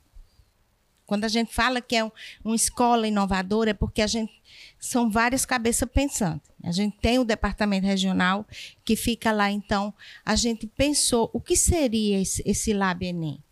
Quando 1.07 1.25
a 1.25 1.29
gente 1.29 1.55
fala 1.55 1.81
que 1.81 1.97
é 1.97 2.05
um- 2.05 2.11
uma 2.45 2.55
escola 2.57 3.09
inovadora, 3.09 3.71
é 3.71 3.75
porque 3.75 4.03
a 4.03 4.07
gente 4.07 4.31
são 4.79 5.11
várias 5.11 5.45
cabeças 5.45 5.89
pensantes. 5.89 6.49
A 6.63 6.73
gente 6.73 6.97
tem 6.99 7.19
o 7.19 7.25
departamento 7.25 7.87
regional 7.87 8.47
que 8.85 8.97
fica 8.97 9.33
lá, 9.33 9.51
então 9.51 9.93
a 10.25 10.35
gente 10.35 10.67
pensou 10.67 11.31
o 11.33 11.41
que 11.41 11.57
seria 11.57 12.21
esse, 12.21 12.43
esse 12.45 12.73
Lab 12.73 13.05
Enem. 13.05 13.43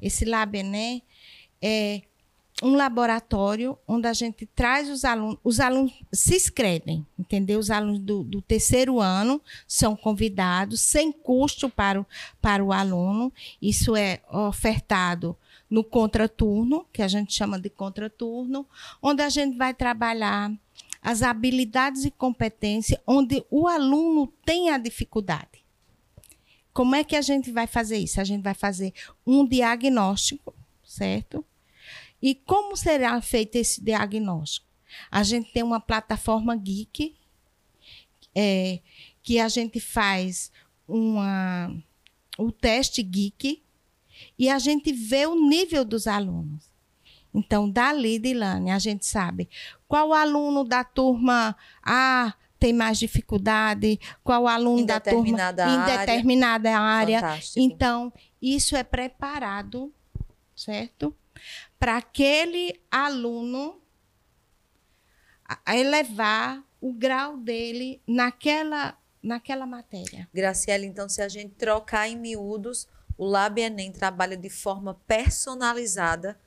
Esse 0.00 0.24
Lab 0.24 0.56
Enem 0.56 1.02
é 1.60 2.02
um 2.62 2.74
laboratório 2.74 3.78
onde 3.86 4.08
a 4.08 4.12
gente 4.12 4.46
traz 4.46 4.88
os 4.88 5.04
alunos, 5.04 5.38
os 5.44 5.60
alunos 5.60 5.92
se 6.10 6.36
inscrevem, 6.36 7.06
entendeu? 7.18 7.58
Os 7.58 7.70
alunos 7.70 7.98
do, 7.98 8.24
do 8.24 8.40
terceiro 8.40 8.98
ano 8.98 9.42
são 9.66 9.94
convidados 9.94 10.80
sem 10.80 11.12
custo 11.12 11.68
para 11.68 12.00
o, 12.00 12.06
para 12.40 12.64
o 12.64 12.72
aluno. 12.72 13.32
Isso 13.60 13.94
é 13.94 14.20
ofertado 14.30 15.36
no 15.68 15.82
contraturno, 15.82 16.86
que 16.92 17.02
a 17.02 17.08
gente 17.08 17.32
chama 17.32 17.58
de 17.58 17.68
contraturno, 17.68 18.66
onde 19.02 19.22
a 19.22 19.28
gente 19.28 19.56
vai 19.56 19.74
trabalhar 19.74 20.52
as 21.02 21.22
habilidades 21.22 22.04
e 22.04 22.10
competências 22.10 23.00
onde 23.06 23.44
o 23.50 23.68
aluno 23.68 24.26
tem 24.44 24.70
a 24.70 24.78
dificuldade. 24.78 25.64
Como 26.72 26.94
é 26.94 27.02
que 27.02 27.16
a 27.16 27.22
gente 27.22 27.50
vai 27.50 27.66
fazer 27.66 27.96
isso? 27.96 28.20
A 28.20 28.24
gente 28.24 28.42
vai 28.42 28.54
fazer 28.54 28.92
um 29.26 29.46
diagnóstico, 29.46 30.54
certo? 30.84 31.44
E 32.20 32.34
como 32.34 32.76
será 32.76 33.20
feito 33.20 33.56
esse 33.56 33.82
diagnóstico? 33.82 34.66
A 35.10 35.22
gente 35.22 35.52
tem 35.52 35.62
uma 35.62 35.80
plataforma 35.80 36.56
geek 36.56 37.16
é, 38.34 38.80
que 39.22 39.38
a 39.38 39.48
gente 39.48 39.80
faz 39.80 40.52
uma, 40.86 41.74
o 42.38 42.52
teste 42.52 43.02
geek 43.02 43.62
e 44.38 44.48
a 44.48 44.58
gente 44.58 44.92
vê 44.92 45.26
o 45.26 45.34
nível 45.48 45.84
dos 45.84 46.06
alunos. 46.06 46.70
Então, 47.32 47.70
dali, 47.70 48.18
Dilane, 48.18 48.70
a 48.70 48.78
gente 48.78 49.04
sabe 49.04 49.48
qual 49.86 50.12
aluno 50.12 50.64
da 50.64 50.82
turma 50.82 51.54
A 51.82 52.34
tem 52.58 52.72
mais 52.72 52.98
dificuldade, 52.98 54.00
qual 54.24 54.48
aluno 54.48 54.86
da 54.86 54.98
turma 54.98 55.28
em 55.28 55.40
área. 55.40 55.98
determinada 55.98 56.78
área. 56.78 57.20
Fantástico. 57.20 57.60
Então, 57.60 58.12
isso 58.40 58.74
é 58.74 58.82
preparado, 58.82 59.92
certo? 60.54 61.14
Para 61.78 61.98
aquele 61.98 62.80
aluno 62.90 63.78
elevar 65.68 66.64
o 66.80 66.92
grau 66.92 67.36
dele 67.36 68.00
naquela, 68.06 68.96
naquela 69.22 69.66
matéria. 69.66 70.28
Graciela, 70.32 70.84
então, 70.84 71.08
se 71.08 71.20
a 71.20 71.28
gente 71.28 71.54
trocar 71.54 72.08
em 72.08 72.16
miúdos, 72.16 72.88
o 73.16 73.24
Lab 73.24 73.60
Enem 73.60 73.92
trabalha 73.92 74.36
de 74.36 74.50
forma 74.50 74.94
personalizada 75.06 76.38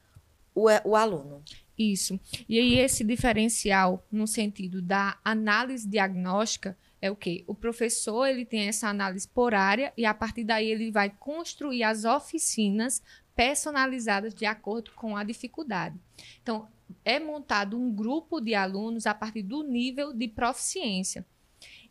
o, 0.53 0.67
o 0.85 0.95
aluno. 0.95 1.43
Isso. 1.77 2.19
E 2.47 2.59
aí 2.59 2.77
esse 2.77 3.03
diferencial 3.03 4.05
no 4.11 4.27
sentido 4.27 4.81
da 4.81 5.17
análise 5.23 5.87
diagnóstica 5.87 6.77
é 7.01 7.09
o 7.09 7.15
quê? 7.15 7.45
O 7.47 7.55
professor 7.55 8.25
ele 8.25 8.45
tem 8.45 8.67
essa 8.67 8.89
análise 8.89 9.27
por 9.27 9.53
área 9.53 9.93
e 9.95 10.05
a 10.05 10.13
partir 10.13 10.43
daí 10.43 10.69
ele 10.69 10.91
vai 10.91 11.09
construir 11.09 11.83
as 11.83 12.03
oficinas 12.03 13.01
personalizadas 13.33 14.33
de 14.33 14.45
acordo 14.45 14.91
com 14.91 15.15
a 15.15 15.23
dificuldade. 15.23 15.97
Então, 16.43 16.67
é 17.05 17.19
montado 17.19 17.79
um 17.79 17.89
grupo 17.89 18.41
de 18.41 18.53
alunos 18.53 19.05
a 19.05 19.13
partir 19.13 19.43
do 19.43 19.63
nível 19.63 20.11
de 20.11 20.27
proficiência. 20.27 21.25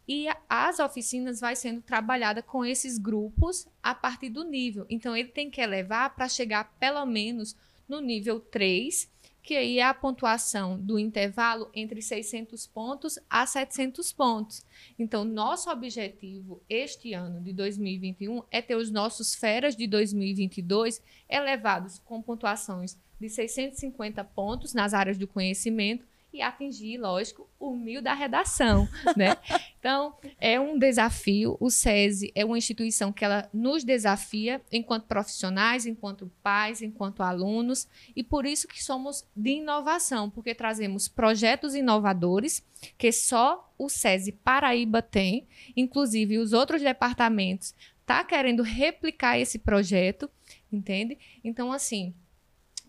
E 0.09 0.27
as 0.49 0.79
oficinas 0.79 1.39
vai 1.39 1.55
sendo 1.55 1.83
trabalhada 1.83 2.43
com 2.43 2.65
esses 2.65 2.97
grupos 2.97 3.69
a 3.83 3.95
partir 3.95 4.31
do 4.31 4.43
nível. 4.43 4.87
Então, 4.89 5.15
ele 5.15 5.29
tem 5.29 5.51
que 5.51 5.61
elevar 5.61 6.15
para 6.15 6.29
chegar 6.31 6.75
pelo 6.81 7.05
menos 7.05 7.55
no 7.87 8.01
nível 8.01 8.41
3, 8.41 9.11
que 9.43 9.55
aí 9.55 9.79
é 9.79 9.85
a 9.85 9.95
pontuação 9.95 10.79
do 10.79 10.99
intervalo 10.99 11.71
entre 11.75 12.01
600 12.01 12.67
pontos 12.67 13.19
a 13.29 13.47
700 13.47 14.13
pontos. 14.13 14.65
Então, 14.99 15.25
nosso 15.25 15.71
objetivo 15.71 16.63
este 16.69 17.13
ano 17.13 17.41
de 17.41 17.53
2021 17.53 18.43
é 18.51 18.63
ter 18.63 18.77
os 18.77 18.91
nossos 18.91 19.35
feras 19.35 19.77
de 19.77 19.87
2022 19.87 21.03
elevados 21.29 21.99
com 21.99 22.23
pontuações 22.23 22.97
de 23.21 23.29
650 23.29 24.25
pontos 24.25 24.73
nas 24.73 24.95
áreas 24.95 25.19
do 25.19 25.27
conhecimento 25.27 26.07
e 26.33 26.43
atingir, 26.43 26.99
lógico, 26.99 27.49
o 27.59 27.75
mil 27.75 28.03
da 28.03 28.13
redação, 28.13 28.89
né? 29.17 29.37
Então, 29.79 30.15
é 30.39 30.61
um 30.61 30.79
desafio. 30.79 31.57
O 31.59 31.71
SESI 31.71 32.31
é 32.35 32.45
uma 32.45 32.59
instituição 32.59 33.13
que 33.13 33.25
ela 33.25 33.49
nos 33.53 33.85
desafia 33.85 34.61
enquanto 34.71 35.07
profissionais, 35.07 35.87
enquanto 35.87 36.31
pais, 36.43 36.83
enquanto 36.83 37.23
alunos, 37.23 37.89
e 38.15 38.23
por 38.23 38.45
isso 38.45 38.69
que 38.69 38.83
somos 38.83 39.27
de 39.35 39.51
inovação, 39.51 40.29
porque 40.29 40.55
trazemos 40.55 41.09
projetos 41.09 41.75
inovadores 41.75 42.65
que 42.97 43.11
só 43.11 43.73
o 43.79 43.89
SESI 43.89 44.33
Paraíba 44.33 45.01
tem, 45.01 45.47
inclusive 45.77 46.39
os 46.39 46.53
outros 46.53 46.83
departamentos 46.83 47.75
tá 48.09 48.25
querendo 48.25 48.63
replicar 48.63 49.39
esse 49.39 49.59
projeto, 49.59 50.31
entende? 50.73 51.19
Então, 51.45 51.71
assim, 51.71 52.15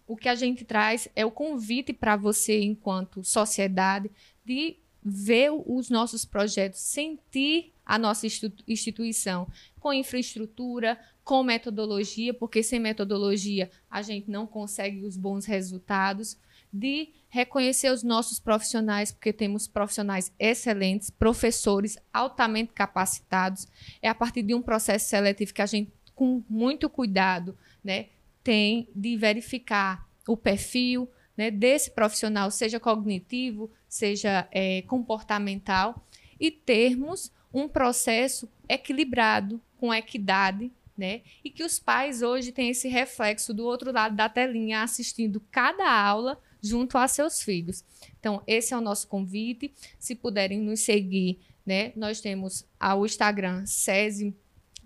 o 0.10 0.18
que 0.18 0.28
a 0.28 0.34
gente 0.34 0.66
traz 0.66 1.08
é 1.16 1.24
o 1.24 1.30
convite 1.30 1.94
para 1.94 2.16
você, 2.16 2.60
enquanto 2.64 3.24
sociedade, 3.24 4.10
de 4.44 4.78
ver 5.04 5.52
os 5.52 5.92
nossos 5.92 6.26
projetos, 6.26 6.80
sentir 6.80 7.72
a 7.86 7.96
nossa 8.00 8.26
institu- 8.26 8.64
instituição 8.68 9.48
com 9.80 9.94
infraestrutura, 9.94 11.00
com 11.24 11.44
metodologia, 11.44 12.34
porque 12.34 12.64
sem 12.64 12.80
metodologia 12.80 13.70
a 13.88 14.02
gente 14.02 14.32
não 14.32 14.48
consegue 14.48 15.06
os 15.06 15.16
bons 15.16 15.46
resultados, 15.46 16.36
de 16.74 17.10
reconhecer 17.30 17.92
os 17.92 18.02
nossos 18.02 18.40
profissionais, 18.40 19.12
porque 19.12 19.32
temos 19.32 19.68
profissionais 19.68 20.32
excelentes, 20.40 21.12
professores 21.12 22.00
altamente 22.12 22.74
capacitados. 22.74 23.68
É 24.02 24.10
a 24.10 24.16
partir 24.16 24.42
de 24.42 24.56
um 24.56 24.62
processo 24.62 25.08
seletivo 25.08 25.54
que 25.54 25.62
a 25.62 25.68
gente, 25.68 25.92
com 26.16 26.44
muito 26.50 26.90
cuidado, 26.90 27.56
né, 27.84 28.08
tem 28.44 28.88
de 28.96 29.18
verificar 29.18 30.08
o 30.28 30.38
perfil 30.38 31.10
né, 31.36 31.50
desse 31.50 31.92
profissional, 31.92 32.52
seja 32.52 32.80
cognitivo, 32.80 33.72
seja 33.88 34.48
eh, 34.52 34.84
comportamental, 34.84 36.06
e 36.40 36.52
termos 36.52 37.32
um 37.54 37.68
processo 37.68 38.50
equilibrado, 38.68 39.62
com 39.78 39.94
equidade, 39.94 40.72
né? 40.98 41.22
E 41.44 41.50
que 41.50 41.64
os 41.64 41.80
pais 41.80 42.22
hoje 42.22 42.52
têm 42.52 42.70
esse 42.70 42.90
reflexo 42.90 43.54
do 43.54 43.66
outro 43.66 43.92
lado 43.92 44.16
da 44.16 44.28
telinha, 44.28 44.84
assistindo 44.84 45.42
cada 45.50 45.90
aula 45.90 46.38
junto 46.62 46.98
a 46.98 47.08
seus 47.08 47.42
filhos. 47.42 47.86
Então, 48.20 48.44
esse 48.46 48.74
é 48.74 48.78
o 48.78 48.82
nosso 48.82 49.08
convite. 49.08 49.74
Se 49.98 50.14
puderem 50.14 50.60
nos 50.60 50.82
seguir, 50.82 51.40
né? 51.66 51.94
Nós 51.96 52.20
temos 52.20 52.66
o 52.98 53.06
Instagram 53.06 53.66
SESI, 53.66 54.36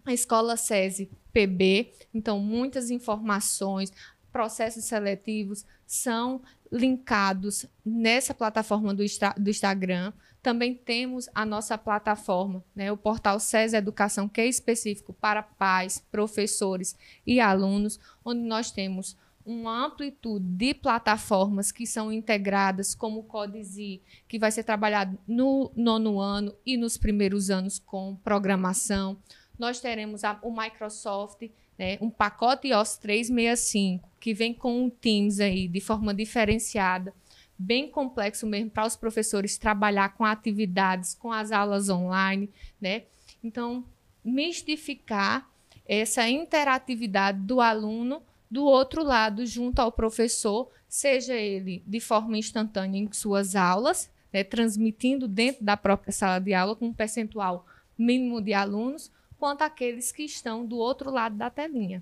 a 0.06 0.14
Escola 0.14 0.58
SESI 0.58 1.10
PB. 1.32 1.94
Então, 2.14 2.40
muitas 2.40 2.90
informações, 2.90 3.92
processos 4.32 4.86
seletivos 4.86 5.66
são 5.86 6.42
linkados 6.72 7.66
nessa 7.86 8.34
plataforma 8.34 8.94
do, 8.94 9.04
do 9.38 9.50
Instagram. 9.50 10.12
Também 10.42 10.74
temos 10.74 11.30
a 11.34 11.46
nossa 11.46 11.78
plataforma, 11.78 12.64
né, 12.76 12.92
o 12.92 12.98
portal 12.98 13.40
SES 13.40 13.74
Educação, 13.74 14.28
que 14.28 14.42
é 14.42 14.48
específico 14.48 15.14
para 15.14 15.44
pais, 15.44 16.04
professores 16.12 16.98
e 17.26 17.40
alunos, 17.40 18.00
onde 18.26 18.42
nós 18.42 18.72
temos 18.72 19.16
uma 19.46 19.86
amplitude 19.86 20.46
de 20.46 20.74
plataformas 20.74 21.72
que 21.72 21.86
são 21.86 22.12
integradas, 22.12 22.96
como 22.96 23.20
o 23.20 23.24
Codezi, 23.24 24.02
que 24.28 24.40
vai 24.40 24.52
ser 24.52 24.64
trabalhado 24.64 25.18
no 25.28 25.72
nono 25.76 26.20
ano 26.20 26.56
e 26.66 26.78
nos 26.78 26.98
primeiros 26.98 27.50
anos 27.50 27.78
com 27.78 28.16
programação. 28.24 29.18
Nós 29.58 29.80
teremos 29.80 30.24
a- 30.24 30.40
o 30.42 30.52
Microsoft, 30.52 31.44
né, 31.78 31.98
um 32.02 32.10
pacote 32.10 32.72
Office 32.74 32.98
365, 32.98 34.10
que 34.20 34.34
vem 34.34 34.54
com 34.54 34.86
o 34.86 34.90
Teams 34.92 35.40
aí 35.40 35.68
de 35.68 35.80
forma 35.80 36.14
diferenciada, 36.14 37.14
bem 37.58 37.90
complexo 37.90 38.46
mesmo 38.48 38.70
para 38.70 38.86
os 38.86 38.96
professores 38.96 39.58
trabalhar 39.58 40.16
com 40.16 40.26
atividades, 40.26 41.14
com 41.14 41.32
as 41.32 41.52
aulas 41.52 41.90
online, 41.90 42.50
né? 42.82 43.04
Então, 43.44 43.86
mistificar 44.24 45.50
essa 45.86 46.28
interatividade 46.30 47.40
do 47.40 47.60
aluno 47.60 48.22
do 48.50 48.66
outro 48.66 49.04
lado, 49.04 49.46
junto 49.46 49.80
ao 49.80 49.92
professor, 49.92 50.70
seja 50.88 51.34
ele 51.34 51.84
de 51.88 52.00
forma 52.00 52.38
instantânea 52.38 53.00
em 53.00 53.12
suas 53.12 53.56
aulas, 53.56 54.12
né, 54.32 54.44
transmitindo 54.44 55.28
dentro 55.28 55.64
da 55.64 55.76
própria 55.76 56.12
sala 56.12 56.40
de 56.40 56.54
aula 56.54 56.76
com 56.76 56.86
um 56.88 56.94
percentual 56.94 57.66
mínimo 57.98 58.42
de 58.42 58.54
alunos, 58.54 59.12
quanto 59.44 59.62
aqueles 59.62 60.10
que 60.10 60.24
estão 60.24 60.66
do 60.66 60.78
outro 60.78 61.12
lado 61.12 61.36
da 61.36 61.50
telinha. 61.50 62.02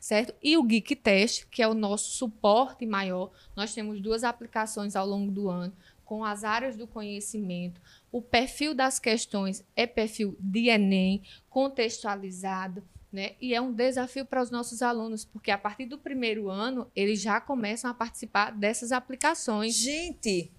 Certo? 0.00 0.34
E 0.42 0.56
o 0.56 0.62
Geek 0.64 0.96
Test, 0.96 1.46
que 1.48 1.62
é 1.62 1.68
o 1.68 1.72
nosso 1.72 2.10
suporte 2.10 2.84
maior, 2.84 3.30
nós 3.54 3.72
temos 3.72 4.00
duas 4.00 4.24
aplicações 4.24 4.96
ao 4.96 5.06
longo 5.06 5.30
do 5.30 5.48
ano 5.48 5.72
com 6.04 6.24
as 6.24 6.42
áreas 6.42 6.76
do 6.76 6.88
conhecimento. 6.88 7.80
O 8.10 8.20
perfil 8.20 8.74
das 8.74 8.98
questões 8.98 9.64
é 9.76 9.86
perfil 9.86 10.36
de 10.40 10.68
Enem, 10.68 11.22
contextualizado, 11.48 12.82
né? 13.12 13.36
E 13.40 13.54
é 13.54 13.60
um 13.60 13.72
desafio 13.72 14.26
para 14.26 14.42
os 14.42 14.50
nossos 14.50 14.82
alunos, 14.82 15.24
porque 15.24 15.52
a 15.52 15.58
partir 15.58 15.86
do 15.86 15.96
primeiro 15.96 16.50
ano, 16.50 16.90
eles 16.96 17.20
já 17.20 17.40
começam 17.40 17.88
a 17.88 17.94
participar 17.94 18.50
dessas 18.50 18.90
aplicações. 18.90 19.76
Gente, 19.76 20.50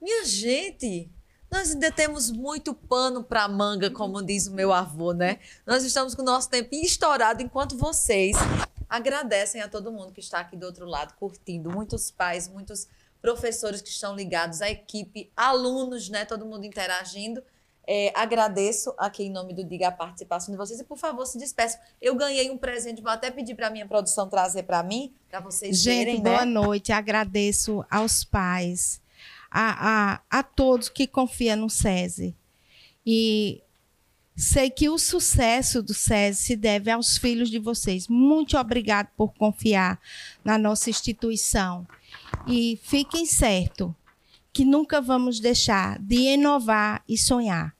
minha 0.00 0.24
gente, 0.24 1.10
nós 1.50 1.72
ainda 1.72 1.90
temos 1.90 2.30
muito 2.30 2.74
pano 2.74 3.22
para 3.24 3.48
manga, 3.48 3.90
como 3.90 4.22
diz 4.22 4.46
o 4.46 4.52
meu 4.52 4.72
avô, 4.72 5.12
né? 5.12 5.38
Nós 5.66 5.82
estamos 5.84 6.14
com 6.14 6.22
o 6.22 6.24
nosso 6.24 6.48
tempo 6.50 6.74
estourado 6.74 7.42
enquanto 7.42 7.76
vocês 7.76 8.36
agradecem 8.88 9.60
a 9.60 9.68
todo 9.68 9.92
mundo 9.92 10.12
que 10.12 10.20
está 10.20 10.40
aqui 10.40 10.56
do 10.56 10.66
outro 10.66 10.86
lado 10.86 11.14
curtindo, 11.14 11.70
muitos 11.70 12.10
pais, 12.10 12.48
muitos 12.48 12.88
professores 13.20 13.82
que 13.82 13.88
estão 13.88 14.14
ligados, 14.14 14.62
a 14.62 14.70
equipe, 14.70 15.30
alunos, 15.36 16.08
né? 16.08 16.24
Todo 16.24 16.46
mundo 16.46 16.64
interagindo. 16.64 17.42
É, 17.90 18.12
agradeço 18.14 18.94
aqui 18.98 19.24
em 19.24 19.30
nome 19.30 19.54
do 19.54 19.64
Diga 19.64 19.88
a 19.88 19.90
participação 19.90 20.52
de 20.52 20.58
vocês 20.58 20.78
e, 20.78 20.84
por 20.84 20.98
favor, 20.98 21.24
se 21.24 21.38
despeçam. 21.38 21.80
Eu 22.02 22.14
ganhei 22.14 22.50
um 22.50 22.58
presente, 22.58 23.00
vou 23.00 23.10
até 23.10 23.30
pedir 23.30 23.54
para 23.54 23.68
a 23.68 23.70
minha 23.70 23.86
produção 23.86 24.28
trazer 24.28 24.64
para 24.64 24.82
mim, 24.82 25.14
para 25.30 25.40
vocês 25.40 25.78
Gente, 25.78 26.04
verem, 26.04 26.22
boa 26.22 26.44
né? 26.44 26.52
noite. 26.52 26.92
Agradeço 26.92 27.82
aos 27.90 28.24
pais, 28.24 29.00
a, 29.50 30.12
a, 30.30 30.38
a 30.38 30.42
todos 30.42 30.88
que 30.88 31.06
confiam 31.06 31.56
no 31.56 31.70
SESI. 31.70 32.34
E 33.04 33.62
sei 34.36 34.70
que 34.70 34.88
o 34.88 34.98
sucesso 34.98 35.82
do 35.82 35.94
SESI 35.94 36.42
se 36.42 36.56
deve 36.56 36.90
aos 36.90 37.16
filhos 37.16 37.50
de 37.50 37.58
vocês. 37.58 38.06
Muito 38.08 38.56
obrigado 38.56 39.08
por 39.16 39.34
confiar 39.34 40.00
na 40.44 40.58
nossa 40.58 40.90
instituição. 40.90 41.86
E 42.46 42.78
fiquem 42.82 43.26
certos 43.26 43.90
que 44.52 44.64
nunca 44.64 45.00
vamos 45.00 45.40
deixar 45.40 45.98
de 45.98 46.16
inovar 46.16 47.02
e 47.08 47.16
sonhar. 47.16 47.74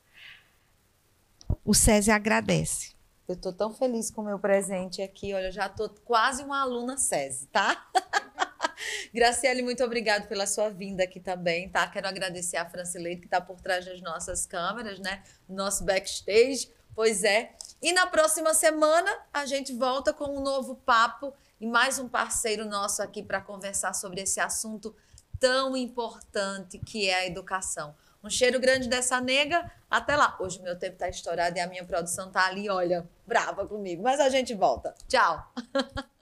O 1.65 1.75
SESI 1.75 2.11
agradece. 2.11 2.93
Eu 3.27 3.35
estou 3.35 3.53
tão 3.53 3.75
feliz 3.75 4.11
com 4.11 4.23
o 4.23 4.25
meu 4.25 4.39
presente 4.39 5.03
aqui. 5.03 5.35
Olha, 5.35 5.49
eu 5.49 5.53
já 5.53 5.67
estou 5.67 5.91
quase 6.05 6.43
uma 6.43 6.63
aluna 6.63 6.97
SESI, 6.97 7.47
tá? 7.49 7.87
Graciele, 9.13 9.63
muito 9.63 9.83
obrigado 9.85 10.29
pela 10.29 10.47
sua 10.47 10.69
vinda 10.69 11.05
aqui 11.05 11.21
também, 11.21 11.69
tá? 11.69 11.87
Quero 11.89 12.09
agradecer 12.09 12.57
a 12.57 12.69
Francileite, 12.69 13.21
que 13.21 13.27
está 13.27 13.41
por 13.41 13.61
trás 13.61 13.85
das 13.85 14.01
nossas 14.01 14.47
câmeras, 14.47 14.99
né? 14.99 15.23
Nosso 15.49 15.85
backstage. 15.85 16.71
Pois 16.95 17.23
é. 17.23 17.55
E 17.81 17.93
na 17.93 18.07
próxima 18.07 18.53
semana 18.55 19.11
a 19.33 19.47
gente 19.47 19.73
volta 19.73 20.13
com 20.13 20.37
um 20.37 20.43
novo 20.43 20.75
papo 20.75 21.33
e 21.61 21.67
mais 21.67 21.99
um 21.99 22.09
parceiro 22.09 22.65
nosso 22.65 23.03
aqui 23.03 23.23
para 23.23 23.41
conversar 23.41 23.95
sobre 23.95 24.21
esse 24.21 24.41
assunto 24.41 24.95
tão 25.39 25.77
importante 25.77 26.79
que 26.79 27.09
é 27.09 27.15
a 27.15 27.27
educação. 27.27 27.95
Um 28.23 28.29
cheiro 28.29 28.59
grande 28.59 28.89
dessa 28.89 29.21
nega. 29.21 29.71
Até 29.89 30.17
lá. 30.17 30.37
Hoje 30.41 30.61
meu 30.61 30.77
tempo 30.77 30.95
está 30.95 31.09
estourado 31.09 31.57
e 31.57 31.61
a 31.61 31.69
minha 31.69 31.85
produção 31.85 32.31
tá 32.31 32.47
ali, 32.47 32.69
olha, 32.69 33.09
brava 33.27 33.67
comigo. 33.67 34.03
Mas 34.03 34.19
a 34.19 34.29
gente 34.29 34.55
volta. 34.55 34.93
Tchau. 35.07 35.53